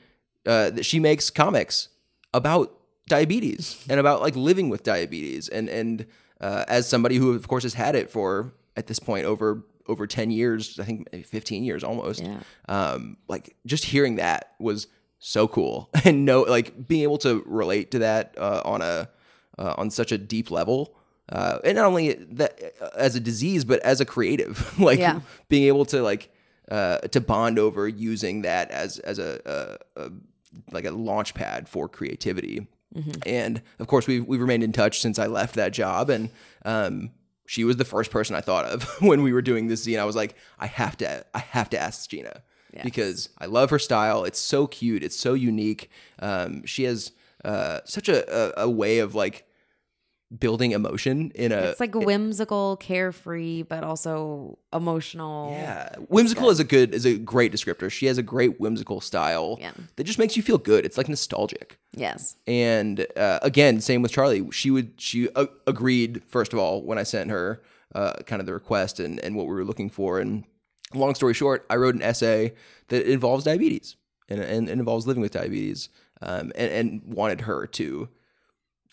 uh, 0.46 0.70
that 0.70 0.84
she 0.84 1.00
makes 1.00 1.30
comics 1.30 1.88
about 2.36 2.72
diabetes 3.08 3.84
and 3.88 3.98
about 4.00 4.20
like 4.20 4.36
living 4.36 4.68
with 4.68 4.82
diabetes, 4.82 5.48
and 5.48 5.68
and 5.68 6.06
uh, 6.40 6.64
as 6.68 6.88
somebody 6.88 7.16
who 7.16 7.32
of 7.34 7.46
course 7.48 7.62
has 7.62 7.74
had 7.74 7.94
it 7.94 8.10
for 8.10 8.52
at 8.76 8.86
this 8.86 8.98
point 8.98 9.24
over 9.26 9.64
over 9.88 10.04
10 10.06 10.32
years 10.32 10.80
i 10.80 10.84
think 10.84 11.08
15 11.24 11.62
years 11.62 11.84
almost 11.84 12.20
Yeah. 12.20 12.40
um 12.68 13.16
like 13.28 13.54
just 13.66 13.84
hearing 13.84 14.16
that 14.16 14.52
was 14.58 14.88
so 15.20 15.46
cool 15.46 15.88
and 16.04 16.24
no 16.24 16.42
like 16.42 16.88
being 16.88 17.04
able 17.04 17.18
to 17.18 17.42
relate 17.46 17.92
to 17.92 18.00
that 18.00 18.34
uh, 18.36 18.62
on 18.64 18.82
a 18.82 19.08
uh, 19.58 19.74
on 19.78 19.90
such 19.90 20.10
a 20.12 20.18
deep 20.18 20.50
level 20.50 20.80
uh, 21.30 21.58
and 21.64 21.76
not 21.76 21.84
only 21.86 22.14
that 22.40 22.60
uh, 22.82 22.88
as 22.98 23.14
a 23.14 23.20
disease 23.20 23.64
but 23.64 23.78
as 23.80 24.00
a 24.00 24.04
creative 24.04 24.76
like 24.88 24.98
Yeah. 24.98 25.20
being 25.48 25.68
able 25.68 25.84
to 25.86 26.02
like 26.02 26.30
uh, 26.68 26.98
to 27.14 27.20
bond 27.20 27.56
over 27.60 27.86
using 27.86 28.42
that 28.42 28.70
as 28.72 28.98
as 28.98 29.20
a, 29.20 29.78
a, 29.96 30.02
a 30.06 30.10
like 30.72 30.84
a 30.84 30.90
launch 30.90 31.34
pad 31.34 31.68
for 31.68 31.88
creativity. 31.88 32.66
And 33.26 33.60
of 33.78 33.86
course 33.88 34.06
we've, 34.06 34.24
we've 34.26 34.40
remained 34.40 34.62
in 34.62 34.72
touch 34.72 35.00
since 35.02 35.18
i 35.18 35.26
left 35.26 35.54
that 35.56 35.72
job 35.72 36.08
and 36.08 36.30
um, 36.64 37.10
she 37.46 37.62
was 37.64 37.76
the 37.76 37.84
first 37.84 38.10
person 38.10 38.34
i 38.34 38.40
thought 38.40 38.64
of 38.64 38.82
when 39.00 39.22
we 39.22 39.32
were 39.32 39.42
doing 39.42 39.66
this 39.68 39.82
scene. 39.84 39.98
I 39.98 40.04
was 40.04 40.16
like 40.16 40.34
i 40.58 40.66
have 40.66 40.96
to 40.98 41.24
i 41.34 41.38
have 41.40 41.68
to 41.70 41.78
ask 41.78 42.08
gina 42.08 42.42
because 42.84 43.28
i 43.38 43.46
love 43.46 43.70
her 43.70 43.78
style. 43.78 44.24
It's 44.24 44.38
so 44.38 44.66
cute. 44.66 45.02
It's 45.02 45.16
so 45.16 45.34
unique. 45.34 45.90
Um, 46.20 46.64
she 46.64 46.84
has 46.84 47.12
uh, 47.44 47.80
such 47.84 48.08
a, 48.08 48.24
a, 48.60 48.64
a 48.64 48.70
way 48.70 48.98
of 49.00 49.14
like 49.14 49.45
building 50.40 50.72
emotion 50.72 51.30
in 51.36 51.52
a 51.52 51.56
it's 51.56 51.78
like 51.80 51.94
whimsical, 51.94 52.76
carefree, 52.78 53.62
but 53.62 53.84
also 53.84 54.58
emotional. 54.72 55.52
yeah 55.52 55.94
whimsical 56.08 56.50
is 56.50 56.58
a 56.58 56.64
good 56.64 56.92
is 56.94 57.04
a 57.06 57.16
great 57.16 57.52
descriptor 57.52 57.90
she 57.90 58.06
has 58.06 58.18
a 58.18 58.22
great 58.24 58.58
whimsical 58.58 59.00
style 59.00 59.56
Yeah. 59.60 59.70
that 59.94 60.04
just 60.04 60.18
makes 60.18 60.36
you 60.36 60.42
feel 60.42 60.58
good 60.58 60.84
it's 60.84 60.98
like 60.98 61.08
nostalgic 61.08 61.78
Yes. 61.94 62.36
and 62.46 63.06
uh, 63.16 63.38
again 63.42 63.80
same 63.80 64.02
with 64.02 64.10
charlie 64.10 64.50
she 64.50 64.70
would 64.70 64.92
she 65.00 65.28
uh, 65.36 65.46
agreed 65.66 66.22
first 66.26 66.52
of 66.52 66.58
all 66.58 66.82
when 66.82 66.98
i 66.98 67.04
sent 67.04 67.30
her 67.30 67.62
uh, 67.94 68.14
kind 68.26 68.40
of 68.40 68.46
the 68.46 68.52
request 68.52 68.98
and, 68.98 69.20
and 69.20 69.36
what 69.36 69.46
we 69.46 69.54
were 69.54 69.64
looking 69.64 69.88
for 69.88 70.18
and 70.18 70.42
long 70.92 71.14
story 71.14 71.34
short 71.34 71.64
i 71.70 71.76
wrote 71.76 71.94
an 71.94 72.02
essay 72.02 72.52
that 72.88 73.06
involves 73.10 73.44
diabetes 73.44 73.94
and, 74.28 74.40
and, 74.40 74.68
and 74.68 74.80
involves 74.80 75.06
living 75.06 75.20
with 75.22 75.32
diabetes 75.32 75.88
um, 76.20 76.50
and, 76.56 76.72
and 76.72 77.14
wanted 77.14 77.42
her 77.42 77.64
to 77.68 78.08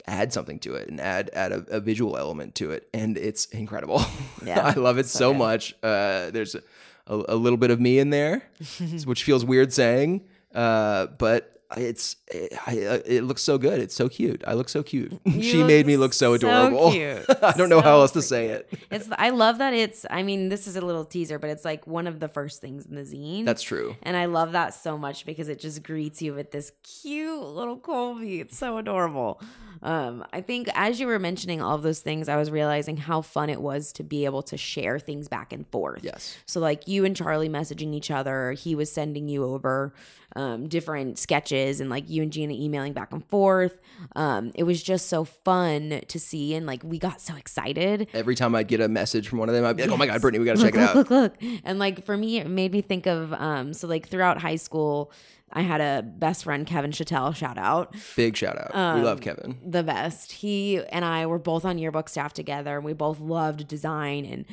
add 0.05 0.33
something 0.33 0.59
to 0.59 0.75
it 0.75 0.89
and 0.89 0.99
add 0.99 1.29
add 1.33 1.51
a, 1.51 1.65
a 1.69 1.79
visual 1.79 2.17
element 2.17 2.55
to 2.55 2.71
it 2.71 2.87
and 2.93 3.17
it's 3.17 3.45
incredible. 3.47 4.01
Yeah, 4.45 4.59
i 4.61 4.73
love 4.73 4.97
it 4.97 5.05
so 5.05 5.33
much. 5.33 5.73
Uh, 5.81 6.29
there's 6.31 6.53
a, 6.55 6.61
a 7.07 7.35
little 7.35 7.55
bit 7.57 7.71
of 7.71 7.79
me 7.79 7.97
in 7.99 8.09
there 8.09 8.43
which 9.05 9.23
feels 9.23 9.45
weird 9.45 9.71
saying 9.71 10.25
uh, 10.53 11.07
but 11.17 11.52
it's 11.77 12.15
it, 12.31 12.53
I, 12.65 12.81
uh, 12.83 12.99
it 13.05 13.23
looks 13.23 13.41
so 13.41 13.57
good. 13.57 13.79
It's 13.79 13.95
so 13.95 14.09
cute. 14.09 14.43
I 14.47 14.53
look 14.53 14.69
so 14.69 14.83
cute. 14.83 15.13
You 15.25 15.41
she 15.41 15.63
made 15.63 15.85
me 15.85 15.97
look 15.97 16.13
so 16.13 16.23
so 16.23 16.33
adorable. 16.33 16.87
I 17.41 17.53
don't 17.57 17.69
know 17.69 17.81
how 17.81 17.99
else 17.99 18.11
to 18.11 18.21
say 18.21 18.47
it. 18.47 18.71
It's 18.91 19.09
I 19.17 19.31
love 19.31 19.57
that 19.57 19.73
it's 19.73 20.05
I 20.09 20.23
mean, 20.23 20.49
this 20.49 20.67
is 20.67 20.75
a 20.75 20.81
little 20.81 21.03
teaser, 21.05 21.39
but 21.39 21.49
it's 21.49 21.65
like 21.65 21.87
one 21.87 22.07
of 22.07 22.19
the 22.19 22.27
first 22.27 22.61
things 22.61 22.85
in 22.85 22.95
the 22.95 23.01
zine. 23.01 23.45
That's 23.45 23.63
true. 23.63 23.95
and 24.03 24.15
I 24.15 24.25
love 24.25 24.51
that 24.51 24.73
so 24.73 24.97
much 24.97 25.25
because 25.25 25.49
it 25.49 25.59
just 25.59 25.83
greets 25.83 26.21
you 26.21 26.33
with 26.33 26.51
this 26.51 26.71
cute 26.83 27.41
little 27.41 27.77
Colby. 27.77 28.39
It's 28.39 28.57
so 28.57 28.77
adorable. 28.77 29.41
Um, 29.81 30.25
I 30.31 30.39
think 30.39 30.69
as 30.75 30.99
you 30.99 31.07
were 31.07 31.19
mentioning 31.19 31.61
all 31.61 31.77
those 31.77 31.99
things, 31.99 32.29
I 32.29 32.37
was 32.37 32.49
realizing 32.49 32.95
how 32.95 33.21
fun 33.21 33.49
it 33.49 33.61
was 33.61 33.91
to 33.93 34.03
be 34.03 34.23
able 34.23 34.41
to 34.43 34.55
share 34.57 34.97
things 34.97 35.27
back 35.27 35.51
and 35.51 35.67
forth. 35.67 36.03
Yes. 36.03 36.37
So 36.45 36.61
like 36.61 36.87
you 36.87 37.03
and 37.03 37.15
Charlie 37.15 37.49
messaging 37.49 37.93
each 37.93 38.09
other, 38.09 38.53
he 38.53 38.75
was 38.75 38.89
sending 38.91 39.27
you 39.27 39.43
over 39.43 39.93
um, 40.35 40.67
different 40.67 41.19
sketches, 41.19 41.79
and 41.79 41.89
like 41.89 42.09
you 42.09 42.23
and 42.23 42.31
Gina 42.31 42.53
emailing 42.53 42.93
back 42.93 43.11
and 43.11 43.25
forth. 43.29 43.79
Um, 44.15 44.51
it 44.55 44.63
was 44.63 44.81
just 44.81 45.07
so 45.07 45.23
fun 45.23 46.01
to 46.07 46.19
see, 46.19 46.55
and 46.55 46.65
like 46.65 46.83
we 46.83 46.97
got 46.99 47.21
so 47.21 47.35
excited. 47.35 48.07
Every 48.13 48.35
time 48.35 48.55
I'd 48.55 48.67
get 48.67 48.81
a 48.81 48.87
message 48.87 49.27
from 49.27 49.39
one 49.39 49.49
of 49.49 49.55
them, 49.55 49.65
I'd 49.65 49.77
be 49.77 49.83
like, 49.83 49.91
"Oh 49.91 49.97
my 49.97 50.07
god, 50.07 50.21
Brittnee, 50.21 50.39
we 50.39 50.45
got 50.45 50.57
to 50.57 50.61
check 50.63 50.75
it 50.75 50.79
out." 50.79 50.95
look, 50.95 51.09
Look, 51.09 51.41
look, 51.41 51.59
And 51.63 51.79
like 51.79 52.05
for 52.05 52.17
me, 52.17 52.39
it 52.39 52.47
made 52.47 52.71
me 52.71 52.81
think 52.81 53.05
of 53.05 53.33
um. 53.33 53.73
So 53.73 53.87
like 53.87 54.07
throughout 54.07 54.41
high 54.41 54.55
school, 54.55 55.11
I 55.51 55.61
had 55.61 55.81
a 55.81 56.01
best 56.01 56.45
friend, 56.45 56.65
Kevin 56.65 56.91
Chattel. 56.91 57.31
Shout 57.33 57.57
out, 57.59 57.95
Big 58.15 58.35
shout 58.35 58.57
out. 58.57 58.73
Um, 58.75 58.99
we 58.99 59.05
love 59.05 59.21
Kevin. 59.21 59.59
the 59.63 59.83
best. 59.83 60.31
He 60.31 60.83
and 60.87 61.05
I 61.05 61.27
were 61.27 61.37
both 61.39 61.63
on 61.63 61.77
yearbook 61.77 62.09
staff 62.09 62.33
together, 62.33 62.75
and 62.75 62.83
we 62.85 62.93
both 62.93 63.19
loved 63.19 63.67
design 63.67 64.25
and 64.25 64.45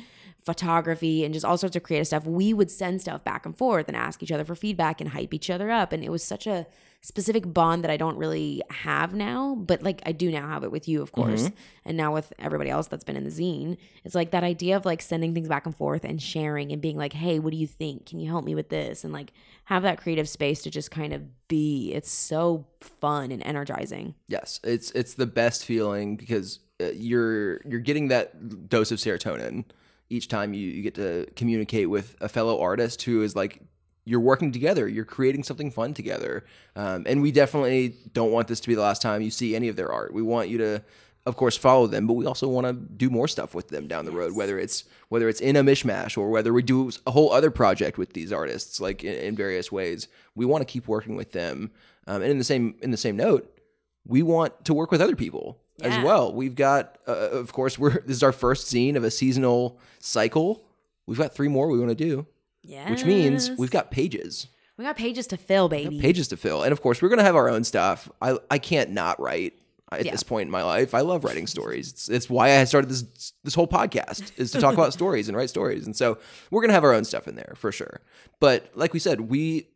photography 0.43 1.23
and 1.23 1.33
just 1.33 1.45
all 1.45 1.57
sorts 1.57 1.75
of 1.75 1.83
creative 1.83 2.07
stuff. 2.07 2.25
We 2.25 2.53
would 2.53 2.71
send 2.71 3.01
stuff 3.01 3.23
back 3.23 3.45
and 3.45 3.57
forth 3.57 3.87
and 3.87 3.95
ask 3.95 4.23
each 4.23 4.31
other 4.31 4.43
for 4.43 4.55
feedback 4.55 4.99
and 4.99 5.11
hype 5.11 5.33
each 5.33 5.49
other 5.49 5.69
up, 5.69 5.93
and 5.93 6.03
it 6.03 6.11
was 6.11 6.23
such 6.23 6.47
a 6.47 6.67
specific 7.03 7.51
bond 7.51 7.83
that 7.83 7.89
I 7.89 7.97
don't 7.97 8.17
really 8.17 8.61
have 8.69 9.15
now, 9.15 9.55
but 9.55 9.81
like 9.81 10.01
I 10.05 10.11
do 10.11 10.31
now 10.31 10.47
have 10.47 10.63
it 10.63 10.71
with 10.71 10.87
you, 10.87 11.01
of 11.01 11.11
course, 11.11 11.49
and 11.83 11.97
now 11.97 12.13
with 12.13 12.31
everybody 12.37 12.69
else 12.69 12.87
that's 12.87 13.03
been 13.03 13.17
in 13.17 13.23
the 13.23 13.31
zine. 13.31 13.77
It's 14.03 14.13
like 14.13 14.31
that 14.31 14.43
idea 14.43 14.77
of 14.77 14.85
like 14.85 15.01
sending 15.01 15.33
things 15.33 15.47
back 15.47 15.65
and 15.65 15.75
forth 15.75 16.03
and 16.03 16.21
sharing 16.21 16.71
and 16.71 16.81
being 16.81 16.97
like, 16.97 17.13
"Hey, 17.13 17.39
what 17.39 17.51
do 17.51 17.57
you 17.57 17.65
think? 17.67 18.05
Can 18.05 18.19
you 18.19 18.29
help 18.29 18.45
me 18.45 18.53
with 18.53 18.69
this?" 18.69 19.03
and 19.03 19.11
like 19.11 19.33
have 19.65 19.81
that 19.83 19.99
creative 19.99 20.29
space 20.29 20.61
to 20.63 20.69
just 20.69 20.91
kind 20.91 21.11
of 21.11 21.47
be. 21.47 21.91
It's 21.91 22.11
so 22.11 22.67
fun 22.79 23.31
and 23.31 23.41
energizing. 23.45 24.13
Yes, 24.27 24.59
it's 24.63 24.91
it's 24.91 25.15
the 25.15 25.27
best 25.27 25.65
feeling 25.65 26.17
because 26.17 26.59
uh, 26.79 26.91
you're 26.93 27.61
you're 27.65 27.79
getting 27.79 28.09
that 28.09 28.69
dose 28.69 28.91
of 28.91 28.99
serotonin 28.99 29.65
each 30.11 30.27
time 30.27 30.53
you, 30.53 30.67
you 30.67 30.83
get 30.83 30.95
to 30.95 31.25
communicate 31.35 31.89
with 31.89 32.15
a 32.19 32.27
fellow 32.27 32.59
artist 32.59 33.03
who 33.03 33.23
is 33.23 33.35
like 33.35 33.61
you're 34.03 34.19
working 34.19 34.51
together, 34.51 34.87
you're 34.87 35.05
creating 35.05 35.43
something 35.43 35.71
fun 35.71 35.93
together, 35.93 36.43
um, 36.75 37.03
and 37.07 37.21
we 37.21 37.31
definitely 37.31 37.95
don't 38.13 38.31
want 38.31 38.47
this 38.47 38.59
to 38.59 38.67
be 38.67 38.75
the 38.75 38.81
last 38.81 39.01
time 39.01 39.21
you 39.21 39.31
see 39.31 39.55
any 39.55 39.69
of 39.69 39.75
their 39.75 39.91
art. 39.91 40.13
We 40.13 40.21
want 40.21 40.49
you 40.49 40.57
to, 40.57 40.83
of 41.25 41.37
course, 41.37 41.55
follow 41.55 41.87
them, 41.87 42.07
but 42.07 42.13
we 42.13 42.25
also 42.25 42.47
want 42.47 42.67
to 42.67 42.73
do 42.73 43.09
more 43.09 43.27
stuff 43.27 43.55
with 43.55 43.69
them 43.69 43.87
down 43.87 44.05
the 44.05 44.11
road, 44.11 44.35
whether 44.35 44.59
it's 44.59 44.83
whether 45.09 45.29
it's 45.29 45.39
in 45.39 45.55
a 45.55 45.63
mishmash 45.63 46.17
or 46.17 46.29
whether 46.29 46.51
we 46.51 46.63
do 46.63 46.91
a 47.07 47.11
whole 47.11 47.31
other 47.31 47.51
project 47.51 47.97
with 47.97 48.13
these 48.13 48.33
artists, 48.33 48.81
like 48.81 49.03
in, 49.03 49.13
in 49.13 49.35
various 49.35 49.71
ways. 49.71 50.07
We 50.35 50.45
want 50.45 50.61
to 50.61 50.71
keep 50.71 50.87
working 50.87 51.15
with 51.15 51.31
them, 51.31 51.71
um, 52.07 52.21
and 52.21 52.31
in 52.31 52.37
the 52.37 52.43
same 52.43 52.75
in 52.81 52.91
the 52.91 52.97
same 52.97 53.15
note, 53.15 53.57
we 54.05 54.23
want 54.23 54.65
to 54.65 54.73
work 54.73 54.91
with 54.91 55.01
other 55.01 55.15
people 55.15 55.61
as 55.81 56.03
well. 56.03 56.33
We've 56.33 56.55
got, 56.55 56.97
uh, 57.07 57.11
of 57.11 57.51
course, 57.53 57.77
we're 57.79 58.01
this 58.01 58.17
is 58.17 58.23
our 58.23 58.31
first 58.31 58.67
zine 58.73 58.95
of 58.95 59.03
a 59.03 59.11
seasonal 59.11 59.79
cycle. 59.99 60.63
We've 61.07 61.17
got 61.17 61.33
three 61.33 61.47
more 61.47 61.67
we 61.67 61.79
want 61.79 61.89
to 61.89 61.95
do, 61.95 62.25
Yeah. 62.63 62.89
which 62.89 63.05
means 63.05 63.51
we've 63.57 63.71
got 63.71 63.91
pages, 63.91 64.47
we 64.77 64.85
got 64.85 64.95
pages 64.97 65.27
to 65.27 65.37
fill, 65.37 65.69
baby. 65.69 65.99
pages 65.99 66.27
to 66.29 66.37
fill, 66.37 66.63
and 66.63 66.71
of 66.71 66.81
course, 66.81 67.01
we're 67.01 67.09
gonna 67.09 67.23
have 67.23 67.35
our 67.35 67.49
own 67.49 67.63
stuff. 67.63 68.09
I 68.21 68.37
I 68.49 68.57
can't 68.57 68.91
not 68.91 69.19
write 69.19 69.53
at 69.93 70.05
Yeah. 70.05 70.11
this 70.11 70.23
point 70.23 70.47
in 70.47 70.51
my 70.51 70.63
life. 70.63 70.93
I 70.93 71.01
love 71.01 71.25
writing 71.25 71.47
stories. 71.47 71.91
It's, 71.91 72.07
it's 72.09 72.29
why 72.29 72.57
I 72.59 72.63
started 72.63 72.89
this 72.89 73.33
this 73.43 73.55
whole 73.55 73.67
podcast 73.67 74.31
is 74.37 74.51
to 74.51 74.61
talk 74.61 74.73
about 74.73 74.93
stories 74.99 75.27
and 75.27 75.35
write 75.35 75.49
stories, 75.49 75.85
and 75.85 75.95
so 75.97 76.17
we're 76.49 76.61
gonna 76.61 76.71
have 76.73 76.85
our 76.85 76.93
own 76.93 77.03
stuff 77.03 77.27
in 77.27 77.35
there 77.35 77.53
for 77.57 77.71
sure. 77.73 77.99
But 78.39 78.71
like 78.73 78.93
we 78.93 78.99
said, 78.99 79.21
we 79.21 79.67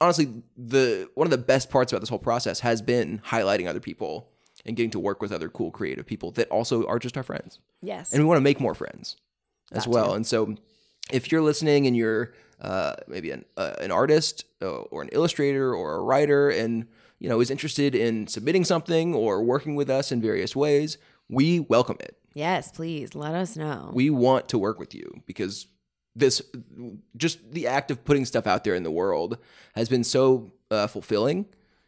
honestly 0.00 0.32
the 0.56 1.10
one 1.14 1.26
of 1.26 1.30
the 1.32 1.38
best 1.38 1.68
parts 1.68 1.92
about 1.92 2.00
this 2.00 2.08
whole 2.10 2.18
process 2.20 2.60
has 2.60 2.80
been 2.80 3.20
highlighting 3.26 3.66
other 3.66 3.80
people 3.80 4.28
and 4.66 4.76
getting 4.76 4.90
to 4.90 4.98
work 4.98 5.22
with 5.22 5.32
other 5.32 5.48
cool 5.48 5.70
creative 5.70 6.04
people 6.04 6.30
that 6.32 6.48
also 6.50 6.84
are 6.86 6.98
just 6.98 7.16
our 7.16 7.22
friends 7.22 7.60
yes. 7.80 8.12
and 8.12 8.20
we 8.22 8.26
want 8.26 8.36
to 8.36 8.42
make 8.42 8.60
more 8.60 8.74
friends 8.74 9.16
as 9.72 9.84
That 9.84 9.90
well. 9.90 10.08
too. 10.08 10.14
And 10.14 10.26
so, 10.26 10.56
if 11.12 11.30
you're 11.32 11.42
listening 11.42 11.86
and 11.86 11.96
you're 11.96 12.34
uh, 12.60 12.94
maybe 13.06 13.30
an 13.30 13.44
uh, 13.56 13.74
an 13.80 13.90
artist 13.92 14.44
uh, 14.62 14.66
or 14.92 15.02
an 15.02 15.08
illustrator 15.12 15.72
or 15.74 15.94
a 15.94 16.00
writer, 16.02 16.50
and 16.50 16.86
you 17.18 17.28
know 17.28 17.40
is 17.40 17.50
interested 17.50 17.94
in 17.94 18.26
submitting 18.26 18.64
something 18.64 19.14
or 19.14 19.42
working 19.42 19.74
with 19.76 19.88
us 19.90 20.10
in 20.12 20.20
various 20.20 20.56
ways, 20.56 20.98
we 21.28 21.60
welcome 21.60 21.96
it. 22.00 22.16
yes, 22.34 22.70
please 22.72 23.14
let 23.14 23.34
us 23.34 23.56
know. 23.56 23.90
We 23.92 24.10
want 24.10 24.48
to 24.50 24.58
work 24.58 24.78
with 24.80 24.94
you 24.94 25.22
because 25.26 25.66
this 26.16 26.40
just 27.16 27.38
the 27.52 27.66
act 27.66 27.90
of 27.90 28.04
putting 28.04 28.24
stuff 28.24 28.46
out 28.46 28.64
there 28.64 28.74
in 28.74 28.82
the 28.84 28.90
world 28.90 29.38
has 29.74 29.88
been 29.88 30.02
so 30.04 30.50
uh, 30.70 30.86
fulfilling 30.86 31.46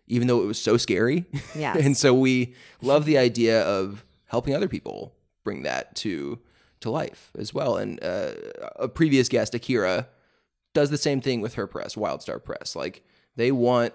even 0.09 0.27
though 0.27 0.43
it 0.43 0.47
was 0.47 0.61
so 0.61 0.77
scary 0.77 1.25
Yes. 1.57 1.77
and 1.85 1.97
so 1.97 2.13
we 2.15 2.55
love 2.83 3.05
the 3.05 3.19
idea 3.19 3.63
of 3.63 4.05
helping 4.27 4.55
other 4.55 4.69
people 4.69 5.15
bring 5.45 5.63
that 5.63 5.95
to 5.97 6.39
to 6.81 6.91
life 6.91 7.31
as 7.39 7.53
well 7.55 7.77
and 7.77 8.03
uh, 8.03 8.33
a 8.77 8.89
previous 8.89 9.29
guest 9.29 9.55
akira 9.55 10.09
does 10.75 10.91
the 10.91 10.99
same 10.99 11.21
thing 11.21 11.41
with 11.41 11.55
her 11.55 11.67
press 11.67 11.95
wildstar 11.95 12.43
press 12.43 12.75
like 12.77 13.03
they 13.37 13.51
want 13.53 13.93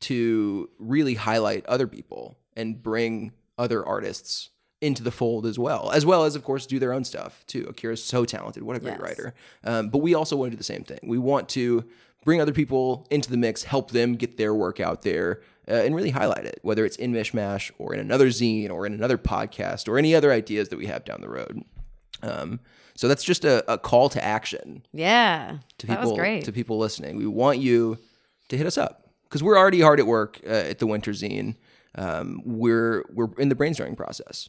to 0.00 0.68
really 0.78 1.14
highlight 1.14 1.64
other 1.66 1.86
people 1.86 2.36
and 2.56 2.82
bring 2.82 3.32
other 3.58 3.84
artists 3.86 4.50
into 4.80 5.02
the 5.02 5.12
fold 5.12 5.46
as 5.46 5.58
well, 5.60 5.92
as 5.92 6.04
well 6.04 6.24
as 6.24 6.34
of 6.34 6.42
course 6.42 6.66
do 6.66 6.80
their 6.80 6.92
own 6.92 7.04
stuff 7.04 7.46
too. 7.46 7.64
Akira's 7.68 8.02
so 8.02 8.24
talented, 8.24 8.64
what 8.64 8.74
a 8.76 8.80
great 8.80 8.94
Yes. 8.94 9.00
writer. 9.00 9.34
Um, 9.62 9.90
but 9.90 9.98
we 9.98 10.12
also 10.14 10.34
want 10.36 10.50
to 10.50 10.56
do 10.56 10.58
the 10.58 10.64
same 10.64 10.82
thing. 10.82 10.98
We 11.04 11.18
want 11.18 11.48
to 11.50 11.84
bring 12.24 12.40
other 12.40 12.52
people 12.52 13.06
into 13.10 13.30
the 13.30 13.36
mix, 13.36 13.62
help 13.62 13.92
them 13.92 14.16
get 14.16 14.36
their 14.38 14.52
work 14.52 14.80
out 14.80 15.02
there, 15.02 15.40
uh, 15.68 15.74
and 15.74 15.94
really 15.94 16.10
highlight 16.10 16.44
it, 16.44 16.58
whether 16.62 16.84
it's 16.84 16.96
in 16.96 17.12
Mishmash 17.12 17.70
or 17.78 17.94
in 17.94 18.00
another 18.00 18.28
zine 18.28 18.70
or 18.70 18.86
in 18.86 18.92
another 18.92 19.18
podcast 19.18 19.88
or 19.88 19.98
any 19.98 20.14
other 20.14 20.32
ideas 20.32 20.68
that 20.70 20.76
we 20.76 20.86
have 20.86 21.04
down 21.04 21.20
the 21.20 21.28
road. 21.28 21.62
Um, 22.22 22.60
so 22.94 23.08
that's 23.08 23.24
just 23.24 23.44
a, 23.44 23.70
a 23.72 23.78
call 23.78 24.08
to 24.10 24.22
action 24.22 24.84
yeah. 24.92 25.58
to 25.78 25.86
that 25.86 25.96
people 25.98 26.10
was 26.10 26.18
great. 26.18 26.44
to 26.44 26.52
people 26.52 26.78
listening. 26.78 27.16
We 27.16 27.26
want 27.26 27.58
you 27.58 27.98
to 28.48 28.56
hit 28.56 28.66
us 28.66 28.76
up 28.76 29.08
because 29.24 29.42
we're 29.42 29.58
already 29.58 29.80
hard 29.80 29.98
at 29.98 30.06
work 30.06 30.40
uh, 30.44 30.50
at 30.50 30.78
the 30.78 30.86
Winter 30.86 31.12
Zine. 31.12 31.56
Um, 31.94 32.42
we're 32.44 33.04
we're 33.12 33.28
in 33.38 33.48
the 33.48 33.54
brainstorming 33.54 33.96
process. 33.96 34.48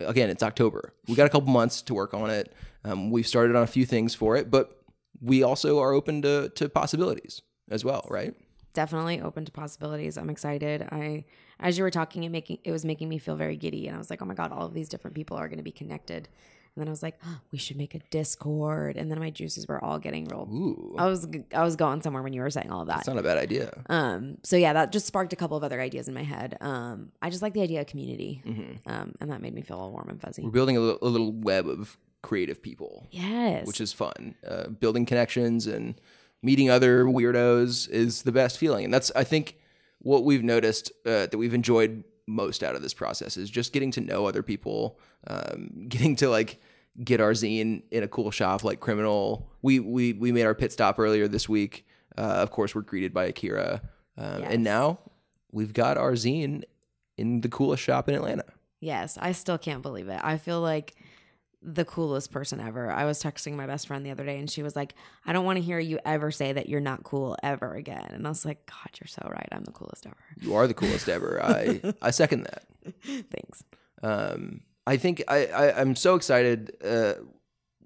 Again, 0.00 0.28
it's 0.28 0.42
October. 0.42 0.92
We 1.08 1.14
got 1.14 1.26
a 1.26 1.30
couple 1.30 1.48
months 1.48 1.80
to 1.82 1.94
work 1.94 2.12
on 2.12 2.28
it. 2.30 2.52
Um, 2.84 3.10
we've 3.10 3.26
started 3.26 3.56
on 3.56 3.62
a 3.62 3.66
few 3.66 3.86
things 3.86 4.14
for 4.14 4.36
it, 4.36 4.50
but 4.50 4.82
we 5.20 5.42
also 5.42 5.80
are 5.80 5.92
open 5.92 6.22
to 6.22 6.50
to 6.50 6.68
possibilities 6.68 7.42
as 7.70 7.84
well, 7.84 8.06
right? 8.10 8.34
Definitely 8.76 9.20
open 9.22 9.44
to 9.46 9.52
possibilities. 9.52 10.16
I'm 10.18 10.28
excited. 10.30 10.82
I 10.92 11.24
as 11.58 11.78
you 11.78 11.84
were 11.84 11.90
talking, 11.90 12.24
it 12.24 12.28
making 12.28 12.58
it 12.62 12.70
was 12.72 12.84
making 12.84 13.08
me 13.08 13.18
feel 13.18 13.34
very 13.36 13.56
giddy, 13.56 13.86
and 13.88 13.96
I 13.96 13.98
was 13.98 14.10
like, 14.10 14.20
oh 14.22 14.26
my 14.26 14.34
god, 14.34 14.52
all 14.52 14.66
of 14.66 14.74
these 14.74 14.88
different 14.88 15.14
people 15.14 15.36
are 15.38 15.48
going 15.48 15.56
to 15.58 15.64
be 15.64 15.72
connected. 15.72 16.28
And 16.74 16.82
then 16.82 16.88
I 16.88 16.90
was 16.90 17.02
like, 17.02 17.18
oh, 17.26 17.38
we 17.52 17.56
should 17.56 17.78
make 17.78 17.94
a 17.94 18.00
Discord. 18.10 18.98
And 18.98 19.10
then 19.10 19.18
my 19.18 19.30
juices 19.30 19.66
were 19.66 19.82
all 19.82 19.98
getting 19.98 20.26
rolled. 20.26 20.50
Ooh, 20.50 20.94
I 20.98 21.06
was 21.06 21.26
I 21.54 21.62
was 21.64 21.74
going 21.74 22.02
somewhere 22.02 22.22
when 22.22 22.34
you 22.34 22.42
were 22.42 22.50
saying 22.50 22.70
all 22.70 22.82
of 22.82 22.88
that. 22.88 22.96
that's 22.96 23.08
not 23.08 23.16
a 23.16 23.22
bad 23.22 23.38
idea. 23.38 23.82
Um, 23.88 24.36
so 24.42 24.56
yeah, 24.56 24.74
that 24.74 24.92
just 24.92 25.06
sparked 25.06 25.32
a 25.32 25.36
couple 25.36 25.56
of 25.56 25.64
other 25.64 25.80
ideas 25.80 26.06
in 26.06 26.12
my 26.12 26.22
head. 26.22 26.58
Um, 26.60 27.12
I 27.22 27.30
just 27.30 27.40
like 27.40 27.54
the 27.54 27.62
idea 27.62 27.80
of 27.80 27.86
community, 27.86 28.42
Mm-hmm. 28.46 28.90
um, 28.90 29.14
and 29.22 29.30
that 29.30 29.40
made 29.40 29.54
me 29.54 29.62
feel 29.62 29.78
all 29.78 29.90
warm 29.90 30.10
and 30.10 30.20
fuzzy. 30.20 30.42
We're 30.42 30.50
building 30.50 30.76
a 30.76 30.80
little, 30.80 30.98
a 31.00 31.08
little 31.08 31.32
web 31.32 31.66
of 31.66 31.96
creative 32.22 32.60
people. 32.60 33.06
Yes, 33.10 33.66
which 33.66 33.80
is 33.80 33.94
fun. 33.94 34.34
Uh, 34.46 34.68
building 34.68 35.06
connections 35.06 35.66
and 35.66 35.94
meeting 36.42 36.70
other 36.70 37.04
weirdos 37.04 37.88
is 37.88 38.22
the 38.22 38.32
best 38.32 38.58
feeling, 38.58 38.84
and 38.84 38.92
that's 38.94 39.10
I 39.16 39.24
think 39.24 39.56
what 39.98 40.24
we've 40.24 40.44
noticed 40.44 40.92
uh, 41.04 41.26
that 41.26 41.36
we've 41.38 41.54
enjoyed 41.54 42.04
most 42.28 42.62
out 42.62 42.74
of 42.74 42.82
this 42.82 42.94
process 42.94 43.36
is 43.36 43.48
just 43.50 43.72
getting 43.72 43.90
to 43.92 44.00
know 44.00 44.26
other 44.26 44.42
people, 44.42 44.98
um, 45.26 45.70
getting 45.88 46.16
to 46.16 46.28
like 46.28 46.60
get 47.04 47.20
our 47.20 47.32
zine 47.32 47.82
in 47.90 48.02
a 48.02 48.08
cool 48.08 48.30
shop 48.30 48.64
like 48.64 48.80
Criminal. 48.80 49.50
We 49.62 49.80
we 49.80 50.12
we 50.12 50.32
made 50.32 50.44
our 50.44 50.54
pit 50.54 50.72
stop 50.72 50.98
earlier 50.98 51.28
this 51.28 51.48
week. 51.48 51.86
Uh, 52.18 52.22
of 52.22 52.50
course, 52.50 52.74
we're 52.74 52.80
greeted 52.82 53.12
by 53.12 53.24
Akira, 53.26 53.82
um, 54.16 54.40
Yes. 54.42 54.52
and 54.54 54.64
now 54.64 54.98
we've 55.52 55.72
got 55.74 55.98
our 55.98 56.12
zine 56.12 56.62
in 57.18 57.40
the 57.42 57.48
coolest 57.48 57.82
shop 57.82 58.08
in 58.08 58.14
Atlanta. 58.14 58.44
yes. 58.80 59.18
I 59.20 59.32
still 59.32 59.58
can't 59.58 59.82
believe 59.82 60.08
it. 60.08 60.20
I 60.22 60.36
feel 60.38 60.60
like 60.60 60.94
the 61.66 61.84
coolest 61.84 62.30
person 62.30 62.60
ever. 62.60 62.90
I 62.90 63.04
was 63.04 63.20
texting 63.20 63.54
my 63.54 63.66
best 63.66 63.88
friend 63.88 64.06
the 64.06 64.12
other 64.12 64.24
day, 64.24 64.38
and 64.38 64.48
she 64.48 64.62
was 64.62 64.76
like, 64.76 64.94
"I 65.26 65.32
don't 65.32 65.44
want 65.44 65.56
to 65.56 65.62
hear 65.62 65.80
you 65.80 65.98
ever 66.04 66.30
say 66.30 66.52
that 66.52 66.68
you're 66.68 66.80
not 66.80 67.02
cool 67.02 67.36
ever 67.42 67.74
again." 67.74 68.06
And 68.10 68.24
I 68.24 68.30
was 68.30 68.44
like, 68.44 68.64
"God, 68.66 68.90
you're 69.00 69.08
so 69.08 69.28
right. 69.30 69.48
I'm 69.50 69.64
the 69.64 69.72
coolest 69.72 70.06
ever." 70.06 70.16
You 70.40 70.54
are 70.54 70.66
the 70.66 70.74
coolest 70.74 71.08
ever. 71.08 71.40
I 71.44 71.80
I 72.00 72.12
second 72.12 72.44
that. 72.44 72.64
Thanks. 73.04 73.64
Um, 74.02 74.60
I 74.86 74.96
think 74.96 75.24
I, 75.26 75.46
I 75.46 75.80
I'm 75.80 75.96
so 75.96 76.14
excited. 76.14 76.76
Uh, 76.82 77.14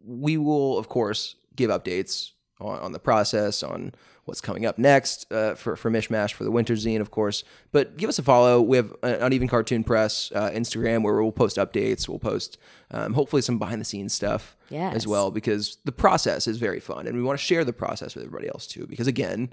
we 0.04 0.36
will 0.36 0.78
of 0.78 0.88
course 0.88 1.36
give 1.56 1.70
updates 1.70 2.32
on, 2.60 2.78
on 2.80 2.92
the 2.92 2.98
process, 2.98 3.62
on 3.62 3.92
what's 4.26 4.40
coming 4.40 4.64
up 4.66 4.78
next 4.78 5.30
uh, 5.32 5.54
for 5.54 5.76
for 5.76 5.90
Mishmash 5.90 6.32
for 6.32 6.44
the 6.44 6.50
Winter 6.50 6.74
Zine, 6.74 7.00
of 7.00 7.10
course. 7.10 7.42
But 7.72 7.96
give 7.96 8.08
us 8.08 8.18
a 8.18 8.22
follow. 8.22 8.60
We 8.62 8.76
have 8.76 8.94
an 9.02 9.14
Uneven 9.22 9.48
Cartoon 9.48 9.82
Press 9.84 10.30
uh, 10.34 10.50
Instagram 10.50 11.02
where 11.02 11.20
we'll 11.22 11.32
post 11.32 11.56
updates. 11.56 12.08
We'll 12.08 12.18
post 12.18 12.58
um, 12.90 13.14
hopefully 13.14 13.42
some 13.42 13.58
behind 13.58 13.80
the 13.80 13.84
scenes 13.84 14.12
stuff 14.12 14.56
Yes. 14.68 14.94
as 14.94 15.06
well 15.06 15.30
because 15.30 15.78
the 15.84 15.92
process 15.92 16.46
is 16.46 16.58
very 16.58 16.78
fun 16.80 17.06
and 17.08 17.16
we 17.16 17.22
want 17.22 17.38
to 17.38 17.44
share 17.44 17.64
the 17.64 17.72
process 17.72 18.14
with 18.14 18.24
everybody 18.24 18.48
else 18.48 18.66
too 18.68 18.86
because 18.86 19.08
again 19.08 19.52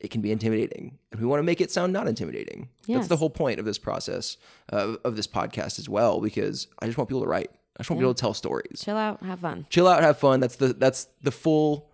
it 0.00 0.10
can 0.12 0.20
be 0.20 0.30
intimidating 0.30 0.98
and 1.10 1.20
we 1.20 1.26
want 1.26 1.38
to 1.40 1.42
make 1.44 1.60
it 1.60 1.72
sound 1.72 1.92
not 1.92 2.06
intimidating 2.06 2.68
that's 2.86 3.08
the 3.08 3.16
whole 3.16 3.30
point 3.30 3.58
of 3.58 3.64
this 3.64 3.78
process 3.78 4.36
uh, 4.72 4.94
of 5.04 5.16
this 5.16 5.26
podcast 5.26 5.78
as 5.80 5.88
well 5.88 6.20
because 6.20 6.68
i 6.78 6.86
just 6.86 6.96
want 6.96 7.08
people 7.08 7.22
to 7.22 7.26
write 7.28 7.50
i 7.76 7.80
just 7.80 7.90
want 7.90 7.98
people 8.00 8.14
to 8.14 8.20
tell 8.20 8.32
stories 8.34 8.82
Chill 8.84 8.96
out, 8.96 9.20
have 9.24 9.40
fun. 9.40 9.66
chill 9.70 9.88
out 9.88 10.02
have 10.04 10.18
fun 10.18 10.38
that's 10.38 10.54
the 10.56 10.72
that's 10.72 11.08
the 11.22 11.32
full 11.32 11.90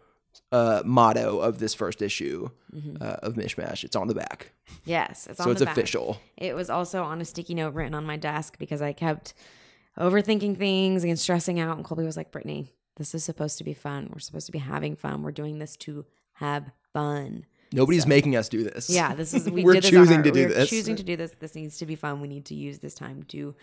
uh, 0.53 0.83
motto 0.85 1.39
of 1.39 1.59
this 1.59 1.75
first 1.75 2.03
issue 2.03 2.49
uh, 3.01 3.17
of 3.23 3.35
mishmash 3.35 3.85
it's 3.85 3.97
on 3.97 4.09
the 4.09 4.15
back 4.15 4.53
Yes, 4.85 5.27
it's 5.29 5.41
on 5.41 5.45
so 5.47 5.51
it's 5.51 5.59
the 5.61 5.65
back. 5.67 5.77
official 5.77 6.21
It 6.37 6.55
was 6.55 6.71
also 6.71 7.03
on 7.03 7.21
a 7.21 7.25
sticky 7.25 7.55
note 7.55 7.75
written 7.75 7.95
on 7.95 8.05
my 8.07 8.17
desk 8.17 8.57
because 8.59 8.81
I 8.83 8.93
kept 8.93 9.35
overthinking 9.99 10.57
things 10.59 11.05
and 11.05 11.19
stressing 11.19 11.59
out. 11.61 11.77
And 11.77 11.85
Colby 11.85 12.05
was 12.05 12.17
like, 12.17 12.31
Brittnee, 12.31 12.69
this 12.97 13.15
is 13.15 13.25
supposed 13.25 13.59
to 13.59 13.65
be 13.65 13.75
fun. 13.75 14.09
We're 14.13 14.21
supposed 14.21 14.47
to 14.47 14.53
be 14.53 14.59
having 14.61 14.97
fun. 14.97 15.23
We're 15.23 15.33
doing 15.33 15.59
this 15.59 15.77
to 15.79 16.05
have 16.35 16.71
fun. 16.93 17.45
nobody's 17.73 18.07
making 18.07 18.37
us 18.37 18.49
do 18.49 18.63
this 18.65 18.89
Yeah, 18.91 19.15
this 19.15 19.35
is 19.35 19.49
we 19.51 19.63
this 19.65 19.89
choosing 19.89 20.19
our- 20.19 20.23
to 20.23 20.31
do 20.31 20.43
we're 20.49 20.55
this 20.55 20.71
Choosing 20.71 20.97
to 20.97 21.03
do 21.03 21.17
this. 21.17 21.33
This 21.33 21.55
needs 21.55 21.79
to 21.79 21.87
be 21.87 21.97
fun. 21.97 22.21
We 22.21 22.29
need 22.29 22.45
to 22.47 22.55
use 22.55 22.79
this 22.79 22.95
time 22.95 23.25
to 23.25 23.55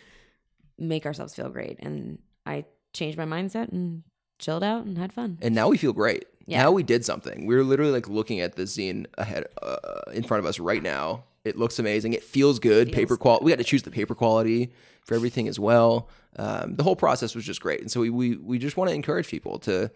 make 0.78 1.06
ourselves 1.06 1.34
feel 1.36 1.50
great. 1.50 1.80
And 1.80 2.20
I 2.46 2.66
changed 2.94 3.18
my 3.18 3.26
mindset 3.26 3.72
and 3.72 4.04
chilled 4.40 4.64
out 4.64 4.86
and 4.86 4.98
had 4.98 5.12
fun. 5.14 5.38
and 5.42 5.56
now 5.56 5.70
we 5.70 5.78
feel 5.78 5.94
great. 5.94 6.26
Yeah. 6.48 6.64
Now 6.64 6.72
we 6.72 6.82
did 6.82 7.06
something. 7.06 7.46
We 7.46 7.56
were 7.56 7.64
literally 7.64 7.92
like 7.92 8.08
looking 8.08 8.40
at 8.40 8.56
the 8.56 8.64
zine 8.64 9.06
ahead 9.18 9.46
uh, 9.62 9.78
in 10.14 10.24
front 10.24 10.40
of 10.40 10.46
us 10.46 10.60
right 10.60 10.82
now. 10.82 11.26
It 11.44 11.58
looks 11.58 11.78
amazing. 11.78 12.14
It 12.14 12.24
feels 12.24 12.58
good. 12.58 12.92
paper 12.92 13.16
quality. 13.18 13.46
We 13.46 13.52
got 13.52 13.58
to 13.58 13.64
choose 13.64 13.84
the 13.84 13.92
paper 13.92 14.16
quality 14.16 14.72
for 15.04 15.14
everything 15.16 15.48
as 15.48 15.60
well. 15.60 16.10
Um, 16.38 16.76
the 16.76 16.84
whole 16.84 16.96
process 16.96 17.36
was 17.36 17.46
just 17.46 17.62
great, 17.62 17.82
and 17.82 17.92
so 17.92 18.02
we 18.02 18.10
we, 18.10 18.36
we 18.38 18.58
just 18.60 18.78
want 18.78 18.90
to 18.90 18.96
encourage 18.96 19.28
people 19.28 19.60
to 19.60 19.92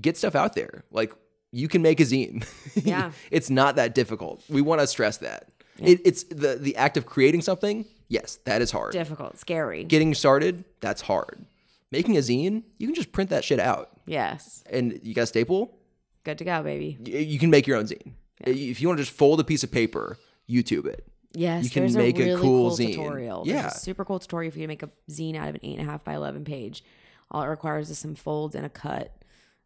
get 0.00 0.16
stuff 0.16 0.34
out 0.34 0.54
there. 0.54 0.84
Like 0.90 1.12
you 1.50 1.68
can 1.68 1.82
make 1.82 2.00
a 2.00 2.04
zine. 2.04 2.46
Yeah. 2.84 3.12
it's 3.30 3.50
not 3.50 3.76
that 3.76 3.94
difficult. 3.94 4.42
We 4.48 4.62
want 4.62 4.80
to 4.80 4.86
stress 4.86 5.18
that. 5.18 5.48
It, 5.78 6.00
it's 6.04 6.24
the 6.24 6.56
the 6.56 6.76
act 6.76 6.96
of 6.96 7.04
creating 7.06 7.42
something. 7.42 7.84
Yes, 8.08 8.38
that 8.44 8.62
is 8.62 8.70
hard. 8.70 8.92
Difficult, 8.92 9.38
scary. 9.38 9.84
Getting 9.84 10.14
started, 10.14 10.64
that's 10.80 11.02
hard. 11.02 11.44
Making 11.90 12.16
a 12.16 12.20
zine, 12.20 12.62
you 12.78 12.86
can 12.86 12.94
just 12.94 13.12
print 13.12 13.30
that 13.30 13.44
shit 13.44 13.60
out, 13.60 13.90
yes. 14.06 14.62
and 14.70 14.98
you 15.02 15.14
got 15.14 15.22
a 15.22 15.26
staple 15.26 15.78
Good 16.24 16.38
to 16.38 16.44
go, 16.44 16.62
baby. 16.62 16.98
you 17.04 17.38
can 17.38 17.50
make 17.50 17.66
your 17.66 17.76
own 17.78 17.86
zine. 17.86 18.12
If 18.40 18.80
you 18.80 18.88
want 18.88 18.98
to 18.98 19.04
just 19.04 19.16
fold 19.16 19.40
a 19.40 19.44
piece 19.44 19.62
of 19.64 19.70
paper, 19.70 20.18
YouTube 20.48 20.86
it. 20.86 21.06
Yes, 21.34 21.64
You 21.64 21.70
can 21.70 21.82
there's 21.84 21.96
make 21.96 22.18
a 22.18 22.32
a 22.32 22.36
cool 22.36 22.42
cool, 22.42 22.70
zine. 22.72 22.88
tutorial. 22.94 23.42
Yeah. 23.46 23.62
There's 23.62 23.74
a 23.76 23.78
super 23.78 24.04
cool 24.04 24.18
tutorial 24.18 24.52
for 24.52 24.58
you 24.58 24.64
to 24.64 24.68
make 24.68 24.82
a 24.82 24.90
zine 25.10 25.36
out 25.36 25.48
of 25.48 25.54
an 25.54 25.60
eight 25.62 25.78
and 25.78 25.88
a 25.88 25.90
half 25.90 26.04
by 26.04 26.14
eleven 26.14 26.44
page. 26.44 26.84
All 27.30 27.42
it 27.42 27.46
requires 27.46 27.88
is 27.90 27.98
some 27.98 28.14
folds 28.14 28.54
and 28.54 28.66
a 28.66 28.68
cut, 28.68 29.16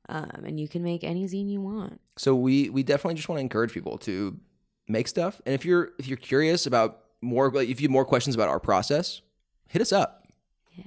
um, 0.09 0.43
and 0.45 0.61
you 0.61 0.69
can 0.69 0.85
make 0.85 1.03
any 1.03 1.25
zine 1.27 1.51
you 1.51 1.61
want. 1.61 2.01
So 2.17 2.35
we 2.37 2.71
we 2.71 2.83
definitely 2.85 3.15
just 3.15 3.29
want 3.29 3.39
to 3.39 3.43
encourage 3.43 3.73
people 3.73 3.99
to 3.99 4.39
make 4.89 5.09
stuff. 5.09 5.41
And 5.45 5.55
if 5.55 5.65
you're 5.65 5.91
if 5.99 6.07
you're 6.07 6.17
curious 6.19 6.67
about 6.67 7.01
more, 7.21 7.51
like 7.51 7.69
if 7.69 7.81
you 7.81 7.87
have 7.87 7.93
more 7.93 8.05
questions 8.05 8.37
about 8.37 8.49
our 8.49 8.61
process, 8.61 9.21
hit 9.69 9.83
us 9.83 9.91
up. 9.93 10.29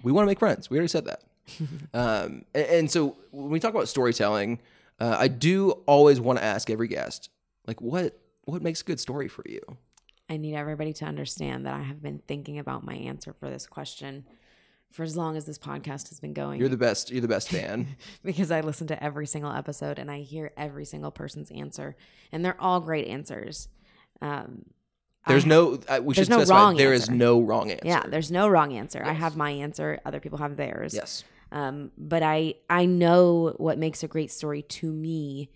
We 0.04 0.12
want 0.14 0.24
to 0.26 0.28
make 0.28 0.40
friends. 0.40 0.70
We 0.70 0.78
already 0.78 0.88
said 0.90 1.06
that. 1.06 1.24
um, 1.94 2.46
and, 2.54 2.66
and 2.68 2.92
so 2.92 3.18
when 3.32 3.50
we 3.50 3.60
talk 3.60 3.72
about 3.74 3.90
storytelling, 3.90 4.60
uh, 5.00 5.16
I 5.20 5.28
do 5.28 5.72
always 5.86 6.20
want 6.20 6.40
to 6.40 6.46
ask 6.46 6.70
every 6.70 6.88
guest, 6.88 7.30
like, 7.68 7.82
what 7.82 8.20
what 8.46 8.62
makes 8.62 8.82
a 8.82 8.84
good 8.84 9.00
story 9.00 9.28
for 9.28 9.44
you? 9.48 9.62
I 10.30 10.38
need 10.38 10.56
everybody 10.56 10.94
to 10.94 11.06
understand 11.06 11.66
that 11.66 11.74
I 11.74 11.82
have 11.84 12.02
been 12.02 12.22
thinking 12.28 12.60
about 12.60 12.84
my 12.84 12.94
answer 12.96 13.34
for 13.34 13.50
this 13.50 13.66
question 13.68 14.26
for 14.92 15.04
as 15.04 15.16
long 15.16 15.38
as 15.38 15.46
this 15.46 15.58
podcast 15.60 16.10
has 16.10 16.20
been 16.20 16.34
going. 16.34 16.60
You're 16.60 16.70
the 16.70 16.78
best. 16.78 17.12
You're 17.12 17.22
the 17.22 17.28
best 17.28 17.50
fan. 17.50 17.96
because 18.24 18.50
I 18.52 18.62
listen 18.62 18.88
to 18.88 19.04
every 19.04 19.28
single 19.28 19.52
episode 19.52 20.00
and 20.00 20.10
I 20.10 20.20
hear 20.22 20.52
every 20.58 20.86
single 20.86 21.12
person's 21.12 21.52
answer, 21.52 21.96
and 22.32 22.44
they're 22.44 22.60
all 22.60 22.80
great 22.80 23.08
answers. 23.08 23.70
Um, 24.22 24.66
There's 25.28 25.46
I- 25.46 25.48
no. 25.48 25.80
I, 25.88 26.00
we 26.00 26.14
should 26.14 26.22
there's 26.22 26.30
no 26.30 26.38
specify. 26.38 26.56
wrong 26.60 26.76
There 26.78 26.94
is 26.94 27.02
answer. 27.04 27.14
no 27.14 27.40
wrong 27.42 27.72
answer. 27.72 27.88
Yeah, 27.88 28.04
there's 28.08 28.32
no 28.32 28.48
wrong 28.48 28.74
answer. 28.74 29.02
I 29.04 29.14
have 29.14 29.36
my 29.38 29.52
answer. 29.52 30.00
Other 30.06 30.20
people 30.20 30.40
have 30.40 30.56
theirs. 30.58 30.94
Yes. 30.94 31.24
Um, 31.52 31.92
but 31.98 32.24
I 32.24 32.56
I 32.70 32.86
know 32.86 33.54
what 33.58 33.78
makes 33.78 34.04
a 34.04 34.08
great 34.08 34.32
story 34.32 34.62
to 34.64 34.92
me 34.92 35.50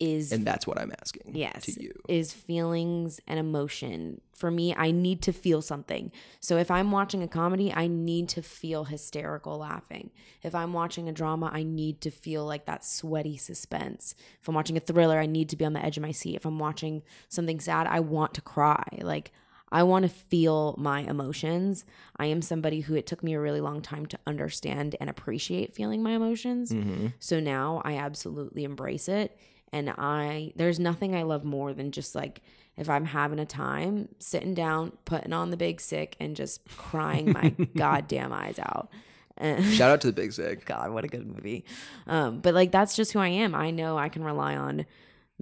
is 0.00 0.32
And 0.32 0.44
that's 0.44 0.66
what 0.66 0.80
I'm 0.80 0.92
asking. 1.00 1.30
yes 1.36 1.64
To 1.66 1.82
you. 1.82 1.92
is 2.08 2.32
feelings 2.32 3.20
and 3.28 3.38
emotion. 3.38 4.20
For 4.34 4.50
me, 4.50 4.74
I 4.74 4.90
need 4.90 5.22
to 5.22 5.32
feel 5.32 5.62
something. 5.62 6.10
So 6.40 6.56
if 6.56 6.70
I'm 6.72 6.90
watching 6.90 7.22
a 7.22 7.28
comedy, 7.28 7.72
I 7.72 7.86
need 7.86 8.28
to 8.30 8.42
feel 8.42 8.84
hysterical 8.84 9.58
laughing. 9.58 10.10
If 10.42 10.56
I'm 10.56 10.72
watching 10.72 11.08
a 11.08 11.12
drama, 11.12 11.50
I 11.52 11.62
need 11.62 12.00
to 12.00 12.10
feel 12.10 12.44
like 12.44 12.66
that 12.66 12.84
sweaty 12.84 13.36
suspense. 13.36 14.16
If 14.40 14.48
I'm 14.48 14.56
watching 14.56 14.76
a 14.76 14.80
thriller, 14.80 15.18
I 15.20 15.26
need 15.26 15.48
to 15.50 15.56
be 15.56 15.64
on 15.64 15.72
the 15.74 15.84
edge 15.84 15.96
of 15.96 16.02
my 16.02 16.10
seat. 16.10 16.34
If 16.34 16.44
I'm 16.46 16.58
watching 16.58 17.02
something 17.28 17.60
sad, 17.60 17.86
I 17.86 18.00
want 18.00 18.34
to 18.34 18.40
cry. 18.40 18.84
Like 19.02 19.30
I 19.72 19.82
want 19.82 20.04
to 20.04 20.08
feel 20.08 20.74
my 20.78 21.00
emotions. 21.00 21.84
I 22.16 22.26
am 22.26 22.42
somebody 22.42 22.80
who 22.80 22.94
it 22.94 23.06
took 23.06 23.22
me 23.24 23.32
a 23.32 23.40
really 23.40 23.60
long 23.60 23.80
time 23.80 24.04
to 24.06 24.18
understand 24.26 24.94
and 25.00 25.08
appreciate 25.10 25.74
feeling 25.74 26.02
my 26.02 26.12
emotions. 26.12 26.72
So 27.18 27.40
now 27.40 27.80
I 27.84 27.96
absolutely 27.96 28.64
embrace 28.64 29.08
it. 29.08 29.36
And 29.72 29.88
I, 29.96 30.52
there's 30.54 30.78
nothing 30.78 31.16
I 31.16 31.22
love 31.22 31.44
more 31.44 31.72
than 31.72 31.90
just 31.90 32.14
like 32.14 32.42
if 32.76 32.88
I'm 32.90 33.06
having 33.06 33.38
a 33.38 33.46
time, 33.46 34.08
sitting 34.18 34.54
down, 34.54 34.92
putting 35.06 35.32
on 35.32 35.50
the 35.50 35.56
big 35.56 35.80
sick, 35.80 36.16
and 36.20 36.36
just 36.36 36.64
crying 36.76 37.32
my 37.32 37.50
goddamn 37.76 38.32
eyes 38.32 38.58
out. 38.58 38.90
Shout 39.40 39.90
out 39.90 40.00
to 40.02 40.06
the 40.08 40.12
Big 40.12 40.32
Sick. 40.32 40.64
God, 40.66 40.92
what 40.92 41.04
a 41.04 41.08
good 41.08 41.26
movie. 41.26 41.64
Um, 42.06 42.40
but 42.40 42.54
like 42.54 42.70
that's 42.70 42.94
just 42.94 43.12
who 43.12 43.18
I 43.18 43.28
am. 43.28 43.54
I 43.54 43.70
know 43.70 43.98
I 43.98 44.08
can 44.08 44.22
rely 44.22 44.56
on 44.56 44.84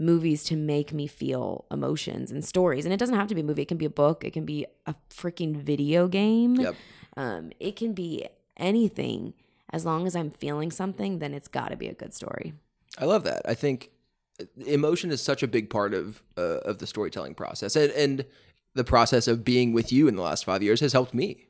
movies 0.00 0.42
to 0.44 0.56
make 0.56 0.92
me 0.92 1.06
feel 1.06 1.66
emotions 1.70 2.32
and 2.32 2.44
stories. 2.44 2.84
And 2.84 2.92
it 2.92 2.96
doesn't 2.96 3.14
have 3.14 3.28
to 3.28 3.34
be 3.34 3.42
a 3.42 3.44
movie. 3.44 3.62
It 3.62 3.68
can 3.68 3.76
be 3.76 3.84
a 3.84 3.90
book. 3.90 4.24
It 4.24 4.32
can 4.32 4.44
be 4.44 4.66
a 4.86 4.94
freaking 5.10 5.54
video 5.56 6.08
game. 6.08 6.56
Yep. 6.56 6.74
Um, 7.16 7.52
it 7.60 7.76
can 7.76 7.92
be 7.92 8.26
anything. 8.56 9.34
As 9.72 9.84
long 9.84 10.06
as 10.06 10.16
I'm 10.16 10.30
feeling 10.30 10.72
something, 10.72 11.20
then 11.20 11.32
it's 11.34 11.46
got 11.46 11.68
to 11.68 11.76
be 11.76 11.86
a 11.86 11.94
good 11.94 12.14
story. 12.14 12.54
I 12.98 13.04
love 13.04 13.22
that. 13.24 13.42
I 13.44 13.54
think 13.54 13.92
emotion 14.66 15.10
is 15.10 15.22
such 15.22 15.42
a 15.42 15.48
big 15.48 15.70
part 15.70 15.94
of 15.94 16.22
uh, 16.36 16.58
of 16.64 16.78
the 16.78 16.86
storytelling 16.86 17.34
process, 17.34 17.76
and, 17.76 17.92
and 17.92 18.24
the 18.74 18.84
process 18.84 19.28
of 19.28 19.44
being 19.44 19.72
with 19.72 19.92
you 19.92 20.08
in 20.08 20.16
the 20.16 20.22
last 20.22 20.44
five 20.44 20.62
years 20.62 20.80
has 20.80 20.92
helped 20.92 21.14
me 21.14 21.46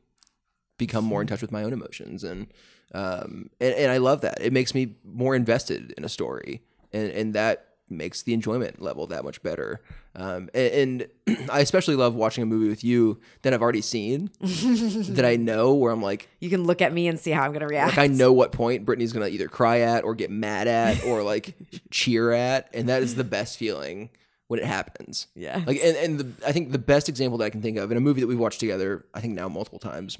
become 0.77 1.05
more 1.05 1.21
in 1.21 1.27
touch 1.27 1.41
with 1.41 1.53
my 1.53 1.63
own 1.63 1.73
emotions, 1.73 2.25
and 2.25 2.49
um, 2.93 3.49
and, 3.61 3.75
and 3.75 3.91
I 3.91 3.99
love 3.99 4.21
that. 4.21 4.39
It 4.41 4.53
makes 4.53 4.75
me 4.75 4.97
more 5.05 5.35
invested 5.35 5.95
in 5.97 6.05
a 6.05 6.09
story, 6.09 6.63
and 6.93 7.11
and 7.11 7.35
that 7.35 7.70
makes 7.91 8.23
the 8.23 8.33
enjoyment 8.33 8.81
level 8.81 9.07
that 9.09 9.25
much 9.25 9.43
better. 9.43 9.81
Um, 10.15 10.49
and, 10.55 11.09
and 11.27 11.49
I 11.51 11.61
especially 11.61 11.97
love 11.97 12.15
watching 12.15 12.43
a 12.43 12.47
movie 12.47 12.69
with 12.69 12.83
you 12.85 13.21
that 13.43 13.53
I've 13.53 13.63
already 13.63 13.81
seen, 13.81 14.31
that 14.41 15.25
I 15.25 15.37
know 15.37 15.75
where 15.75 15.93
I'm 15.93 16.03
like, 16.03 16.29
You 16.41 16.51
can 16.51 16.65
look 16.65 16.81
at 16.83 16.93
me 16.93 17.09
and 17.09 17.19
see 17.19 17.31
how 17.31 17.43
I'm 17.43 17.51
going 17.53 17.61
to 17.61 17.67
react. 17.67 17.97
like 17.97 18.11
I 18.11 18.13
know 18.13 18.33
what 18.33 18.53
point 18.53 18.85
Brittnee's 18.87 19.13
gonna 19.13 19.29
either 19.29 19.49
cry 19.49 19.81
at 19.81 20.05
or 20.05 20.15
get 20.15 20.31
mad 20.31 20.67
at 20.69 21.05
or 21.05 21.23
like 21.23 21.55
cheer 21.91 22.33
at, 22.33 22.69
and 22.73 22.89
that 22.89 23.03
is 23.03 23.15
the 23.15 23.25
best 23.25 23.59
feeling 23.59 24.11
when 24.49 24.59
it 24.59 24.67
happens. 24.67 25.29
Yeah. 25.35 25.63
Like 25.67 25.79
and, 25.83 25.97
and 25.97 26.19
the 26.21 26.47
I 26.47 26.53
think 26.53 26.73
the 26.73 26.79
best 26.79 27.09
example 27.09 27.39
that 27.39 27.45
I 27.45 27.51
can 27.51 27.63
think 27.63 27.77
of 27.79 27.91
in 27.91 27.97
a 27.97 28.01
movie 28.01 28.21
that 28.21 28.27
we've 28.27 28.39
watched 28.39 28.61
together, 28.61 29.05
I 29.15 29.21
think 29.21 29.35
now 29.35 29.49
multiple 29.49 29.79
times, 29.79 30.19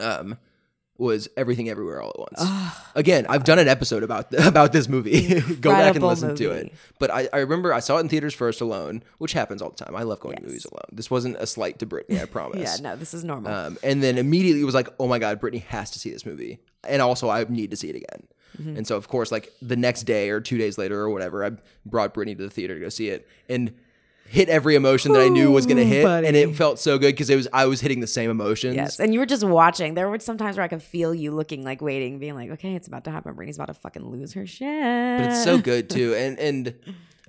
um, 0.00 0.36
was 0.96 1.28
Everything 1.36 1.68
Everywhere 1.68 2.00
All 2.00 2.10
at 2.10 2.18
Once. 2.18 2.50
Again, 2.94 3.26
I've 3.28 3.44
done 3.44 3.58
an 3.58 3.66
episode 3.68 4.02
about 4.02 4.32
about 4.38 4.72
this 4.72 4.88
movie. 4.88 5.40
Go 5.60 5.70
back 5.70 5.94
and 5.96 6.04
listen 6.04 6.36
to 6.36 6.50
it. 6.52 6.72
But 6.98 7.10
I, 7.10 7.28
I 7.32 7.38
remember 7.38 7.72
I 7.72 7.80
saw 7.80 7.96
it 7.96 8.00
in 8.00 8.08
theaters 8.08 8.34
first 8.34 8.60
alone, 8.60 9.02
which 9.18 9.32
happens 9.32 9.60
all 9.60 9.70
the 9.70 9.84
time. 9.84 9.96
I 9.96 10.02
love 10.02 10.20
going 10.20 10.36
to 10.36 10.42
Yes. 10.42 10.48
movies 10.48 10.64
alone. 10.66 10.84
This 10.92 11.10
wasn't 11.10 11.36
a 11.38 11.46
slight 11.46 11.78
to 11.80 11.86
Brittnee, 11.86 12.20
I 12.22 12.26
promise. 12.26 12.60
yeah, 12.60 12.90
no, 12.90 12.96
this 12.96 13.14
is 13.14 13.24
normal. 13.24 13.52
Um, 13.52 13.78
and 13.82 14.02
then 14.02 14.18
immediately 14.18 14.62
it 14.62 14.64
was 14.64 14.74
like, 14.74 14.88
oh 15.00 15.08
my 15.08 15.18
God, 15.18 15.40
Brittnee 15.40 15.64
has 15.64 15.90
to 15.92 15.98
see 15.98 16.10
this 16.10 16.24
movie. 16.24 16.60
And 16.86 17.00
also, 17.02 17.28
I 17.30 17.44
need 17.44 17.70
to 17.70 17.76
see 17.76 17.88
it 17.88 17.96
again. 17.96 18.26
Mm-hmm. 18.60 18.76
And 18.76 18.86
so, 18.86 18.96
of 18.96 19.08
course, 19.08 19.32
like 19.32 19.52
the 19.60 19.76
next 19.76 20.02
day 20.04 20.30
or 20.30 20.40
two 20.40 20.58
days 20.58 20.78
later 20.78 21.00
or 21.00 21.10
whatever, 21.10 21.44
I 21.44 21.52
brought 21.84 22.14
Brittnee 22.14 22.36
to 22.36 22.44
the 22.44 22.50
theater 22.50 22.74
to 22.74 22.80
go 22.80 22.88
see 22.88 23.08
it 23.08 23.26
and 23.48 23.74
hit 24.34 24.48
every 24.48 24.74
emotion 24.74 25.12
that 25.12 25.22
I 25.22 25.28
knew 25.28 25.50
was 25.50 25.64
going 25.64 25.76
to 25.76 25.84
Ooh, 25.84 25.86
hit. 25.86 26.24
And 26.24 26.36
it 26.36 26.54
felt 26.56 26.78
so 26.78 26.98
good 26.98 27.12
because 27.12 27.30
it 27.30 27.36
was 27.36 27.48
I 27.52 27.66
was 27.66 27.80
hitting 27.80 28.00
the 28.00 28.06
same 28.06 28.30
emotions. 28.30 28.74
Yes, 28.74 28.98
and 29.00 29.14
you 29.14 29.20
were 29.20 29.26
just 29.26 29.44
watching. 29.44 29.94
There 29.94 30.08
were 30.08 30.18
some 30.18 30.36
times 30.36 30.56
where 30.56 30.64
I 30.64 30.68
could 30.68 30.82
feel 30.82 31.14
you 31.14 31.30
looking, 31.30 31.64
like 31.64 31.80
waiting, 31.80 32.18
being 32.18 32.34
like, 32.34 32.50
"Okay, 32.50 32.74
it's 32.74 32.88
about 32.88 33.04
to 33.04 33.10
happen. 33.10 33.34
Brittnee's 33.34 33.56
about 33.56 33.68
to 33.68 33.74
fucking 33.74 34.04
lose 34.04 34.32
her 34.34 34.46
shit." 34.46 35.18
But 35.18 35.30
it's 35.30 35.44
so 35.44 35.58
good 35.58 35.88
too. 35.88 36.14
And 36.24 36.38
and 36.38 36.74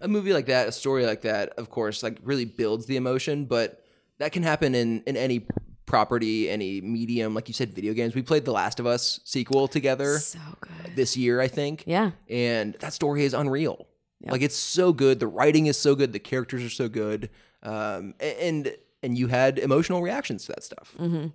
a 0.02 0.08
movie 0.08 0.34
like 0.34 0.48
that, 0.48 0.68
a 0.68 0.72
story 0.72 1.06
like 1.06 1.22
that, 1.22 1.50
of 1.58 1.70
course, 1.70 2.04
like 2.04 2.18
really 2.24 2.46
builds 2.46 2.86
the 2.88 2.98
emotion. 2.98 3.46
But 3.46 3.84
that 4.18 4.32
can 4.32 4.44
happen 4.44 4.76
in 4.76 5.02
in 5.06 5.16
any 5.16 5.46
property, 5.86 6.50
any 6.50 6.82
medium. 6.82 7.34
Like 7.34 7.48
you 7.48 7.54
said, 7.54 7.74
video 7.74 7.94
games. 7.94 8.16
We 8.16 8.22
played 8.22 8.46
the 8.46 8.52
Last 8.52 8.80
of 8.80 8.86
Us 8.86 9.20
sequel 9.24 9.68
together. 9.68 10.18
so 10.20 10.40
good. 10.62 10.96
this 10.96 11.16
year, 11.16 11.40
I 11.40 11.48
think. 11.48 11.84
Yeah, 11.86 12.12
And 12.30 12.74
that 12.80 12.94
story 12.94 13.24
is 13.26 13.34
unreal. 13.34 13.88
Like 14.32 14.42
it's 14.42 14.56
so 14.56 14.94
good. 14.94 15.20
The 15.20 15.28
writing 15.28 15.68
is 15.68 15.78
so 15.78 15.96
good. 15.96 16.14
The 16.14 16.20
characters 16.20 16.64
are 16.64 16.70
so 16.70 16.88
good. 16.90 17.30
Um, 17.64 18.14
and 18.20 18.76
and 19.04 19.18
you 19.18 19.28
had 19.28 19.60
emotional 19.60 20.02
reactions 20.02 20.46
to 20.46 20.54
that 20.54 20.64
stuff. 20.64 20.94
Mm-hmm. 21.00 21.28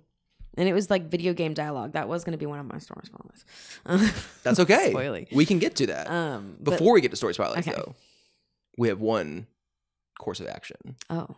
And 0.57 0.67
it 0.67 0.73
was 0.73 0.89
like 0.89 1.09
video 1.09 1.33
game 1.33 1.53
dialogue. 1.53 1.93
That 1.93 2.09
was 2.09 2.23
going 2.25 2.33
to 2.33 2.37
be 2.37 2.45
one 2.45 2.59
of 2.59 2.65
my 2.65 2.77
story 2.79 3.03
spotlights. 3.05 3.45
That's 4.43 4.59
okay. 4.59 4.91
Spoily. 4.93 5.33
We 5.33 5.45
can 5.45 5.59
get 5.59 5.75
to 5.77 5.87
that. 5.87 6.09
Um, 6.11 6.57
but- 6.59 6.71
Before 6.71 6.93
we 6.93 6.99
get 7.01 7.11
to 7.11 7.17
story 7.17 7.33
spotlights, 7.33 7.67
Okay. 7.67 7.75
though, 7.77 7.95
we 8.77 8.89
have 8.89 8.99
one 8.99 9.47
course 10.19 10.39
of 10.39 10.47
action, 10.47 10.95
oh, 11.09 11.35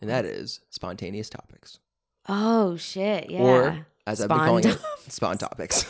and 0.00 0.08
that 0.08 0.24
is 0.24 0.60
spontaneous 0.70 1.28
topics, 1.28 1.78
oh 2.28 2.76
shit, 2.76 3.28
yeah. 3.28 3.40
or 3.40 3.86
as 4.10 4.20
I've 4.20 4.28
been 4.28 4.38
calling 4.38 4.66
it, 4.66 4.78
spawn 5.08 5.38
topics. 5.38 5.86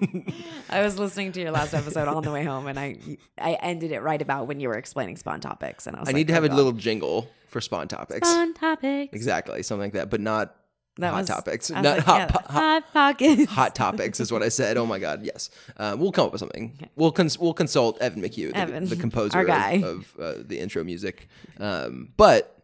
I 0.70 0.82
was 0.82 0.98
listening 0.98 1.32
to 1.32 1.40
your 1.40 1.50
last 1.50 1.74
episode 1.74 2.08
on 2.08 2.22
the 2.22 2.30
way 2.30 2.44
home, 2.44 2.66
and 2.66 2.78
I 2.78 2.96
I 3.40 3.54
ended 3.54 3.92
it 3.92 4.00
right 4.00 4.20
about 4.20 4.46
when 4.46 4.60
you 4.60 4.68
were 4.68 4.76
explaining 4.76 5.16
spawn 5.16 5.40
topics, 5.40 5.86
and 5.86 5.96
I 5.96 6.00
was 6.00 6.08
I 6.08 6.10
like, 6.10 6.16
need 6.16 6.26
to 6.28 6.34
have 6.34 6.44
oh, 6.44 6.48
a 6.48 6.54
little 6.54 6.72
jingle 6.72 7.28
for 7.48 7.60
spawn 7.60 7.88
topics. 7.88 8.28
spawn 8.28 8.54
topics. 8.54 9.12
Exactly, 9.14 9.62
something 9.62 9.86
like 9.86 9.92
that, 9.94 10.10
but 10.10 10.20
not 10.20 10.54
That 10.98 11.12
hot 11.12 11.18
was- 11.20 11.28
topics. 11.28 11.70
Not 11.70 11.84
like, 11.84 11.98
hot, 12.00 12.18
yeah, 12.18 12.26
po- 12.26 12.52
hot, 12.52 12.52
hot 12.52 12.92
pockets. 12.92 13.44
hot 13.52 13.74
topics 13.74 14.20
is 14.20 14.30
what 14.30 14.42
I 14.42 14.48
said. 14.50 14.76
Oh 14.76 14.86
my 14.86 14.98
god, 14.98 15.24
yes. 15.24 15.50
Uh, 15.76 15.96
we'll 15.98 16.12
come 16.12 16.26
up 16.26 16.32
with 16.32 16.40
something. 16.40 16.78
We'll 16.96 17.12
cons- 17.12 17.38
we'll 17.38 17.54
consult 17.54 17.98
Evan 18.00 18.22
McHugh, 18.22 18.52
the, 18.52 18.58
Evan, 18.58 18.84
the 18.86 18.96
composer 18.96 19.40
of, 19.40 19.82
of 19.84 20.14
uh, 20.20 20.34
the 20.44 20.58
intro 20.60 20.84
music. 20.84 21.28
Um, 21.58 22.12
but 22.16 22.54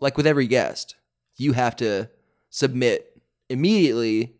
like 0.00 0.16
with 0.16 0.26
every 0.26 0.46
guest, 0.46 0.96
you 1.36 1.52
have 1.52 1.76
to 1.76 2.10
submit 2.50 3.13
immediately 3.54 4.34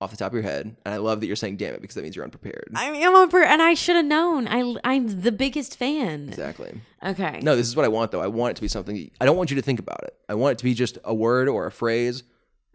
off 0.00 0.10
the 0.10 0.16
top 0.16 0.28
of 0.28 0.34
your 0.34 0.42
head. 0.42 0.76
And 0.84 0.92
I 0.94 0.98
love 0.98 1.20
that 1.20 1.26
you're 1.26 1.36
saying 1.36 1.56
"damn 1.56 1.74
it" 1.74 1.80
because 1.80 1.94
that 1.94 2.02
means 2.02 2.16
you're 2.16 2.24
unprepared. 2.24 2.70
I 2.74 2.90
I'm 2.90 3.14
a 3.14 3.28
per- 3.28 3.44
and 3.44 3.62
I 3.62 3.74
should 3.74 3.96
have 3.96 4.04
known. 4.04 4.46
I 4.48 4.74
I'm 4.84 5.22
the 5.22 5.32
biggest 5.32 5.78
fan. 5.78 6.28
exactly. 6.28 6.80
Okay. 7.02 7.40
No, 7.42 7.54
this 7.56 7.66
is 7.66 7.76
what 7.76 7.84
I 7.84 7.88
want 7.88 8.10
though. 8.10 8.20
I 8.20 8.26
want 8.26 8.50
it 8.52 8.54
to 8.56 8.62
be 8.62 8.68
something. 8.68 9.10
I 9.20 9.24
don't 9.24 9.36
want 9.36 9.50
you 9.50 9.56
to 9.56 9.62
think 9.62 9.78
about 9.78 10.02
it. 10.04 10.14
I 10.28 10.34
want 10.34 10.52
it 10.52 10.58
to 10.58 10.64
be 10.64 10.74
just 10.74 10.98
a 11.04 11.14
word 11.14 11.48
or 11.48 11.66
a 11.66 11.70
phrase. 11.72 12.24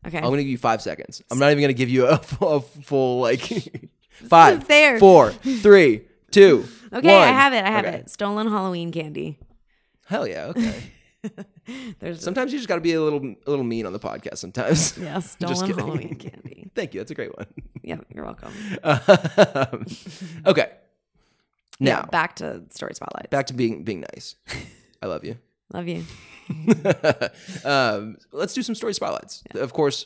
Okay. 0.07 0.17
I'm 0.17 0.23
going 0.23 0.37
to 0.37 0.43
give 0.43 0.51
you 0.51 0.57
five 0.57 0.81
seconds. 0.81 1.21
I'm 1.29 1.37
not 1.37 1.51
even 1.51 1.61
going 1.61 1.67
to 1.69 1.77
give 1.77 1.89
you 1.89 2.07
a, 2.07 2.17
full- 2.23 2.55
a 2.55 2.61
full 2.61 3.19
like 3.21 3.41
five, 4.11 4.63
fair. 4.63 4.97
four, 4.97 5.31
three, 5.31 6.01
two, 6.31 6.65
okay, 6.91 7.15
I 7.17 7.27
have 7.27 7.53
it. 7.53 7.63
I 7.63 7.69
have 7.69 7.85
Okay. 7.85 7.97
it. 7.97 8.09
Stolen 8.09 8.47
Halloween 8.47 8.91
candy. 8.91 9.37
Hell 10.07 10.27
yeah. 10.27 10.45
Okay. 10.55 10.83
There's 11.99 12.24
Sometimes 12.24 12.51
you 12.53 12.59
just 12.59 12.67
got 12.69 12.76
to 12.76 12.82
be 12.82 12.93
a 12.93 13.01
little 13.01 13.19
a 13.45 13.49
little 13.49 13.65
mean 13.65 13.86
on 13.86 13.93
the 13.93 13.99
podcast. 13.99 14.38
Sometimes. 14.38 14.97
yeah, 15.01 15.19
stolen. 15.22 15.78
Halloween 15.78 16.15
candy. 16.15 16.69
Thank 16.76 16.93
you. 16.93 16.99
That's 16.99 17.11
a 17.11 17.15
great 17.15 17.36
one. 17.36 17.47
Yeah, 17.84 17.97
you're 18.13 18.24
welcome. 18.26 18.53
Um, 18.84 19.86
okay. 20.45 20.72
Now 21.80 21.89
Yeah, 22.01 22.05
back 22.05 22.36
to 22.38 22.63
story 22.69 22.93
spotlights. 22.93 23.30
back 23.30 23.47
to 23.47 23.53
being 23.53 23.84
being 23.84 24.01
nice. 24.13 24.36
I 25.01 25.07
love 25.07 25.24
you. 25.26 25.38
Love 25.74 25.88
you. 25.88 26.03
um, 27.65 28.17
let's 28.32 28.53
do 28.53 28.61
some 28.61 28.76
story 28.76 28.93
spotlights. 28.93 29.43
Of 29.55 29.74
course, 29.74 30.05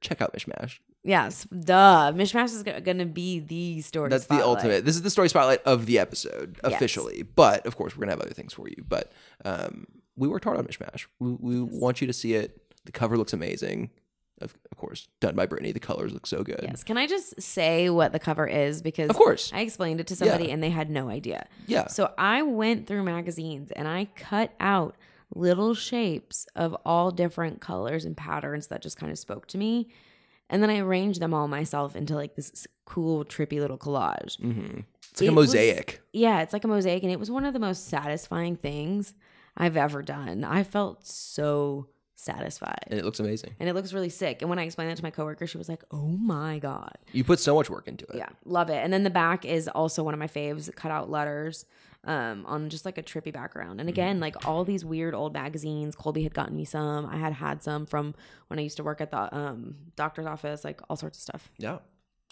check 0.00 0.20
out 0.20 0.32
Mishmash. 0.34 0.78
Yes, 1.02 1.44
duh. 1.44 2.12
Mishmash 2.14 2.46
is 2.54 2.62
going 2.62 2.98
to 2.98 3.04
be 3.06 3.40
the 3.40 3.82
story. 3.82 4.08
That's 4.08 4.26
the 4.26 4.42
ultimate. 4.42 4.84
This 4.86 4.94
is 4.96 5.02
the 5.02 5.10
story 5.10 5.28
spotlight 5.28 5.62
of 5.64 5.84
the 5.86 5.98
episode 5.98 6.58
Yes. 6.64 6.74
officially. 6.74 7.22
But 7.22 7.66
of 7.66 7.76
course, 7.76 7.94
we're 7.96 8.00
gonna 8.02 8.12
have 8.12 8.20
other 8.22 8.32
things 8.34 8.52
for 8.54 8.68
you. 8.68 8.84
But 8.88 9.12
um, 9.44 9.86
we 10.16 10.28
worked 10.28 10.44
hard 10.44 10.56
on 10.58 10.64
Mishmash. 10.64 11.06
We, 11.18 11.32
we 11.32 11.60
want 11.62 12.00
you 12.00 12.06
to 12.06 12.12
see 12.12 12.34
it. 12.34 12.60
The 12.84 12.92
cover 12.92 13.16
looks 13.16 13.32
amazing. 13.32 13.90
Of, 14.40 14.52
of 14.72 14.76
course, 14.76 15.06
done 15.20 15.36
by 15.36 15.46
Brittnee. 15.46 15.72
The 15.72 15.80
colors 15.80 16.12
look 16.12 16.26
so 16.26 16.42
good. 16.42 16.58
Yes. 16.62 16.82
Can 16.82 16.98
I 16.98 17.06
just 17.06 17.40
say 17.40 17.88
what 17.88 18.12
the 18.12 18.18
cover 18.18 18.46
is? 18.46 18.82
Because 18.82 19.08
Of 19.08 19.16
course. 19.16 19.52
I 19.54 19.60
explained 19.60 20.00
it 20.00 20.08
to 20.08 20.16
somebody 20.16 20.46
Yeah. 20.46 20.54
and 20.54 20.62
they 20.62 20.70
had 20.70 20.90
no 20.90 21.08
idea. 21.08 21.46
Yeah. 21.66 21.86
So 21.86 22.12
I 22.18 22.42
went 22.42 22.86
through 22.88 23.04
magazines 23.04 23.70
and 23.70 23.86
I 23.86 24.06
cut 24.16 24.52
out 24.58 24.96
little 25.34 25.72
shapes 25.74 26.46
of 26.56 26.76
all 26.84 27.10
different 27.12 27.60
colors 27.60 28.04
and 28.04 28.16
patterns 28.16 28.66
that 28.68 28.82
just 28.82 28.96
kind 28.98 29.12
of 29.12 29.18
spoke 29.18 29.46
to 29.48 29.58
me. 29.58 29.88
And 30.50 30.62
then 30.62 30.68
I 30.68 30.78
arranged 30.78 31.20
them 31.20 31.32
all 31.32 31.46
myself 31.48 31.94
into 31.96 32.14
like 32.16 32.34
this 32.34 32.66
cool, 32.84 33.24
trippy 33.24 33.60
little 33.60 33.78
collage. 33.78 34.36
hmm 34.40 34.80
It's 35.12 35.20
like 35.20 35.28
It 35.28 35.32
a 35.32 35.32
was- 35.32 35.48
mosaic. 35.50 36.02
Yeah, 36.12 36.42
it's 36.42 36.52
like 36.52 36.64
a 36.64 36.68
mosaic. 36.68 37.04
And 37.04 37.12
it 37.12 37.20
was 37.20 37.30
one 37.30 37.44
of 37.44 37.52
the 37.54 37.60
most 37.60 37.86
satisfying 37.88 38.56
things 38.56 39.14
I've 39.56 39.76
ever 39.76 40.02
done. 40.02 40.44
I 40.44 40.62
felt 40.64 41.06
so 41.06 41.86
satisfied. 42.16 42.84
and 42.88 42.98
it 42.98 43.04
looks 43.04 43.20
amazing. 43.20 43.54
and 43.60 43.68
it 43.68 43.74
looks 43.74 43.92
really 43.92 44.08
sick. 44.08 44.40
And 44.40 44.48
when 44.48 44.58
I 44.58 44.62
explained 44.64 44.90
that 44.90 44.96
to 44.96 45.02
my 45.02 45.10
coworker, 45.10 45.46
she 45.46 45.58
was 45.58 45.68
like, 45.68 45.84
"Oh 45.90 46.08
my 46.08 46.58
god, 46.58 46.96
You 47.12 47.22
put 47.24 47.38
so 47.40 47.54
much 47.54 47.68
work 47.70 47.86
into 47.88 48.06
it. 48.06 48.16
yeah, 48.16 48.30
love 48.44 48.70
it." 48.70 48.82
And 48.82 48.92
then 48.92 49.02
the 49.04 49.10
back 49.10 49.44
is 49.44 49.68
also 49.68 50.02
one 50.02 50.14
of 50.14 50.20
my 50.20 50.26
faves, 50.28 50.74
cut 50.74 50.90
out 50.90 51.10
letters 51.10 51.66
um, 52.04 52.44
on 52.46 52.68
just 52.70 52.84
like 52.84 52.98
a 52.98 53.02
trippy 53.02 53.32
background. 53.32 53.80
And 53.80 53.88
again, 53.88 54.20
like 54.20 54.46
all 54.46 54.64
these 54.64 54.84
weird 54.84 55.14
old 55.14 55.32
magazines. 55.34 55.94
Colby 55.94 56.22
had 56.22 56.34
gotten 56.34 56.56
me 56.56 56.64
some. 56.64 57.06
I 57.06 57.16
had 57.16 57.32
had 57.34 57.62
some 57.62 57.86
from 57.86 58.14
when 58.48 58.58
I 58.58 58.62
used 58.62 58.76
to 58.78 58.84
work 58.84 59.00
at 59.00 59.10
the 59.10 59.34
um, 59.34 59.76
doctor's 59.96 60.26
office, 60.26 60.64
like 60.64 60.80
all 60.88 60.96
sorts 60.96 61.18
of 61.18 61.22
stuff. 61.22 61.50
Yeah. 61.58 61.78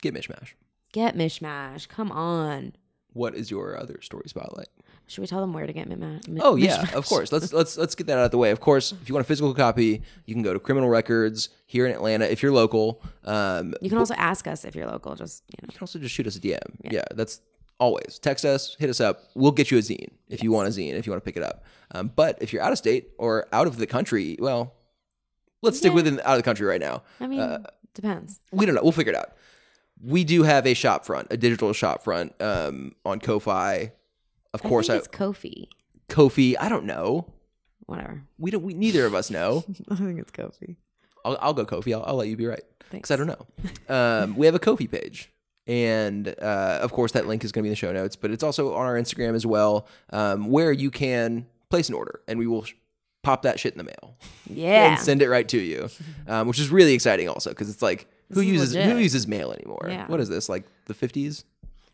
Get 0.01 0.15
Mishmash. 0.15 0.55
Get 0.93 1.17
mishmash. 1.17 1.89
Come 1.89 2.11
on. 2.13 2.75
What 3.15 3.35
is 3.35 3.51
your 3.51 3.79
other 3.79 4.01
story 4.03 4.25
spotlight? 4.29 4.69
Should 5.09 5.21
we 5.21 5.27
tell 5.27 5.41
them 5.41 5.53
where 5.53 5.67
to 5.67 5.73
get 5.73 5.89
mishmash? 5.89 6.39
Oh 6.41 6.57
yeah, 6.57 6.87
of 6.95 7.05
course. 7.07 7.33
Let's 7.33 7.53
let's 7.59 7.77
let's 7.77 7.95
get 7.95 8.07
that 8.07 8.19
out 8.19 8.25
of 8.25 8.31
the 8.31 8.39
way. 8.39 8.51
Of 8.51 8.61
course, 8.61 8.93
if 8.93 9.09
you 9.09 9.15
want 9.15 9.25
a 9.27 9.29
physical 9.29 9.53
copy, 9.55 10.03
you 10.27 10.35
can 10.35 10.43
go 10.43 10.53
to 10.53 10.59
Criminal 10.61 10.89
Records 10.89 11.51
here 11.67 11.87
in 11.87 11.93
Atlanta 11.93 12.25
if 12.25 12.43
you're 12.43 12.53
local. 12.53 13.03
Um, 13.25 13.75
You 13.83 13.89
can 13.91 13.99
also 13.99 14.15
ask 14.15 14.47
us 14.47 14.65
if 14.65 14.75
you're 14.75 14.87
local. 14.87 15.15
Just 15.15 15.43
you 15.49 15.57
know. 15.63 15.67
You 15.71 15.77
can 15.79 15.83
also 15.83 15.99
just 15.99 16.15
shoot 16.15 16.27
us 16.27 16.37
a 16.37 16.41
DM. 16.41 16.59
Yeah, 16.91 17.03
that's 17.15 17.41
always 17.79 18.19
text 18.21 18.45
us, 18.45 18.77
hit 18.79 18.89
us 18.89 19.01
up. 19.01 19.25
We'll 19.35 19.51
get 19.53 19.71
you 19.71 19.77
a 19.79 19.81
zine 19.81 20.09
if 20.29 20.43
you 20.43 20.53
want 20.53 20.69
a 20.69 20.71
zine, 20.71 20.93
if 20.95 21.05
you 21.07 21.13
want 21.13 21.23
to 21.23 21.25
pick 21.25 21.37
it 21.37 21.43
up. 21.43 21.65
Um, 21.91 22.13
but 22.15 22.39
if 22.41 22.53
you're 22.53 22.63
out 22.63 22.73
of 22.73 22.79
state 22.79 23.11
or 23.19 23.47
out 23.53 23.67
of 23.67 23.77
the 23.77 23.87
country, 23.87 24.37
well, 24.41 24.73
let's 25.63 25.79
stick 25.79 25.91
Yeah. 25.91 25.97
within 25.97 26.21
out 26.21 26.33
of 26.35 26.37
the 26.39 26.43
country 26.45 26.67
right 26.67 26.81
now. 26.81 27.03
I 27.21 27.27
mean, 27.27 27.41
Uh, 27.41 27.65
depends. 27.93 28.41
We 28.53 28.65
don't 28.67 28.77
know. 28.77 28.83
We'll 28.83 28.93
figure 28.93 29.13
it 29.13 29.19
out. 29.19 29.33
We 30.01 30.25
do 30.25 30.43
have 30.45 30.67
a 30.67 30.75
shop 30.75 31.05
front, 31.05 31.29
a 31.31 31.37
digital 31.37 31.73
shop 31.73 32.03
front 32.03 32.41
um, 32.41 32.93
on 33.05 33.19
Ko-fi. 33.21 33.93
Of 34.55 34.63
course, 34.63 34.89
I 34.91 34.95
I, 34.95 34.99
think 34.99 35.09
it's 35.09 35.17
Kofi. 35.17 35.69
Kofi. 36.09 36.57
I 36.61 36.69
don't 36.69 36.85
know. 36.85 37.27
Whatever. 37.87 38.23
We 38.39 38.51
don't. 38.51 38.63
We 38.63 38.75
neither 38.75 39.07
of 39.07 39.15
us 39.15 39.31
know. 39.31 39.65
I 39.91 39.97
think 39.97 40.19
it's 40.19 40.31
Kofi. 40.33 40.77
I'll, 41.25 41.39
I'll 41.41 41.55
go 41.55 41.65
Kofi. 41.65 41.95
I'll, 41.95 42.05
I'll 42.05 42.17
let 42.17 42.29
you 42.29 42.37
be 42.37 42.47
right 42.47 42.63
Thanks. 42.91 43.09
because 43.09 43.11
I 43.11 43.17
don't 43.17 43.27
know. 43.89 43.95
Um, 43.95 44.37
we 44.37 44.47
have 44.47 44.55
a 44.55 44.59
Kofi 44.59 44.91
page, 44.91 45.31
and 45.67 46.29
uh, 46.41 46.79
of 46.83 46.93
course 46.93 47.13
that 47.13 47.27
link 47.27 47.45
is 47.45 47.53
going 47.53 47.63
to 47.63 47.65
be 47.65 47.69
in 47.69 47.73
the 47.73 47.77
show 47.77 47.93
notes, 47.93 48.17
but 48.17 48.31
it's 48.31 48.43
also 48.43 48.75
on 48.75 48.87
our 48.87 48.95
Instagram 48.97 49.35
as 49.35 49.47
well, 49.47 49.87
um, 50.11 50.49
where 50.49 50.73
you 50.73 50.91
can 50.91 51.47
place 51.71 51.89
an 51.89 51.95
order, 51.95 52.21
and 52.29 52.39
we 52.39 52.47
will 52.47 52.65
sh- 52.65 52.75
pop 53.23 53.43
that 53.43 53.59
shit 53.61 53.73
in 53.73 53.79
the 53.79 53.85
mail 53.85 54.17
Yeah. 54.51 54.93
and 54.93 55.01
send 55.01 55.23
it 55.23 55.29
right 55.29 55.49
to 55.49 55.59
you, 55.59 55.89
um, 56.27 56.49
which 56.49 56.59
is 56.59 56.71
really 56.71 56.93
exciting 56.93 57.29
also 57.29 57.51
because 57.51 57.71
it's 57.71 57.83
like 57.83 58.09
who 58.31 58.41
This 58.41 58.45
is 58.45 58.75
uses 58.75 58.75
who 58.93 58.99
uses 58.99 59.27
mail 59.29 59.53
anymore? 59.53 59.87
Yeah. 59.89 60.07
What 60.09 60.19
is 60.21 60.29
this 60.29 60.49
like 60.49 60.65
the 60.87 60.95
fifties? 60.95 61.45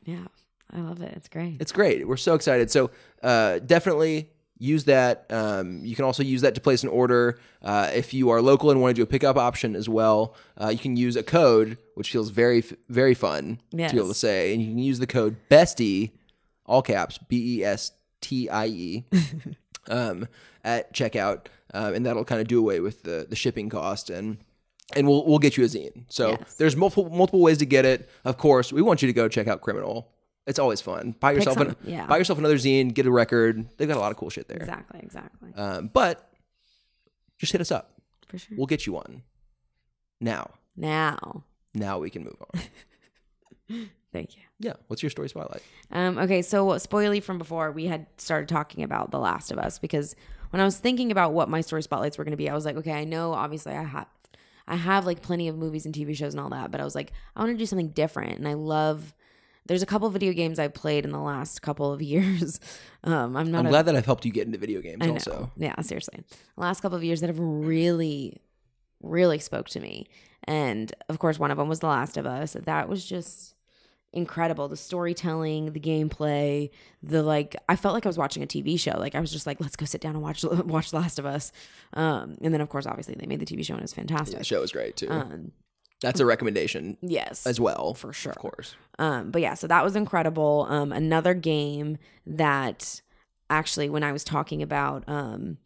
Yeah, 0.04 0.24
I 0.72 0.80
love 0.80 1.00
it. 1.02 1.12
It's 1.16 1.28
great. 1.28 1.56
It's 1.60 1.72
great. 1.72 2.06
We're 2.06 2.16
so 2.16 2.34
excited. 2.34 2.70
So 2.70 2.90
uh, 3.22 3.58
definitely 3.60 4.30
use 4.58 4.84
that. 4.84 5.24
Um, 5.30 5.84
you 5.84 5.94
can 5.96 6.04
also 6.04 6.22
use 6.22 6.42
that 6.42 6.54
to 6.56 6.60
place 6.60 6.82
an 6.82 6.88
order. 6.90 7.38
Uh, 7.62 7.90
if 7.94 8.12
you 8.12 8.30
are 8.30 8.42
local 8.42 8.70
and 8.70 8.80
want 8.82 8.94
to 8.94 8.98
do 8.98 9.02
a 9.02 9.06
pickup 9.06 9.36
option 9.36 9.74
as 9.76 9.88
well, 9.88 10.34
uh, 10.60 10.68
you 10.68 10.78
can 10.78 10.96
use 10.96 11.16
a 11.16 11.22
code, 11.22 11.78
which 11.94 12.10
feels 12.10 12.30
very, 12.30 12.62
very 12.88 13.14
fun 13.14 13.60
to 13.88 13.94
be 13.94 13.98
able 13.98 14.08
to 14.08 14.14
say. 14.14 14.52
And 14.52 14.60
you 14.62 14.68
can 14.68 14.78
use 14.78 14.98
the 14.98 15.06
code 15.06 15.36
BESTIE, 15.48 16.12
all 16.66 16.82
caps, 16.82 17.18
B 17.18 17.60
E 17.60 17.64
S 17.64 17.92
T 18.20 18.48
I 18.50 18.66
E, 18.66 19.04
um, 19.88 20.26
at 20.64 20.92
checkout. 20.92 21.46
Um, 21.72 21.94
and 21.94 22.04
that'll 22.06 22.24
kind 22.24 22.40
of 22.40 22.48
do 22.48 22.58
away 22.58 22.80
with 22.80 23.02
the, 23.04 23.26
the 23.28 23.36
shipping 23.36 23.68
cost 23.68 24.10
and 24.10 24.38
and 24.96 25.06
we'll 25.06 25.26
we'll 25.26 25.38
get 25.38 25.56
you 25.58 25.64
a 25.64 25.66
zine. 25.66 26.04
So 26.08 26.30
Yes. 26.30 26.54
there's 26.54 26.74
multiple 26.76 27.10
multiple 27.10 27.40
ways 27.40 27.58
to 27.58 27.66
get 27.66 27.84
it. 27.84 28.08
Of 28.24 28.38
course, 28.38 28.72
we 28.72 28.80
want 28.80 29.02
you 29.02 29.06
to 29.06 29.12
go 29.12 29.28
check 29.28 29.46
out 29.46 29.60
Criminal. 29.60 30.10
It's 30.48 30.58
always 30.58 30.80
fun. 30.80 31.14
Buy 31.20 31.32
yourself 31.32 31.58
an, 31.58 31.76
yeah. 31.84 32.06
buy 32.06 32.16
yourself 32.16 32.38
another 32.38 32.56
zine, 32.56 32.92
get 32.94 33.04
a 33.06 33.10
record. 33.10 33.68
They've 33.76 33.86
got 33.86 33.98
a 33.98 34.00
lot 34.00 34.10
of 34.10 34.16
cool 34.16 34.30
shit 34.30 34.48
there. 34.48 34.56
Exactly. 34.56 35.00
Exactly. 35.02 35.52
Um, 35.54 35.90
but 35.92 36.32
just 37.38 37.52
hit 37.52 37.60
us 37.60 37.70
up. 37.70 37.92
For 38.28 38.38
sure. 38.38 38.56
We'll 38.56 38.66
get 38.66 38.86
you 38.86 38.94
one. 38.94 39.22
Now, 40.20 40.50
Now, 40.76 41.44
now 41.74 41.98
we 41.98 42.08
can 42.10 42.24
move 42.24 42.36
on. 42.54 42.60
thank 44.12 44.36
you. 44.36 44.42
yeah. 44.58 44.72
What's 44.86 45.02
your 45.02 45.10
story 45.10 45.28
spotlight? 45.28 45.62
Um, 45.92 46.18
okay, 46.18 46.42
so 46.42 46.66
spoily 46.66 47.22
from 47.22 47.38
before, 47.38 47.70
we 47.70 47.86
had 47.86 48.06
started 48.16 48.48
talking 48.48 48.82
about 48.82 49.10
The 49.10 49.18
Last 49.18 49.50
of 49.52 49.58
Us 49.58 49.78
because 49.78 50.16
when 50.50 50.60
I 50.60 50.64
was 50.64 50.78
thinking 50.78 51.10
about 51.12 51.34
what 51.34 51.48
my 51.48 51.60
story 51.60 51.82
spotlights 51.82 52.16
were 52.18 52.24
going 52.24 52.32
to 52.32 52.38
be, 52.38 52.48
I 52.48 52.54
was 52.54 52.64
like, 52.64 52.76
okay, 52.76 52.92
I 52.92 53.04
know 53.04 53.32
obviously 53.34 53.74
I 53.74 53.82
have, 53.84 54.06
I 54.66 54.76
have 54.76 55.04
like 55.06 55.20
plenty 55.22 55.46
of 55.48 55.56
movies 55.56 55.84
and 55.86 55.94
TV 55.94 56.16
shows 56.16 56.32
and 56.34 56.40
all 56.40 56.48
that, 56.50 56.70
but 56.70 56.80
I 56.80 56.84
was 56.84 56.94
like, 56.94 57.12
I 57.36 57.40
want 57.40 57.52
to 57.52 57.58
do 57.58 57.66
something 57.66 57.88
different, 57.90 58.38
and 58.38 58.48
I 58.48 58.54
love. 58.54 59.14
There's 59.68 59.82
a 59.82 59.86
couple 59.86 60.10
video 60.10 60.32
games 60.32 60.58
I've 60.58 60.74
played 60.74 61.04
in 61.04 61.12
the 61.12 61.20
last 61.20 61.62
couple 61.62 61.92
of 61.92 62.02
years. 62.14 62.58
Um, 63.04 63.36
I'm 63.36 63.50
not 63.52 63.60
I'm 63.60 63.66
a 63.66 63.70
glad 63.70 63.86
that 63.86 63.94
I've 63.94 64.06
helped 64.06 64.24
you 64.24 64.32
get 64.32 64.46
into 64.46 64.58
video 64.58 64.80
games 64.80 64.98
I 65.00 65.06
know. 65.06 65.12
also. 65.12 65.52
Yeah, 65.56 65.80
seriously. 65.82 66.24
The 66.56 66.60
last 66.60 66.80
couple 66.80 66.96
of 66.96 67.04
years 67.04 67.20
that 67.20 67.28
have 67.28 67.38
really, 67.38 68.40
really 69.02 69.38
spoke 69.38 69.68
to 69.70 69.80
me. 69.80 70.08
And 70.44 70.92
of 71.08 71.18
course, 71.18 71.38
one 71.38 71.50
of 71.50 71.58
them 71.58 71.68
was 71.68 71.80
The 71.80 71.86
Last 71.86 72.16
of 72.16 72.26
Us. 72.26 72.54
That 72.54 72.88
was 72.88 73.04
just, 73.04 73.54
incredible. 74.12 74.68
The 74.68 74.76
storytelling, 74.76 75.72
the 75.72 75.80
gameplay, 75.80 76.70
the 77.02 77.22
like. 77.22 77.56
I 77.68 77.76
felt 77.76 77.94
like 77.94 78.06
I 78.06 78.08
was 78.08 78.18
watching 78.18 78.42
a 78.42 78.46
TV 78.46 78.78
show. 78.78 78.96
Like 78.98 79.14
I 79.14 79.20
was 79.20 79.32
just 79.32 79.46
like, 79.46 79.60
let's 79.60 79.76
go 79.76 79.84
sit 79.84 80.00
down 80.00 80.14
and 80.14 80.22
watch 80.22 80.44
watch 80.64 80.90
The 80.90 80.96
Last 80.96 81.18
of 81.18 81.26
Us. 81.26 81.52
Um, 81.92 82.36
and 82.40 82.52
then 82.52 82.60
of 82.60 82.68
course, 82.68 82.86
obviously, 82.86 83.14
they 83.14 83.26
made 83.26 83.40
the 83.40 83.46
TV 83.46 83.64
show 83.64 83.74
and 83.74 83.80
it 83.80 83.84
was 83.84 83.94
fantastic. 83.94 84.38
The 84.38 84.44
show 84.44 84.60
was 84.60 84.72
great 84.72 84.96
too. 84.96 85.10
Um, 85.10 85.52
That's 86.00 86.20
a 86.20 86.26
recommendation 86.26 86.96
yes, 87.00 87.46
as 87.46 87.58
well, 87.60 87.94
for 87.94 88.12
sure. 88.12 88.32
Of 88.32 88.38
course. 88.38 88.76
Um, 88.98 89.30
but 89.30 89.42
yeah, 89.42 89.54
so 89.54 89.66
that 89.66 89.82
was 89.82 89.96
incredible. 89.96 90.66
Um, 90.68 90.92
another 90.92 91.34
game 91.34 91.98
that 92.26 93.00
actually, 93.50 93.88
when 93.90 94.04
I 94.04 94.12
was 94.12 94.22
talking 94.22 94.62
about 94.62 95.02
um, 95.08 95.58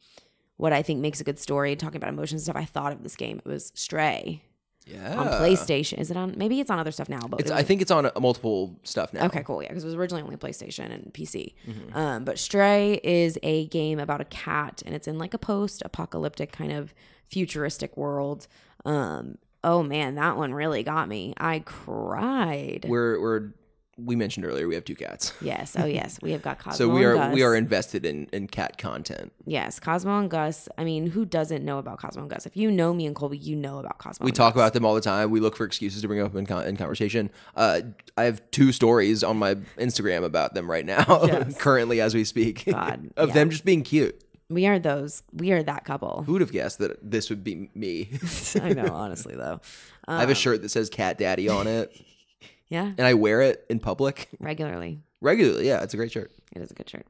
what 0.56 0.72
I 0.72 0.82
think 0.82 1.00
makes 1.00 1.20
a 1.20 1.24
good 1.24 1.38
story, 1.38 1.76
talking 1.76 1.96
about 1.96 2.08
emotions 2.10 2.40
and 2.40 2.44
stuff, 2.44 2.56
I 2.56 2.64
thought 2.64 2.92
of 2.92 3.02
this 3.02 3.16
game. 3.16 3.38
It 3.44 3.48
was 3.48 3.72
Stray 3.74 4.42
Yeah. 4.86 5.18
on 5.18 5.26
PlayStation. 5.26 5.98
Is 5.98 6.10
it 6.10 6.16
on? 6.16 6.34
Maybe 6.36 6.60
it's 6.60 6.70
on 6.70 6.78
other 6.78 6.92
stuff 6.92 7.08
now, 7.10 7.20
but 7.28 7.40
It's, 7.40 7.50
it 7.50 7.54
I 7.54 7.62
think 7.62 7.82
it's 7.82 7.90
on 7.90 8.06
uh, 8.06 8.10
multiple 8.20 8.78
stuff 8.84 9.12
now. 9.12 9.26
Okay, 9.26 9.42
cool. 9.42 9.62
Yeah, 9.62 9.68
because 9.68 9.84
it 9.84 9.86
was 9.88 9.94
originally 9.96 10.22
only 10.22 10.36
PlayStation 10.36 10.92
and 10.92 11.12
PC. 11.12 11.52
Mm-hmm. 11.68 11.96
Um, 11.96 12.24
but 12.24 12.38
Stray 12.38 13.00
is 13.04 13.38
a 13.42 13.66
game 13.66 13.98
about 13.98 14.20
a 14.22 14.26
cat, 14.26 14.82
and 14.86 14.94
it's 14.94 15.06
in 15.06 15.18
like 15.18 15.34
a 15.34 15.38
post-apocalyptic 15.38 16.52
kind 16.52 16.72
of 16.72 16.94
futuristic 17.28 17.96
world. 17.98 18.46
Um, 18.84 19.36
oh 19.64 19.82
man, 19.82 20.16
that 20.16 20.36
one 20.36 20.52
really 20.54 20.82
got 20.82 21.08
me. 21.08 21.34
I 21.38 21.60
cried. 21.60 22.84
We're 22.88 23.20
we're 23.20 23.50
we 23.98 24.16
mentioned 24.16 24.46
earlier 24.46 24.66
we 24.66 24.74
have 24.74 24.84
two 24.86 24.96
cats. 24.96 25.34
yes. 25.42 25.76
Oh 25.78 25.84
yes, 25.84 26.18
we 26.22 26.32
have 26.32 26.42
got 26.42 26.58
Cosmo. 26.58 26.72
So 26.76 26.88
we 26.88 27.04
are 27.04 27.30
we 27.30 27.42
are 27.42 27.54
invested 27.54 28.04
in 28.06 28.26
in 28.32 28.46
cat 28.48 28.78
content. 28.78 29.32
Yes, 29.44 29.78
Cosmo 29.78 30.18
and 30.18 30.30
Gus. 30.30 30.68
I 30.78 30.84
mean, 30.84 31.08
who 31.08 31.24
doesn't 31.24 31.64
know 31.64 31.78
about 31.78 32.00
Cosmo 32.00 32.22
and 32.22 32.30
Gus? 32.30 32.46
If 32.46 32.56
you 32.56 32.70
know 32.70 32.94
me 32.94 33.06
and 33.06 33.14
Colby, 33.14 33.36
you 33.36 33.54
know 33.54 33.78
about 33.78 33.98
Cosmo. 33.98 34.24
We 34.24 34.32
talk 34.32 34.54
Gus. 34.54 34.60
about 34.60 34.72
them 34.72 34.84
all 34.84 34.94
the 34.94 35.00
time. 35.02 35.30
We 35.30 35.40
look 35.40 35.56
for 35.56 35.64
excuses 35.64 36.00
to 36.02 36.08
bring 36.08 36.20
up 36.20 36.34
in, 36.34 36.46
con- 36.46 36.66
in 36.66 36.76
conversation. 36.76 37.30
Uh, 37.54 37.82
I 38.16 38.24
have 38.24 38.42
two 38.50 38.72
stories 38.72 39.22
on 39.22 39.36
my 39.36 39.56
Instagram 39.78 40.24
about 40.24 40.54
them 40.54 40.70
right 40.70 40.86
now, 40.86 41.04
Yes. 41.26 41.56
currently 41.58 42.00
as 42.00 42.14
we 42.14 42.24
speak, 42.24 42.64
God, 42.66 43.10
of 43.16 43.28
yeah. 43.28 43.34
them 43.34 43.50
just 43.50 43.64
being 43.64 43.82
cute. 43.82 44.20
We 44.52 44.66
are 44.66 44.78
those. 44.78 45.22
We 45.32 45.52
are 45.52 45.62
that 45.62 45.84
couple. 45.84 46.22
Who 46.24 46.32
would 46.32 46.40
have 46.40 46.52
guessed 46.52 46.78
that 46.78 46.98
this 47.02 47.30
would 47.30 47.42
be 47.44 47.70
me? 47.74 48.10
I 48.60 48.72
know, 48.72 48.88
honestly, 48.92 49.34
though. 49.34 49.60
I 50.06 50.20
have 50.20 50.30
a 50.30 50.34
shirt 50.34 50.62
that 50.62 50.68
says 50.70 50.90
"Cat 50.90 51.18
Daddy" 51.18 51.48
on 51.48 51.66
it, 51.66 51.92
Yeah, 52.68 52.86
and 52.86 53.00
I 53.02 53.14
wear 53.14 53.40
it 53.42 53.64
in 53.68 53.78
public 53.80 54.28
regularly. 54.40 55.00
regularly. 55.20 55.66
Yeah, 55.66 55.82
it's 55.82 55.94
a 55.94 55.96
great 55.96 56.12
shirt. 56.12 56.30
It 56.54 56.62
is 56.62 56.70
a 56.70 56.74
good 56.74 56.88
shirt. 56.88 57.06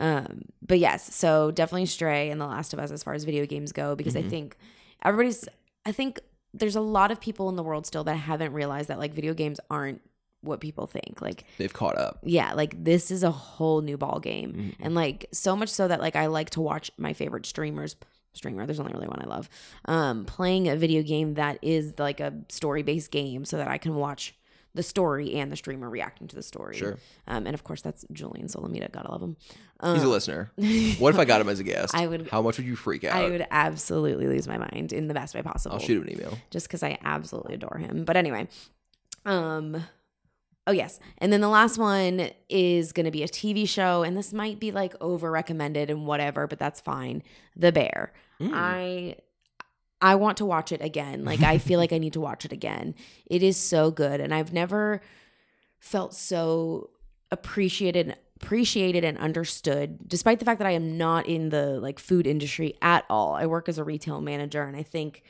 Um, 0.00 0.42
but 0.66 0.78
yes, 0.78 1.14
so 1.14 1.50
definitely 1.50 1.86
Stray 1.86 2.30
and 2.30 2.40
The 2.40 2.46
Last 2.46 2.72
of 2.72 2.78
Us 2.78 2.90
as 2.90 3.02
far 3.02 3.14
as 3.14 3.24
video 3.24 3.46
games 3.46 3.70
go, 3.72 3.94
because 3.94 4.16
I 4.16 4.22
think 4.22 4.56
everybody's. 5.04 5.48
I 5.86 5.92
think 5.92 6.20
there's 6.52 6.76
a 6.76 6.80
lot 6.80 7.10
of 7.10 7.20
people 7.20 7.48
in 7.48 7.56
the 7.56 7.62
world 7.62 7.86
still 7.86 8.04
that 8.04 8.14
haven't 8.14 8.52
realized 8.52 8.88
that 8.88 8.98
like 8.98 9.12
video 9.12 9.34
games 9.34 9.60
aren't 9.70 10.00
what 10.44 10.60
people 10.60 10.86
think. 10.86 11.20
Like 11.20 11.44
They've 11.58 11.72
caught 11.72 11.96
up. 11.98 12.18
yeah, 12.22 12.52
like 12.54 12.82
this 12.82 13.10
is 13.10 13.22
a 13.22 13.30
whole 13.30 13.80
new 13.80 13.96
ball 13.96 14.20
game. 14.20 14.74
And 14.80 14.94
like 14.94 15.26
so 15.32 15.56
much 15.56 15.68
so 15.70 15.88
that 15.88 16.00
like 16.00 16.16
I 16.16 16.26
like 16.26 16.50
to 16.50 16.60
watch 16.60 16.90
my 16.98 17.12
favorite 17.12 17.46
streamers 17.46 17.96
streamer, 18.32 18.66
there's 18.66 18.80
only 18.80 18.92
really 18.92 19.06
one 19.08 19.20
I 19.22 19.26
love, 19.26 19.48
um, 19.84 20.24
playing 20.24 20.68
a 20.68 20.76
video 20.76 21.02
game 21.02 21.34
that 21.34 21.58
is 21.62 21.94
like 21.98 22.20
a 22.20 22.32
story 22.48 22.82
based 22.82 23.10
game 23.10 23.44
so 23.44 23.56
that 23.58 23.68
I 23.68 23.78
can 23.78 23.94
watch 23.94 24.34
the 24.76 24.82
story 24.82 25.34
and 25.34 25.52
the 25.52 25.56
streamer 25.56 25.88
reacting 25.88 26.26
to 26.26 26.34
the 26.34 26.42
story. 26.42 26.76
Sure. 26.76 26.98
Um, 27.28 27.46
and 27.46 27.54
of 27.54 27.62
course 27.62 27.80
that's 27.80 28.04
Julian 28.12 28.48
Solomita, 28.48 28.90
gotta 28.90 29.08
love 29.08 29.22
him. 29.22 29.36
He's 29.84 30.02
a 30.02 30.08
listener. 30.08 30.50
What 30.98 31.14
if 31.14 31.20
I 31.20 31.24
got 31.24 31.40
him 31.40 31.48
as 31.48 31.60
a 31.60 31.62
guest? 31.62 31.94
I 31.94 32.08
would- 32.08 32.28
How 32.28 32.42
much 32.42 32.56
would 32.56 32.66
you 32.66 32.74
freak 32.74 33.04
out? 33.04 33.14
I 33.14 33.28
would 33.30 33.46
absolutely 33.52 34.26
lose 34.26 34.48
my 34.48 34.58
mind 34.58 34.92
in 34.92 35.06
the 35.06 35.14
best 35.14 35.32
way 35.34 35.42
possible. 35.42 35.74
I'll 35.76 35.80
shoot 35.80 35.98
him 36.02 36.08
an 36.08 36.12
email. 36.14 36.36
just 36.50 36.66
because 36.66 36.82
I 36.82 36.98
absolutely 37.04 37.54
adore 37.54 37.78
him. 37.78 38.04
But 38.04 38.16
anyway, 38.16 38.48
um, 39.24 39.84
oh 40.66 40.72
yes, 40.72 40.98
and 41.18 41.32
then 41.32 41.40
the 41.40 41.48
last 41.48 41.78
one 41.78 42.30
is 42.48 42.92
going 42.92 43.04
to 43.04 43.10
be 43.12 43.22
a 43.22 43.28
TV 43.28 43.68
show, 43.68 44.02
and 44.02 44.16
this 44.16 44.32
might 44.32 44.58
be 44.58 44.72
like 44.72 44.94
over 45.00 45.30
recommended 45.30 45.90
and 45.90 46.06
whatever, 46.06 46.46
but 46.46 46.58
that's 46.58 46.80
fine. 46.80 47.22
The 47.56 47.72
Bear. 47.72 48.12
Mm. 48.40 48.50
I 48.52 49.16
I 50.00 50.16
want 50.16 50.36
to 50.38 50.44
watch 50.44 50.72
it 50.72 50.82
again. 50.82 51.24
Like 51.24 51.42
I 51.42 51.58
feel 51.58 51.78
like 51.78 51.92
I 51.92 51.98
need 51.98 52.12
to 52.14 52.20
watch 52.20 52.44
it 52.44 52.52
again. 52.52 52.94
It 53.26 53.42
is 53.42 53.56
so 53.56 53.90
good, 53.90 54.20
and 54.20 54.34
I've 54.34 54.52
never 54.52 55.00
felt 55.78 56.14
so 56.14 56.90
appreciated 57.30 58.16
appreciated 58.36 59.04
and 59.04 59.16
understood 59.18 59.98
despite 60.06 60.38
the 60.38 60.44
fact 60.44 60.58
that 60.58 60.66
I 60.66 60.72
am 60.72 60.98
not 60.98 61.26
in 61.26 61.48
the 61.48 61.80
like 61.80 61.98
food 61.98 62.26
industry 62.26 62.74
at 62.82 63.04
all. 63.08 63.34
I 63.34 63.46
work 63.46 63.68
as 63.68 63.78
a 63.78 63.84
retail 63.84 64.20
manager 64.20 64.62
and 64.62 64.76
I 64.76 64.82
think 64.82 65.22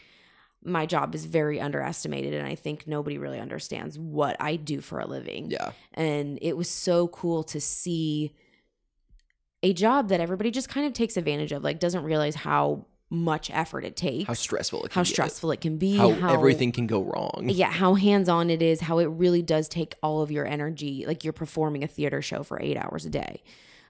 my 0.64 0.86
job 0.86 1.14
is 1.14 1.26
very 1.26 1.60
underestimated 1.60 2.34
and 2.34 2.46
I 2.46 2.54
think 2.54 2.86
nobody 2.86 3.18
really 3.18 3.38
understands 3.38 3.98
what 3.98 4.36
I 4.40 4.56
do 4.56 4.80
for 4.80 4.98
a 4.98 5.06
living. 5.06 5.50
Yeah. 5.50 5.72
And 5.92 6.38
it 6.40 6.56
was 6.56 6.68
so 6.70 7.08
cool 7.08 7.44
to 7.44 7.60
see 7.60 8.34
a 9.62 9.72
job 9.72 10.08
that 10.08 10.20
everybody 10.20 10.50
just 10.50 10.68
kind 10.68 10.86
of 10.86 10.92
takes 10.92 11.16
advantage 11.16 11.52
of, 11.52 11.62
like 11.62 11.78
doesn't 11.80 12.04
realize 12.04 12.34
how 12.34 12.86
much 13.10 13.50
effort 13.50 13.84
it 13.84 13.96
takes, 13.96 14.26
How 14.26 14.32
stressful 14.34 14.84
it 14.84 14.90
can 14.90 15.00
how 15.00 15.04
stressful 15.04 15.50
it 15.52 15.60
can 15.60 15.76
be, 15.76 15.96
How, 15.96 16.10
everything 16.32 16.72
can 16.72 16.86
go 16.86 17.02
wrong. 17.02 17.48
yeah, 17.48 17.70
how 17.70 17.94
hands 17.94 18.28
on 18.28 18.50
it 18.50 18.60
is, 18.62 18.80
how 18.80 18.98
it 18.98 19.06
really 19.06 19.42
does 19.42 19.68
take 19.68 19.94
all 20.02 20.22
of 20.22 20.30
your 20.30 20.46
energy. 20.46 21.04
Like 21.06 21.22
you're 21.24 21.32
performing 21.32 21.84
a 21.84 21.86
theater 21.86 22.22
show 22.22 22.42
for 22.42 22.60
eight 22.60 22.76
hours 22.76 23.04
a 23.04 23.10
day. 23.10 23.42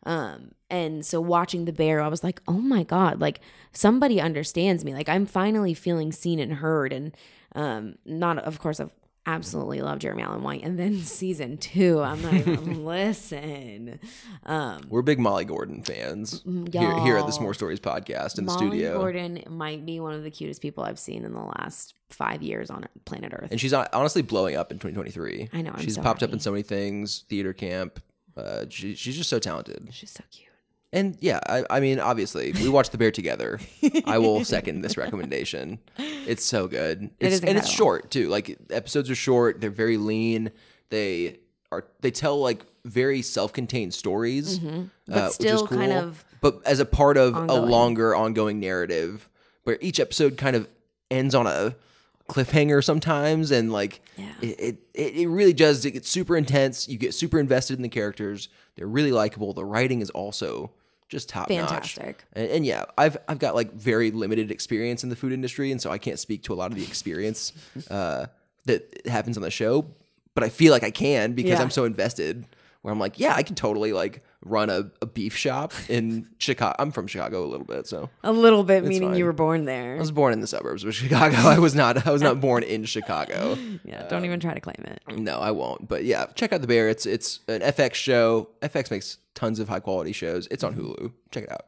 Um, 0.06 0.52
and 0.70 1.04
so 1.04 1.20
watching 1.20 1.64
the 1.64 1.72
bear, 1.72 2.00
I 2.00 2.08
was 2.08 2.24
like, 2.24 2.40
oh 2.48 2.52
my 2.54 2.82
God, 2.82 3.20
like 3.20 3.40
somebody 3.72 4.20
understands 4.20 4.84
me. 4.84 4.92
Like 4.94 5.08
I'm 5.08 5.26
finally 5.26 5.74
feeling 5.74 6.12
seen 6.12 6.38
and 6.40 6.54
heard. 6.54 6.92
And 6.92 7.16
um, 7.54 7.96
not, 8.04 8.38
of 8.38 8.58
course, 8.58 8.80
I've 8.80 8.90
absolutely 9.26 9.80
love 9.80 10.00
Jeremy 10.00 10.22
Allen 10.22 10.42
White. 10.42 10.62
And 10.62 10.78
then 10.78 10.98
season 11.02 11.56
two, 11.56 12.00
I'm 12.02 12.22
like, 12.22 12.46
listen. 12.66 13.98
Um, 14.44 14.82
We're 14.88 15.02
big 15.02 15.18
Molly 15.18 15.44
Gordon 15.44 15.82
fans 15.82 16.42
Mm, 16.42 16.72
here, 16.72 17.00
here 17.00 17.16
at 17.16 17.26
the. 17.26 17.32
S'more 17.32 17.54
Stories 17.54 17.80
podcast 17.80 18.38
in 18.38 18.44
the 18.46 18.52
Molly 18.52 18.68
studio. 18.68 18.98
Gordon 18.98 19.42
might 19.48 19.86
be 19.86 20.00
one 20.00 20.12
of 20.12 20.22
the 20.22 20.30
cutest 20.30 20.60
people 20.60 20.84
I've 20.84 20.98
seen 20.98 21.24
in 21.24 21.32
the 21.32 21.40
last 21.42 21.94
five 22.10 22.42
years 22.42 22.70
on 22.70 22.86
planet 23.06 23.32
Earth. 23.34 23.48
And 23.50 23.60
she's 23.60 23.72
honestly 23.72 24.22
blowing 24.22 24.56
up 24.56 24.70
in 24.70 24.78
2023. 24.78 25.48
I 25.52 25.62
know, 25.62 25.70
I'm 25.74 25.80
she's 25.82 25.94
so 25.94 26.02
popped 26.02 26.22
up 26.22 26.32
in 26.32 26.40
so 26.40 26.50
many 26.50 26.62
things, 26.62 27.24
theater 27.28 27.52
camp. 27.52 28.00
Uh, 28.36 28.64
she, 28.68 28.94
she's 28.94 29.16
just 29.16 29.30
so 29.30 29.38
talented. 29.38 29.88
She's 29.92 30.10
so 30.10 30.24
cute. 30.30 30.48
And 30.92 31.16
yeah, 31.20 31.40
I, 31.46 31.64
I 31.70 31.80
mean, 31.80 31.98
obviously, 31.98 32.52
we 32.52 32.68
watched 32.68 32.92
The 32.92 32.98
Bear 32.98 33.10
together. 33.10 33.58
I 34.06 34.18
will 34.18 34.44
second 34.44 34.82
this 34.82 34.96
recommendation. 34.96 35.80
It's 35.98 36.44
so 36.44 36.68
good. 36.68 37.10
It's, 37.18 37.36
is 37.36 37.40
and 37.44 37.58
it's 37.58 37.68
short 37.68 38.10
too. 38.12 38.28
Like 38.28 38.56
episodes 38.70 39.10
are 39.10 39.16
short. 39.16 39.60
They're 39.60 39.70
very 39.70 39.96
lean. 39.96 40.52
They 40.90 41.38
are. 41.72 41.84
They 42.00 42.12
tell 42.12 42.38
like 42.40 42.64
very 42.84 43.22
self-contained 43.22 43.92
stories, 43.92 44.60
Mm-hmm. 44.60 44.80
uh, 44.80 44.86
But 45.06 45.30
still 45.30 45.62
which 45.62 45.72
is 45.72 45.76
kind 45.78 45.92
of 45.92 46.24
But 46.40 46.60
as 46.64 46.78
a 46.78 46.84
part 46.84 47.16
of 47.16 47.34
a 47.34 47.54
longer 47.54 48.14
ongoing 48.14 48.60
narrative, 48.60 49.28
where 49.64 49.78
each 49.80 49.98
episode 49.98 50.36
kind 50.36 50.54
of 50.54 50.68
ends 51.10 51.34
on 51.34 51.48
a 51.48 51.74
cliffhanger 52.28 52.82
sometimes, 52.82 53.50
and 53.50 53.72
like 53.72 54.00
Yeah. 54.16 54.32
it, 54.40 54.78
it, 54.94 55.16
it 55.16 55.28
really 55.28 55.52
does. 55.52 55.84
It 55.84 55.92
gets 55.92 56.08
super 56.08 56.36
intense. 56.36 56.88
You 56.88 56.98
get 56.98 57.14
super 57.14 57.38
invested 57.38 57.76
in 57.76 57.82
the 57.82 57.88
characters. 57.88 58.48
They're 58.76 58.86
really 58.86 59.12
likable. 59.12 59.52
The 59.52 59.64
writing 59.64 60.00
is 60.00 60.10
also 60.10 60.70
just 61.08 61.28
top 61.28 61.50
notch. 61.50 61.68
Fantastic. 61.68 62.24
And, 62.32 62.48
and 62.50 62.66
yeah, 62.66 62.86
I've 62.96 63.16
I've 63.28 63.38
got 63.38 63.54
like 63.54 63.72
very 63.74 64.10
limited 64.10 64.50
experience 64.50 65.04
in 65.04 65.10
the 65.10 65.16
food 65.16 65.32
industry, 65.32 65.70
and 65.70 65.80
so 65.80 65.90
I 65.90 65.98
can't 65.98 66.18
speak 66.18 66.42
to 66.44 66.54
a 66.54 66.56
lot 66.56 66.70
of 66.72 66.76
the 66.78 66.84
experience 66.84 67.52
uh, 67.90 68.26
that 68.64 69.06
happens 69.06 69.36
on 69.36 69.42
the 69.42 69.50
show. 69.50 69.86
But 70.34 70.42
I 70.44 70.48
feel 70.48 70.72
like 70.72 70.82
I 70.82 70.90
can 70.90 71.34
because 71.34 71.50
Yeah. 71.52 71.62
I'm 71.62 71.70
so 71.70 71.84
invested. 71.84 72.44
Where 72.84 72.92
I'm 72.92 72.98
like, 72.98 73.18
yeah, 73.18 73.34
I 73.34 73.42
can 73.42 73.54
totally 73.54 73.94
like 73.94 74.22
run 74.44 74.68
a, 74.68 74.90
a 75.00 75.06
beef 75.06 75.34
shop 75.34 75.72
in 75.88 76.28
Chicago. 76.38 76.76
I'm 76.78 76.90
from 76.92 77.06
Chicago 77.06 77.42
a 77.42 77.48
little 77.48 77.64
bit, 77.64 77.86
so 77.86 78.10
A 78.22 78.30
little 78.30 78.62
bit, 78.62 78.84
meaning 78.84 79.08
fine. 79.08 79.18
you 79.18 79.24
were 79.24 79.32
born 79.32 79.64
there. 79.64 79.96
I 79.96 79.98
was 79.98 80.12
born 80.12 80.34
in 80.34 80.42
the 80.42 80.46
suburbs 80.46 80.84
of 80.84 80.94
Chicago. 80.94 81.36
I 81.48 81.58
was 81.58 81.74
not. 81.74 82.06
I 82.06 82.10
was 82.10 82.20
not 82.20 82.42
born 82.42 82.62
in 82.62 82.84
Chicago. 82.84 83.56
yeah, 83.86 84.06
don't 84.08 84.26
even 84.26 84.38
try 84.38 84.52
to 84.52 84.60
claim 84.60 84.84
it. 84.84 85.18
No, 85.18 85.38
I 85.38 85.50
won't. 85.50 85.88
But 85.88 86.04
yeah, 86.04 86.26
check 86.34 86.52
out 86.52 86.60
the 86.60 86.66
Bear. 86.66 86.90
It's 86.90 87.06
it's 87.06 87.40
an 87.48 87.62
FX 87.62 87.94
show. 87.94 88.50
FX 88.60 88.90
makes 88.90 89.16
tons 89.34 89.60
of 89.60 89.70
high 89.70 89.80
quality 89.80 90.12
shows. 90.12 90.46
It's 90.50 90.62
on 90.62 90.74
mm-hmm. 90.74 91.04
Hulu. 91.06 91.12
Check 91.30 91.44
it 91.44 91.52
out 91.52 91.64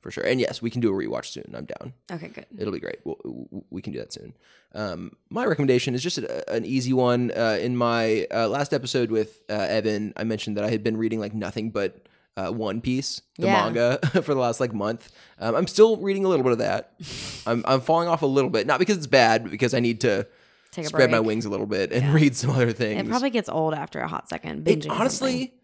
for 0.00 0.10
sure. 0.10 0.24
And 0.24 0.40
yes, 0.40 0.62
we 0.62 0.70
can 0.70 0.80
do 0.80 0.88
a 0.88 0.92
rewatch 0.92 1.26
soon. 1.26 1.54
I'm 1.56 1.64
down. 1.66 1.92
Okay, 2.10 2.28
good. 2.28 2.46
It'll 2.58 2.72
be 2.72 2.80
great. 2.80 2.98
We'll, 3.04 3.64
we 3.70 3.82
can 3.82 3.92
do 3.92 3.98
that 3.98 4.12
soon. 4.12 4.34
Um, 4.74 5.12
my 5.30 5.44
recommendation 5.44 5.94
is 5.94 6.02
just 6.02 6.18
a, 6.18 6.50
an 6.52 6.64
easy 6.64 6.92
one. 6.92 7.32
Uh, 7.36 7.58
in 7.60 7.76
my 7.76 8.26
uh, 8.32 8.48
last 8.48 8.72
episode 8.72 9.10
with 9.10 9.40
uh, 9.50 9.54
Evan, 9.54 10.12
I 10.16 10.24
mentioned 10.24 10.56
that 10.56 10.64
I 10.64 10.70
had 10.70 10.82
been 10.84 10.96
reading 10.96 11.20
like 11.20 11.34
nothing 11.34 11.70
but 11.70 12.06
uh, 12.36 12.50
One 12.52 12.80
Piece, 12.80 13.22
the 13.38 13.46
Yeah. 13.46 13.64
manga, 13.64 13.98
for 14.22 14.34
the 14.34 14.40
last 14.40 14.60
like 14.60 14.72
month. 14.72 15.10
Um, 15.40 15.56
I'm 15.56 15.66
still 15.66 15.96
reading 15.96 16.24
a 16.24 16.28
little 16.28 16.44
bit 16.44 16.52
of 16.52 16.58
that. 16.58 16.92
I'm, 17.46 17.64
I'm 17.66 17.80
falling 17.80 18.08
off 18.08 18.22
a 18.22 18.26
little 18.26 18.50
bit, 18.50 18.66
not 18.66 18.78
because 18.78 18.96
it's 18.96 19.06
bad, 19.08 19.42
but 19.42 19.50
because 19.50 19.74
I 19.74 19.80
need 19.80 20.00
to 20.02 20.26
Take 20.70 20.84
a 20.84 20.88
spread 20.88 21.10
my 21.10 21.18
wings 21.20 21.46
a 21.46 21.50
little 21.50 21.66
bit 21.66 21.92
and 21.92 22.14
read 22.20 22.36
some 22.36 22.50
other 22.50 22.72
things. 22.72 23.00
It 23.00 23.08
probably 23.08 23.30
gets 23.30 23.48
old 23.48 23.74
after 23.74 23.98
a 24.00 24.06
hot 24.06 24.28
second. 24.28 24.68
It 24.68 24.86
honestly 24.86 25.54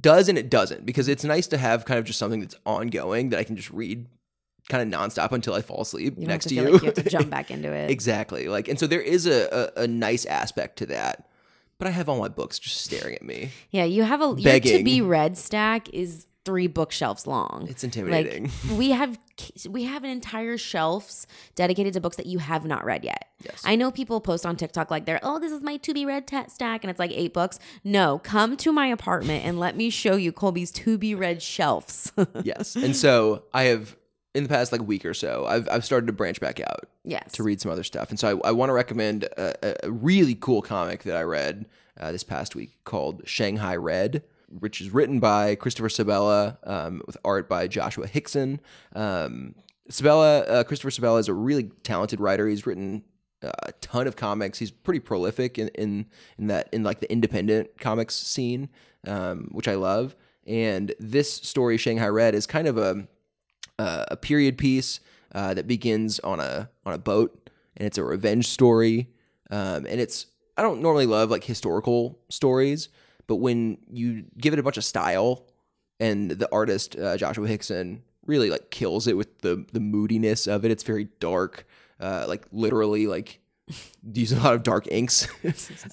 does 0.00 0.28
and 0.28 0.36
it 0.38 0.50
doesn't 0.50 0.84
because 0.86 1.08
it's 1.08 1.24
nice 1.24 1.46
to 1.48 1.58
have 1.58 1.84
kind 1.84 1.98
of 1.98 2.04
just 2.04 2.18
something 2.18 2.40
that's 2.40 2.56
ongoing 2.66 3.30
that 3.30 3.38
I 3.38 3.44
can 3.44 3.56
just 3.56 3.70
read 3.70 4.06
kind 4.68 4.92
of 4.94 5.00
nonstop 5.00 5.32
until 5.32 5.54
I 5.54 5.62
fall 5.62 5.80
asleep 5.80 6.14
you 6.18 6.26
next 6.26 6.44
to 6.44 6.48
to 6.50 6.54
you. 6.56 6.62
like 6.70 6.82
you 6.82 6.86
have 6.86 6.94
to 7.02 7.08
jump 7.08 7.30
back 7.30 7.50
into 7.50 7.72
it. 7.72 7.90
exactly. 7.90 8.48
Like, 8.48 8.68
and 8.68 8.78
so 8.78 8.86
there 8.86 9.00
is 9.00 9.26
a, 9.26 9.70
a, 9.76 9.82
a 9.82 9.86
nice 9.88 10.26
aspect 10.26 10.76
to 10.78 10.86
that. 10.86 11.28
but 11.78 11.88
I 11.88 11.90
have 11.90 12.08
all 12.08 12.18
my 12.18 12.28
books 12.28 12.58
just 12.58 12.82
staring 12.82 13.14
at 13.14 13.22
me. 13.22 13.50
Yeah, 13.70 13.84
you 13.84 14.02
have 14.04 14.20
a 14.20 14.34
your 14.38 14.60
to 14.60 14.84
be 14.84 15.00
read 15.00 15.36
stack 15.38 15.88
is 15.94 16.26
three 16.48 16.66
bookshelves 16.66 17.26
long. 17.26 17.66
It's 17.68 17.84
intimidating. 17.84 18.44
Like 18.44 18.52
we 18.78 18.88
have 18.92 19.18
we 19.68 19.84
have 19.84 20.02
an 20.02 20.08
entire 20.08 20.56
shelves 20.56 21.26
dedicated 21.56 21.92
to 21.92 22.00
books 22.00 22.16
that 22.16 22.24
you 22.24 22.38
have 22.38 22.64
not 22.64 22.86
read 22.86 23.04
yet. 23.04 23.28
Yes. 23.44 23.60
I 23.66 23.76
know 23.76 23.90
people 23.90 24.18
post 24.22 24.46
on 24.46 24.56
TikTok 24.56 24.90
like 24.90 25.04
they're 25.04 25.20
oh 25.22 25.38
this 25.38 25.52
is 25.52 25.62
my 25.62 25.76
to 25.76 25.92
be 25.92 26.06
read 26.06 26.26
ta- 26.26 26.46
stack 26.46 26.84
and 26.84 26.90
it's 26.90 26.98
like 26.98 27.10
eight 27.12 27.34
books. 27.34 27.58
No, 27.84 28.18
come 28.20 28.56
to 28.56 28.72
my 28.72 28.86
apartment 28.86 29.44
and 29.44 29.60
let 29.60 29.76
me 29.76 29.90
show 29.90 30.16
you 30.16 30.32
Colby's 30.32 30.72
to 30.72 30.96
be 30.96 31.14
read 31.14 31.42
shelves. 31.42 32.12
yes. 32.42 32.74
And 32.76 32.96
so 32.96 33.44
I 33.52 33.64
have 33.64 33.94
in 34.34 34.44
the 34.44 34.48
past 34.48 34.72
like 34.72 34.80
week 34.80 35.04
or 35.04 35.12
so, 35.12 35.44
I've 35.46 35.68
I've 35.70 35.84
started 35.84 36.06
to 36.06 36.14
branch 36.14 36.40
back 36.40 36.60
out 36.60 36.88
yes. 37.04 37.32
to 37.32 37.42
read 37.42 37.60
some 37.60 37.70
other 37.70 37.84
stuff. 37.84 38.08
And 38.08 38.18
so 38.18 38.40
I, 38.42 38.48
I 38.48 38.52
want 38.52 38.70
to 38.70 38.74
recommend 38.74 39.24
a, 39.24 39.54
a- 39.62 39.76
a 39.88 39.90
really 39.90 40.34
cool 40.34 40.62
comic 40.62 41.02
that 41.02 41.16
I 41.18 41.24
read 41.24 41.66
uh, 42.00 42.10
this 42.10 42.24
past 42.24 42.56
week 42.56 42.70
called 42.84 43.20
Shanghai 43.26 43.76
Red, 43.76 44.22
which 44.48 44.80
is 44.80 44.90
written 44.90 45.20
by 45.20 45.54
Christopher 45.54 45.88
Sebela 45.88 46.56
um, 46.66 47.02
with 47.06 47.16
art 47.24 47.48
by 47.48 47.68
Joshua 47.68 48.06
Hixson. 48.06 48.60
Um, 48.94 49.54
Sebela, 49.90 50.48
uh, 50.50 50.64
Christopher 50.64 50.90
Sebela 50.90 51.20
is 51.20 51.28
a 51.28 51.34
really 51.34 51.70
talented 51.82 52.20
writer. 52.20 52.46
He's 52.46 52.66
written 52.66 53.04
uh, 53.42 53.50
a 53.62 53.72
ton 53.72 54.06
of 54.06 54.16
comics. 54.16 54.58
He's 54.58 54.70
pretty 54.70 55.00
prolific 55.00 55.58
in, 55.58 55.68
in 55.68 56.06
in 56.38 56.48
that 56.48 56.68
in 56.72 56.82
like 56.82 57.00
the 57.00 57.10
independent 57.10 57.78
comics 57.78 58.14
scene, 58.14 58.68
um, 59.06 59.48
which 59.52 59.68
I 59.68 59.74
love. 59.74 60.14
And 60.46 60.94
this 60.98 61.32
story, 61.32 61.76
Shanghai 61.76 62.08
Red, 62.08 62.34
is 62.34 62.46
kind 62.46 62.66
of 62.66 62.78
a 62.78 63.06
uh, 63.78 64.06
a 64.08 64.16
period 64.16 64.58
piece 64.58 65.00
uh, 65.34 65.54
that 65.54 65.66
begins 65.66 66.18
on 66.20 66.40
a 66.40 66.70
on 66.84 66.94
a 66.94 66.98
boat, 66.98 67.50
and 67.76 67.86
it's 67.86 67.98
a 67.98 68.04
revenge 68.04 68.48
story. 68.48 69.08
Um, 69.50 69.86
and 69.86 70.00
it's 70.00 70.26
I 70.56 70.62
don't 70.62 70.82
normally 70.82 71.06
love 71.06 71.30
like 71.30 71.44
historical 71.44 72.18
stories, 72.28 72.88
but 73.28 73.36
when 73.36 73.78
you 73.88 74.24
give 74.36 74.52
it 74.52 74.58
a 74.58 74.62
bunch 74.64 74.76
of 74.76 74.84
style, 74.84 75.46
and 76.00 76.30
the 76.32 76.48
artist 76.52 76.96
uh, 76.98 77.16
Joshua 77.16 77.46
Hixson 77.48 78.00
really 78.26 78.50
like 78.50 78.70
kills 78.70 79.06
it 79.06 79.16
with 79.16 79.38
the 79.42 79.64
the 79.72 79.80
moodiness 79.80 80.48
of 80.48 80.64
it. 80.64 80.72
It's 80.72 80.82
very 80.82 81.08
dark, 81.20 81.66
uh, 82.00 82.24
like 82.26 82.46
literally 82.50 83.06
like 83.06 83.38
using 84.12 84.38
a 84.38 84.42
lot 84.42 84.54
of 84.54 84.62
dark 84.64 84.88
inks, 84.90 85.28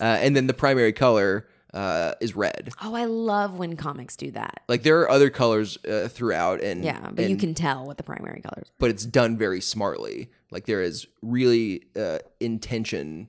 uh, 0.02 0.04
and 0.04 0.36
then 0.36 0.48
the 0.48 0.54
primary 0.54 0.94
color 0.94 1.48
uh, 1.74 2.14
is 2.22 2.36
red. 2.36 2.70
Oh, 2.82 2.96
I 2.96 3.06
love 3.06 3.58
when 3.60 3.76
comics 3.76 4.16
do 4.16 4.32
that. 4.32 4.62
Like 4.70 4.84
there 4.84 5.02
are 5.02 5.10
other 5.12 5.30
colors 5.30 5.78
uh, 5.86 6.08
throughout, 6.08 6.62
and 6.62 6.84
Yeah, 6.84 7.10
but 7.12 7.30
you 7.30 7.36
can 7.38 7.54
tell 7.54 7.86
what 7.86 7.98
the 7.98 8.04
primary 8.04 8.42
colors. 8.42 8.72
but 8.80 8.90
it's 8.90 9.06
done 9.06 9.38
very 9.38 9.60
smartly. 9.62 10.30
Like 10.52 10.66
there 10.66 10.82
is 10.82 11.06
really 11.22 11.84
uh, 11.98 12.20
intention 12.40 13.28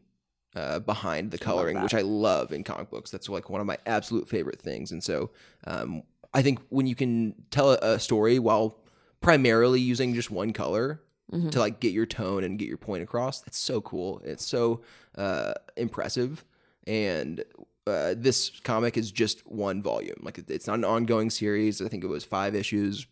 uh, 0.57 0.79
behind 0.79 1.31
the 1.31 1.39
coloring, 1.39 1.81
which 1.83 1.95
I 1.95 2.01
love 2.01 2.51
in 2.51 2.65
comic 2.65 2.91
books. 2.91 3.11
That's 3.11 3.29
like 3.29 3.51
one 3.51 3.61
of 3.61 3.67
my 3.67 3.77
absolute 3.85 4.27
favorite 4.27 4.61
things. 4.61 4.91
And 4.91 5.05
so 5.05 5.31
um, 5.67 6.03
I 6.33 6.41
think 6.41 6.61
when 6.71 6.87
you 6.87 6.95
can 6.95 7.35
tell 7.51 7.73
a, 7.73 8.01
story 8.01 8.39
while 8.39 8.79
primarily 9.21 9.81
using 9.81 10.15
just 10.15 10.31
one 10.31 10.53
color 10.53 11.03
to 11.51 11.61
like 11.61 11.81
get 11.81 11.93
your 11.93 12.07
tone 12.07 12.43
and 12.43 12.59
get 12.59 12.69
your 12.69 12.79
point 12.79 13.03
across, 13.03 13.41
that's 13.41 13.59
so 13.59 13.81
cool. 13.83 14.23
It's 14.25 14.47
so 14.47 14.83
uh, 15.19 15.55
impressive. 15.77 16.45
And 16.87 17.45
uh, 17.87 18.15
this 18.17 18.61
comic 18.61 18.97
is 18.97 19.13
just 19.13 19.47
one 19.47 19.83
volume. 19.83 20.17
Like 20.23 20.39
it's 20.49 20.67
not 20.67 20.79
an 20.79 20.85
ongoing 20.85 21.31
series. 21.31 21.83
I 21.83 21.89
think 21.89 22.03
it 22.03 22.09
was 22.09 22.25
five 22.25 22.55
issues 22.55 23.07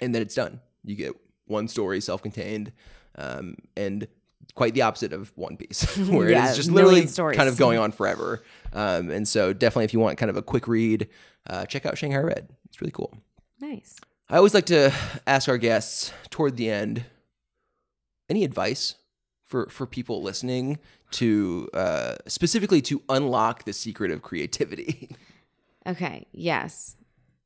and 0.00 0.14
then 0.14 0.22
it's 0.22 0.34
done. 0.34 0.60
You 0.84 0.94
get 0.94 1.14
one 1.46 1.66
story, 1.68 2.00
self-contained, 2.00 2.72
um, 3.16 3.56
and 3.76 4.06
quite 4.54 4.74
the 4.74 4.82
opposite 4.82 5.12
of 5.12 5.32
One 5.36 5.56
Piece, 5.56 5.96
where 6.08 6.30
Yeah, 6.30 6.48
it's 6.48 6.56
just 6.56 6.70
million 6.70 7.06
literally 7.06 7.36
kind 7.36 7.48
of 7.48 7.56
going 7.56 7.78
on 7.78 7.92
forever. 7.92 8.42
Um, 8.72 9.10
and 9.10 9.26
so, 9.26 9.52
definitely, 9.52 9.84
if 9.84 9.92
you 9.92 10.00
want 10.00 10.18
kind 10.18 10.30
of 10.30 10.36
a 10.36 10.42
quick 10.42 10.68
read, 10.68 11.08
uh, 11.48 11.66
check 11.66 11.86
out 11.86 11.98
Shanghai 11.98 12.18
Red. 12.18 12.48
It's 12.66 12.80
really 12.80 12.92
cool. 12.92 13.16
Nice. 13.60 13.96
I 14.28 14.36
always 14.36 14.54
like 14.54 14.66
to 14.66 14.92
ask 15.26 15.48
our 15.48 15.58
guests 15.58 16.12
toward 16.30 16.56
the 16.56 16.68
end 16.68 17.04
any 18.28 18.44
advice 18.44 18.96
for 19.44 19.68
for 19.68 19.86
people 19.86 20.22
listening 20.22 20.78
to 21.12 21.68
uh, 21.72 22.16
specifically 22.26 22.82
to 22.82 23.02
unlock 23.08 23.64
the 23.64 23.72
secret 23.72 24.10
of 24.10 24.22
creativity. 24.22 25.10
Okay. 25.86 26.26
Yes. 26.32 26.96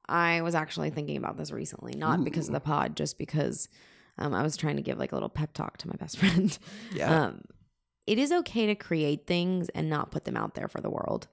I 0.09 0.41
was 0.41 0.55
actually 0.55 0.89
thinking 0.89 1.19
about 1.19 1.37
this 1.37 1.51
recently, 1.51 1.93
not 1.95 2.25
because 2.25 2.49
of 2.49 2.55
the 2.55 2.61
pod, 2.61 2.97
just 2.97 3.19
because 3.19 3.69
um, 4.21 4.35
I 4.35 4.43
was 4.43 4.57
trying 4.57 4.77
to 4.77 4.83
give 4.83 4.99
like 4.99 5.13
a 5.13 5.17
little 5.17 5.29
pep 5.29 5.53
talk 5.53 5.79
to 5.79 5.89
my 5.89 5.97
best 5.99 6.19
friend. 6.19 6.57
Yeah. 6.93 7.25
Um, 7.25 7.43
it 8.07 8.19
is 8.19 8.33
okay 8.33 8.67
to 8.67 8.75
create 8.75 9.27
things 9.27 9.69
and 9.71 9.89
not 9.89 10.11
put 10.11 10.25
them 10.25 10.37
out 10.37 10.55
there 10.55 10.69
for 10.69 10.81
the 10.81 10.91
world. 10.91 11.29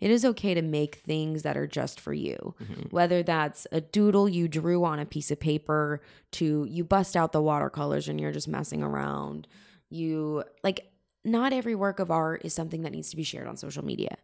It 0.00 0.10
is 0.10 0.24
okay 0.24 0.54
to 0.54 0.62
make 0.62 0.96
things 0.96 1.42
that 1.42 1.58
are 1.58 1.66
just 1.66 2.00
for 2.00 2.14
you. 2.14 2.54
Whether 2.90 3.22
that's 3.22 3.66
a 3.70 3.82
doodle 3.82 4.28
you 4.28 4.48
drew 4.48 4.82
on 4.84 4.98
a 4.98 5.04
piece 5.04 5.30
of 5.30 5.38
paper 5.38 6.00
to 6.32 6.66
you 6.68 6.84
bust 6.84 7.16
out 7.16 7.32
the 7.32 7.42
watercolors 7.42 8.08
and 8.08 8.18
you're 8.18 8.32
just 8.32 8.48
messing 8.48 8.82
around. 8.82 9.46
You 9.90 10.44
like 10.64 10.90
not 11.22 11.52
every 11.52 11.74
work 11.74 11.98
of 11.98 12.10
art 12.10 12.42
is 12.44 12.54
something 12.54 12.82
that 12.82 12.92
needs 12.92 13.10
to 13.10 13.16
be 13.16 13.24
shared 13.24 13.46
on 13.46 13.58
social 13.58 13.84
media. 13.84 14.16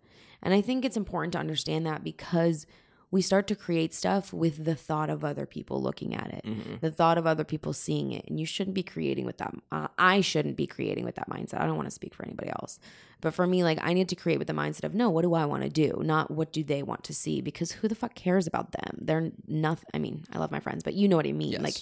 And 0.42 0.54
I 0.54 0.62
think 0.62 0.84
it's 0.84 0.96
important 0.96 1.32
to 1.32 1.38
understand 1.38 1.84
that 1.86 2.02
because 2.02 2.66
we 3.10 3.22
start 3.22 3.46
to 3.46 3.54
create 3.54 3.94
stuff 3.94 4.32
with 4.32 4.64
the 4.64 4.74
thought 4.74 5.10
of 5.10 5.24
other 5.24 5.46
people 5.46 5.80
looking 5.80 6.14
at 6.14 6.32
it, 6.32 6.80
the 6.80 6.90
thought 6.90 7.18
of 7.18 7.26
other 7.26 7.44
people 7.44 7.72
seeing 7.72 8.12
it. 8.12 8.24
And 8.26 8.40
you 8.40 8.46
shouldn't 8.46 8.74
be 8.74 8.82
creating 8.82 9.24
with 9.24 9.38
that. 9.38 9.54
Uh, 9.70 9.88
I 9.96 10.20
shouldn't 10.20 10.56
be 10.56 10.66
creating 10.66 11.04
with 11.04 11.14
that 11.14 11.30
mindset. 11.30 11.60
I 11.60 11.66
don't 11.66 11.76
want 11.76 11.86
to 11.86 11.94
speak 11.94 12.14
for 12.14 12.24
anybody 12.24 12.50
else. 12.50 12.80
But 13.20 13.32
for 13.32 13.46
me, 13.46 13.64
like, 13.64 13.78
I 13.80 13.92
need 13.92 14.08
to 14.10 14.16
create 14.16 14.38
with 14.38 14.48
the 14.48 14.52
mindset 14.52 14.84
of, 14.84 14.94
no, 14.94 15.08
what 15.08 15.22
do 15.22 15.34
I 15.34 15.46
want 15.46 15.62
to 15.62 15.68
do? 15.68 16.00
Not 16.02 16.30
what 16.30 16.52
do 16.52 16.62
they 16.62 16.82
want 16.82 17.04
to 17.04 17.14
see? 17.14 17.40
Because 17.40 17.72
who 17.72 17.88
the 17.88 17.94
fuck 17.94 18.14
cares 18.14 18.46
about 18.46 18.72
them? 18.72 18.98
They're 19.00 19.30
nothing. 19.46 19.88
I 19.94 19.98
mean, 19.98 20.24
I 20.32 20.38
love 20.38 20.50
my 20.50 20.60
friends, 20.60 20.82
but 20.82 20.94
you 20.94 21.08
know 21.08 21.16
what 21.16 21.26
I 21.26 21.32
mean. 21.32 21.52
Yes. 21.52 21.62
Like, 21.62 21.76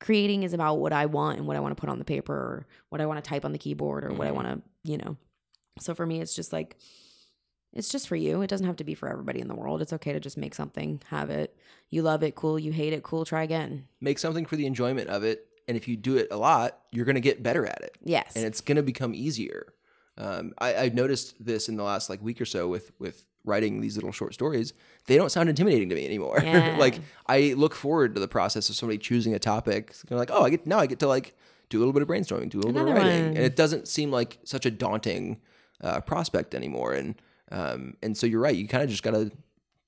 creating 0.00 0.42
is 0.42 0.52
about 0.52 0.74
what 0.74 0.92
I 0.92 1.06
want 1.06 1.38
and 1.38 1.46
what 1.46 1.56
I 1.56 1.60
want 1.60 1.76
to 1.76 1.80
put 1.80 1.88
on 1.88 1.98
the 1.98 2.04
paper 2.04 2.34
or 2.34 2.66
what 2.88 3.00
I 3.00 3.06
want 3.06 3.22
to 3.22 3.28
type 3.28 3.44
on 3.44 3.52
the 3.52 3.58
keyboard 3.58 4.04
or 4.04 4.12
what 4.12 4.26
I 4.26 4.32
want 4.32 4.48
to, 4.48 4.90
you 4.90 4.98
know. 4.98 5.16
So 5.80 5.94
for 5.94 6.04
me, 6.04 6.20
it's 6.20 6.34
just 6.34 6.52
like, 6.52 6.76
it's 7.72 7.88
just 7.88 8.08
for 8.08 8.16
you. 8.16 8.42
It 8.42 8.48
doesn't 8.48 8.66
have 8.66 8.76
to 8.76 8.84
be 8.84 8.94
for 8.94 9.08
everybody 9.08 9.40
in 9.40 9.48
the 9.48 9.54
world. 9.54 9.82
It's 9.82 9.92
okay 9.92 10.12
to 10.12 10.20
just 10.20 10.36
make 10.36 10.54
something, 10.54 11.00
have 11.08 11.30
it. 11.30 11.56
You 11.90 12.02
love 12.02 12.22
it, 12.22 12.34
cool. 12.34 12.58
You 12.58 12.72
hate 12.72 12.92
it, 12.92 13.02
cool. 13.02 13.24
Try 13.24 13.42
again. 13.42 13.86
Make 14.00 14.18
something 14.18 14.46
for 14.46 14.56
the 14.56 14.66
enjoyment 14.66 15.08
of 15.08 15.22
it, 15.24 15.46
and 15.66 15.76
if 15.76 15.86
you 15.88 15.96
do 15.96 16.16
it 16.16 16.28
a 16.30 16.36
lot, 16.36 16.78
you're 16.92 17.04
going 17.04 17.14
to 17.14 17.20
get 17.20 17.42
better 17.42 17.66
at 17.66 17.80
it. 17.82 17.96
Yes. 18.02 18.36
and 18.36 18.44
it's 18.44 18.60
going 18.60 18.76
to 18.76 18.82
become 18.82 19.14
easier. 19.14 19.72
Um, 20.16 20.52
I, 20.58 20.74
I 20.74 20.88
noticed 20.88 21.34
this 21.44 21.68
in 21.68 21.76
the 21.76 21.84
last 21.84 22.10
like 22.10 22.20
week 22.22 22.40
or 22.40 22.44
so 22.44 22.66
with 22.68 22.90
with 22.98 23.24
writing 23.44 23.80
these 23.80 23.96
little 23.96 24.10
short 24.12 24.34
stories. 24.34 24.72
They 25.06 25.16
don't 25.16 25.30
sound 25.30 25.48
intimidating 25.48 25.88
to 25.90 25.94
me 25.94 26.04
anymore. 26.04 26.40
Yeah. 26.44 26.76
like 26.78 26.98
I 27.26 27.54
look 27.56 27.74
forward 27.74 28.14
to 28.14 28.20
the 28.20 28.28
process 28.28 28.68
of 28.68 28.74
somebody 28.74 28.98
choosing 28.98 29.32
a 29.34 29.38
topic. 29.38 29.94
They're 30.08 30.18
like, 30.18 30.30
oh, 30.32 30.42
I 30.44 30.50
get 30.50 30.66
now 30.66 30.78
I 30.80 30.86
get 30.86 30.98
to 31.00 31.06
like 31.06 31.34
do 31.68 31.78
a 31.78 31.80
little 31.80 31.92
bit 31.92 32.02
of 32.02 32.08
brainstorming, 32.08 32.48
do 32.50 32.58
a 32.58 32.62
little 32.62 32.72
bit 32.72 32.82
of 32.82 32.88
writing, 32.88 33.26
one. 33.28 33.36
and 33.36 33.38
it 33.38 33.54
doesn't 33.54 33.86
seem 33.88 34.10
like 34.10 34.38
such 34.44 34.66
a 34.66 34.70
daunting 34.70 35.40
uh, 35.80 36.00
prospect 36.00 36.54
anymore. 36.54 36.94
And 36.94 37.14
um, 37.50 37.94
and 38.02 38.16
so 38.16 38.26
you're 38.26 38.40
right. 38.40 38.54
You 38.56 38.68
kind 38.68 38.84
of 38.84 38.90
just 38.90 39.02
got 39.02 39.12
to 39.12 39.30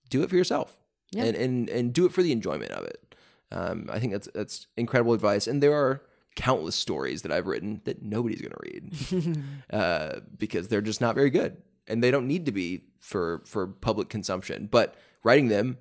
do 0.08 0.22
it 0.22 0.30
for 0.30 0.36
yourself 0.36 0.76
Yeah. 1.12 1.24
and, 1.24 1.36
and 1.36 1.68
and 1.70 1.92
do 1.92 2.04
it 2.06 2.12
for 2.12 2.22
the 2.22 2.32
enjoyment 2.32 2.70
of 2.72 2.84
it. 2.84 3.14
Um, 3.52 3.88
I 3.92 3.98
think 3.98 4.12
that's 4.12 4.28
that's 4.34 4.66
incredible 4.76 5.12
advice. 5.12 5.46
And 5.46 5.62
there 5.62 5.74
are 5.74 6.02
countless 6.36 6.76
stories 6.76 7.22
that 7.22 7.32
I've 7.32 7.46
written 7.46 7.80
that 7.84 8.02
nobody's 8.02 8.40
going 8.40 8.52
to 8.52 8.62
read 8.62 9.44
uh, 9.72 10.20
because 10.38 10.68
they're 10.68 10.80
just 10.80 11.00
not 11.00 11.14
very 11.14 11.30
good, 11.30 11.56
and 11.88 12.02
they 12.02 12.10
don't 12.10 12.26
need 12.28 12.46
to 12.46 12.52
be 12.52 12.84
for 13.00 13.42
for 13.46 13.66
public 13.66 14.08
consumption. 14.08 14.68
But 14.70 14.94
writing 15.24 15.48
them 15.48 15.78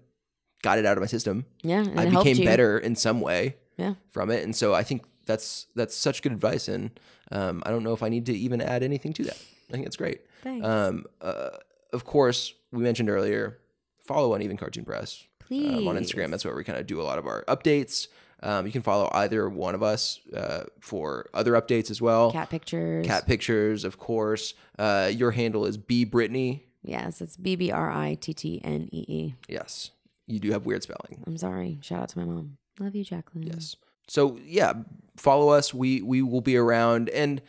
got 0.62 0.78
it 0.78 0.86
out 0.86 0.98
of 0.98 1.02
my 1.02 1.08
system. 1.08 1.46
yeah. 1.64 1.86
And 1.86 2.00
I 2.00 2.10
became 2.10 2.44
better 2.46 2.78
in 2.78 2.96
some 2.96 3.22
way 3.22 3.56
Yeah. 3.78 3.94
from 4.10 4.30
it, 4.30 4.44
and 4.44 4.56
so 4.56 4.74
I 4.74 4.84
think 4.84 5.04
that's 5.26 5.68
that's 5.76 5.96
such 5.96 6.22
good 6.22 6.32
advice. 6.34 6.68
And 6.68 7.00
um, 7.32 7.62
I 7.66 7.70
don't 7.70 7.84
know 7.84 7.94
if 7.94 8.02
I 8.04 8.10
need 8.10 8.26
to 8.26 8.34
even 8.36 8.60
add 8.62 8.84
anything 8.84 9.14
to 9.14 9.24
that. 9.26 9.38
I 9.70 9.72
think 9.72 9.86
it's 9.86 9.96
great. 9.96 10.22
Thanks. 10.42 10.66
Um, 10.66 11.06
uh, 11.22 11.50
of 11.94 12.06
course, 12.06 12.54
we 12.72 12.84
mentioned 12.84 13.10
earlier, 13.10 13.60
follow 14.02 14.34
Uneven 14.34 14.58
Cartoon 14.58 14.86
Press 14.86 15.26
um, 15.52 15.88
on 15.88 15.96
Instagram. 15.98 16.32
That's 16.32 16.46
where 16.46 16.56
we 16.56 16.64
kind 16.64 16.80
of 16.80 16.88
do 16.88 17.02
a 17.02 17.04
lot 17.04 17.20
of 17.20 17.28
our 17.28 17.44
updates. 17.46 18.08
Um, 18.42 18.66
you 18.66 18.72
can 18.72 18.82
follow 18.82 19.10
either 19.14 19.50
one 19.50 19.76
of 19.76 19.84
us 19.84 20.20
uh, 20.34 20.64
for 20.80 21.30
other 21.34 21.54
updates 21.54 21.92
as 21.92 22.02
well. 22.02 22.32
Cat 22.32 22.50
pictures. 22.50 23.06
Cat 23.06 23.28
pictures, 23.28 23.84
of 23.84 23.98
course. 23.98 24.54
Uh, 24.78 25.12
your 25.14 25.32
handle 25.32 25.66
is 25.66 25.78
B 25.78 26.06
Brittnee. 26.06 26.62
Yes, 26.82 27.20
it's 27.22 27.36
B 27.36 27.56
B 27.58 27.72
R 27.72 27.92
I 27.92 28.16
T 28.16 28.34
T 28.34 28.62
N 28.64 28.88
E 28.94 29.06
E. 29.08 29.36
Yes, 29.50 29.92
you 30.28 30.40
do 30.40 30.52
have 30.52 30.66
weird 30.66 30.84
spelling. 30.84 31.22
I'm 31.28 31.38
sorry. 31.38 31.80
Shout 31.82 32.04
out 32.04 32.10
to 32.10 32.20
my 32.20 32.26
mom. 32.26 32.58
Love 32.80 32.96
you, 32.96 33.04
Jacqueline. 33.04 33.48
Yes. 33.48 33.76
So 34.08 34.40
yeah, 34.46 34.74
follow 35.18 35.50
us. 35.50 35.74
We 35.74 36.02
we 36.02 36.22
will 36.22 36.42
be 36.42 36.56
around, 36.56 37.10
and 37.10 37.42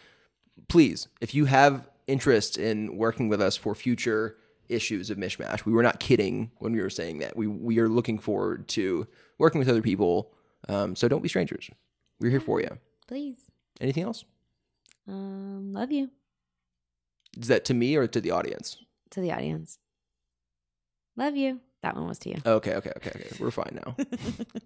please, 0.69 1.07
if 1.21 1.35
you 1.35 1.45
have 1.45 1.89
interest 2.11 2.59
in 2.59 2.97
working 2.97 3.29
with 3.29 3.41
us 3.41 3.57
for 3.57 3.75
future 3.75 4.37
issues 4.69 5.11
of 5.11 5.19
Mishmash, 5.19 5.65
we 5.65 5.73
were 5.73 5.83
not 5.83 6.01
kidding 6.01 6.51
when 6.59 6.73
we 6.73 6.81
were 6.81 6.91
saying 6.91 7.19
that. 7.19 7.37
We 7.37 7.47
we 7.47 7.79
are 7.79 7.89
looking 7.89 8.19
forward 8.19 8.69
to 8.69 9.07
working 9.39 9.59
with 9.59 9.69
other 9.69 9.83
people. 9.83 10.33
Um, 10.69 10.95
so 10.97 11.09
don't 11.09 11.23
be 11.23 11.29
strangers. 11.29 11.71
We're 12.21 12.31
here 12.31 12.41
for 12.41 12.61
you. 12.61 12.79
Please. 13.09 13.37
Anything 13.81 14.05
else? 14.05 14.25
Um, 15.09 15.73
love 15.73 15.91
you. 15.91 16.11
Is 17.39 17.49
that 17.49 17.65
to 17.67 17.75
me 17.75 17.97
or 17.97 18.07
to 18.07 18.21
the 18.21 18.31
audience? 18.31 18.77
to 19.11 19.21
the 19.21 19.33
audience. 19.33 19.79
Love 21.17 21.37
you. 21.37 21.61
That 21.83 21.97
one 21.97 22.07
was 22.07 22.19
to 22.21 22.29
you. 22.29 22.37
Okay, 22.45 22.75
okay, 22.75 22.93
okay, 22.97 23.11
okay. 23.17 23.29
We're 23.39 23.51
fine 23.51 23.81
now. 23.85 23.97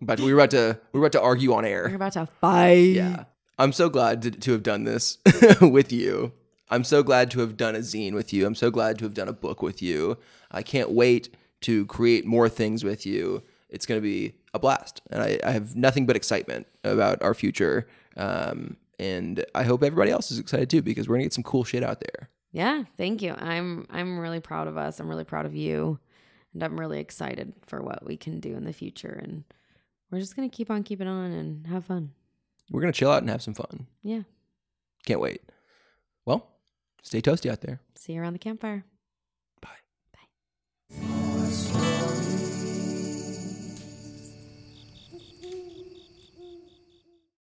but 0.02 0.20
we 0.20 0.34
were 0.34 0.40
about 0.40 0.50
to 0.50 0.78
we 0.92 1.00
were 1.00 1.06
about 1.06 1.18
to 1.18 1.22
argue 1.22 1.54
on 1.54 1.64
air. 1.64 1.86
We're 1.88 1.96
about 1.96 2.12
to 2.14 2.26
fight. 2.40 2.94
Yeah. 2.94 3.24
I'm 3.58 3.72
so 3.72 3.88
glad 3.88 4.22
to, 4.22 4.30
to 4.32 4.52
have 4.52 4.62
done 4.62 4.84
this 4.84 5.18
with 5.60 5.92
you. 5.92 6.32
I'm 6.70 6.84
so 6.84 7.02
glad 7.02 7.30
to 7.32 7.40
have 7.40 7.56
done 7.56 7.74
a 7.74 7.80
zine 7.80 8.14
with 8.14 8.32
you. 8.32 8.46
I'm 8.46 8.54
so 8.54 8.70
glad 8.70 8.98
to 8.98 9.04
have 9.04 9.14
done 9.14 9.28
a 9.28 9.32
book 9.32 9.62
with 9.62 9.82
you. 9.82 10.18
I 10.50 10.62
can't 10.62 10.90
wait 10.90 11.34
to 11.62 11.86
create 11.86 12.26
more 12.26 12.48
things 12.48 12.84
with 12.84 13.04
you. 13.06 13.42
It's 13.68 13.86
going 13.86 13.98
to 13.98 14.02
be 14.02 14.34
a 14.52 14.58
blast. 14.58 15.02
And 15.10 15.22
I, 15.22 15.38
I 15.44 15.50
have 15.50 15.76
nothing 15.76 16.06
but 16.06 16.16
excitement 16.16 16.66
about 16.84 17.22
our 17.22 17.34
future. 17.34 17.86
Um, 18.16 18.76
and 18.98 19.44
I 19.54 19.64
hope 19.64 19.82
everybody 19.82 20.10
else 20.10 20.30
is 20.30 20.38
excited 20.38 20.70
too 20.70 20.82
because 20.82 21.08
we're 21.08 21.14
going 21.14 21.22
to 21.22 21.26
get 21.26 21.34
some 21.34 21.44
cool 21.44 21.64
shit 21.64 21.82
out 21.82 22.00
there. 22.00 22.28
Yeah, 22.52 22.84
thank 22.96 23.20
you. 23.20 23.34
I'm 23.36 23.84
I'm 23.90 24.18
really 24.18 24.38
proud 24.38 24.68
of 24.68 24.76
us. 24.76 25.00
I'm 25.00 25.08
really 25.08 25.24
proud 25.24 25.44
of 25.44 25.56
you. 25.56 25.98
And 26.52 26.62
I'm 26.62 26.78
really 26.78 27.00
excited 27.00 27.52
for 27.66 27.82
what 27.82 28.06
we 28.06 28.16
can 28.16 28.38
do 28.38 28.56
in 28.56 28.64
the 28.64 28.72
future 28.72 29.20
and 29.20 29.42
we're 30.14 30.20
just 30.20 30.36
going 30.36 30.48
to 30.48 30.56
keep 30.56 30.70
on 30.70 30.84
keeping 30.84 31.08
on 31.08 31.32
and 31.32 31.66
have 31.66 31.86
fun. 31.86 32.12
We're 32.70 32.80
going 32.80 32.92
to 32.92 32.98
chill 32.98 33.10
out 33.10 33.22
and 33.22 33.30
have 33.30 33.42
some 33.42 33.54
fun. 33.54 33.88
Yeah. 34.04 34.22
Can't 35.04 35.18
wait. 35.18 35.42
Well, 36.24 36.46
stay 37.04 37.22
toasty 37.22 37.48
out 37.48 37.60
there. 37.60 37.80
See 37.94 38.14
you 38.14 38.20
around 38.20 38.32
the 38.32 38.40
campfire. 38.40 38.84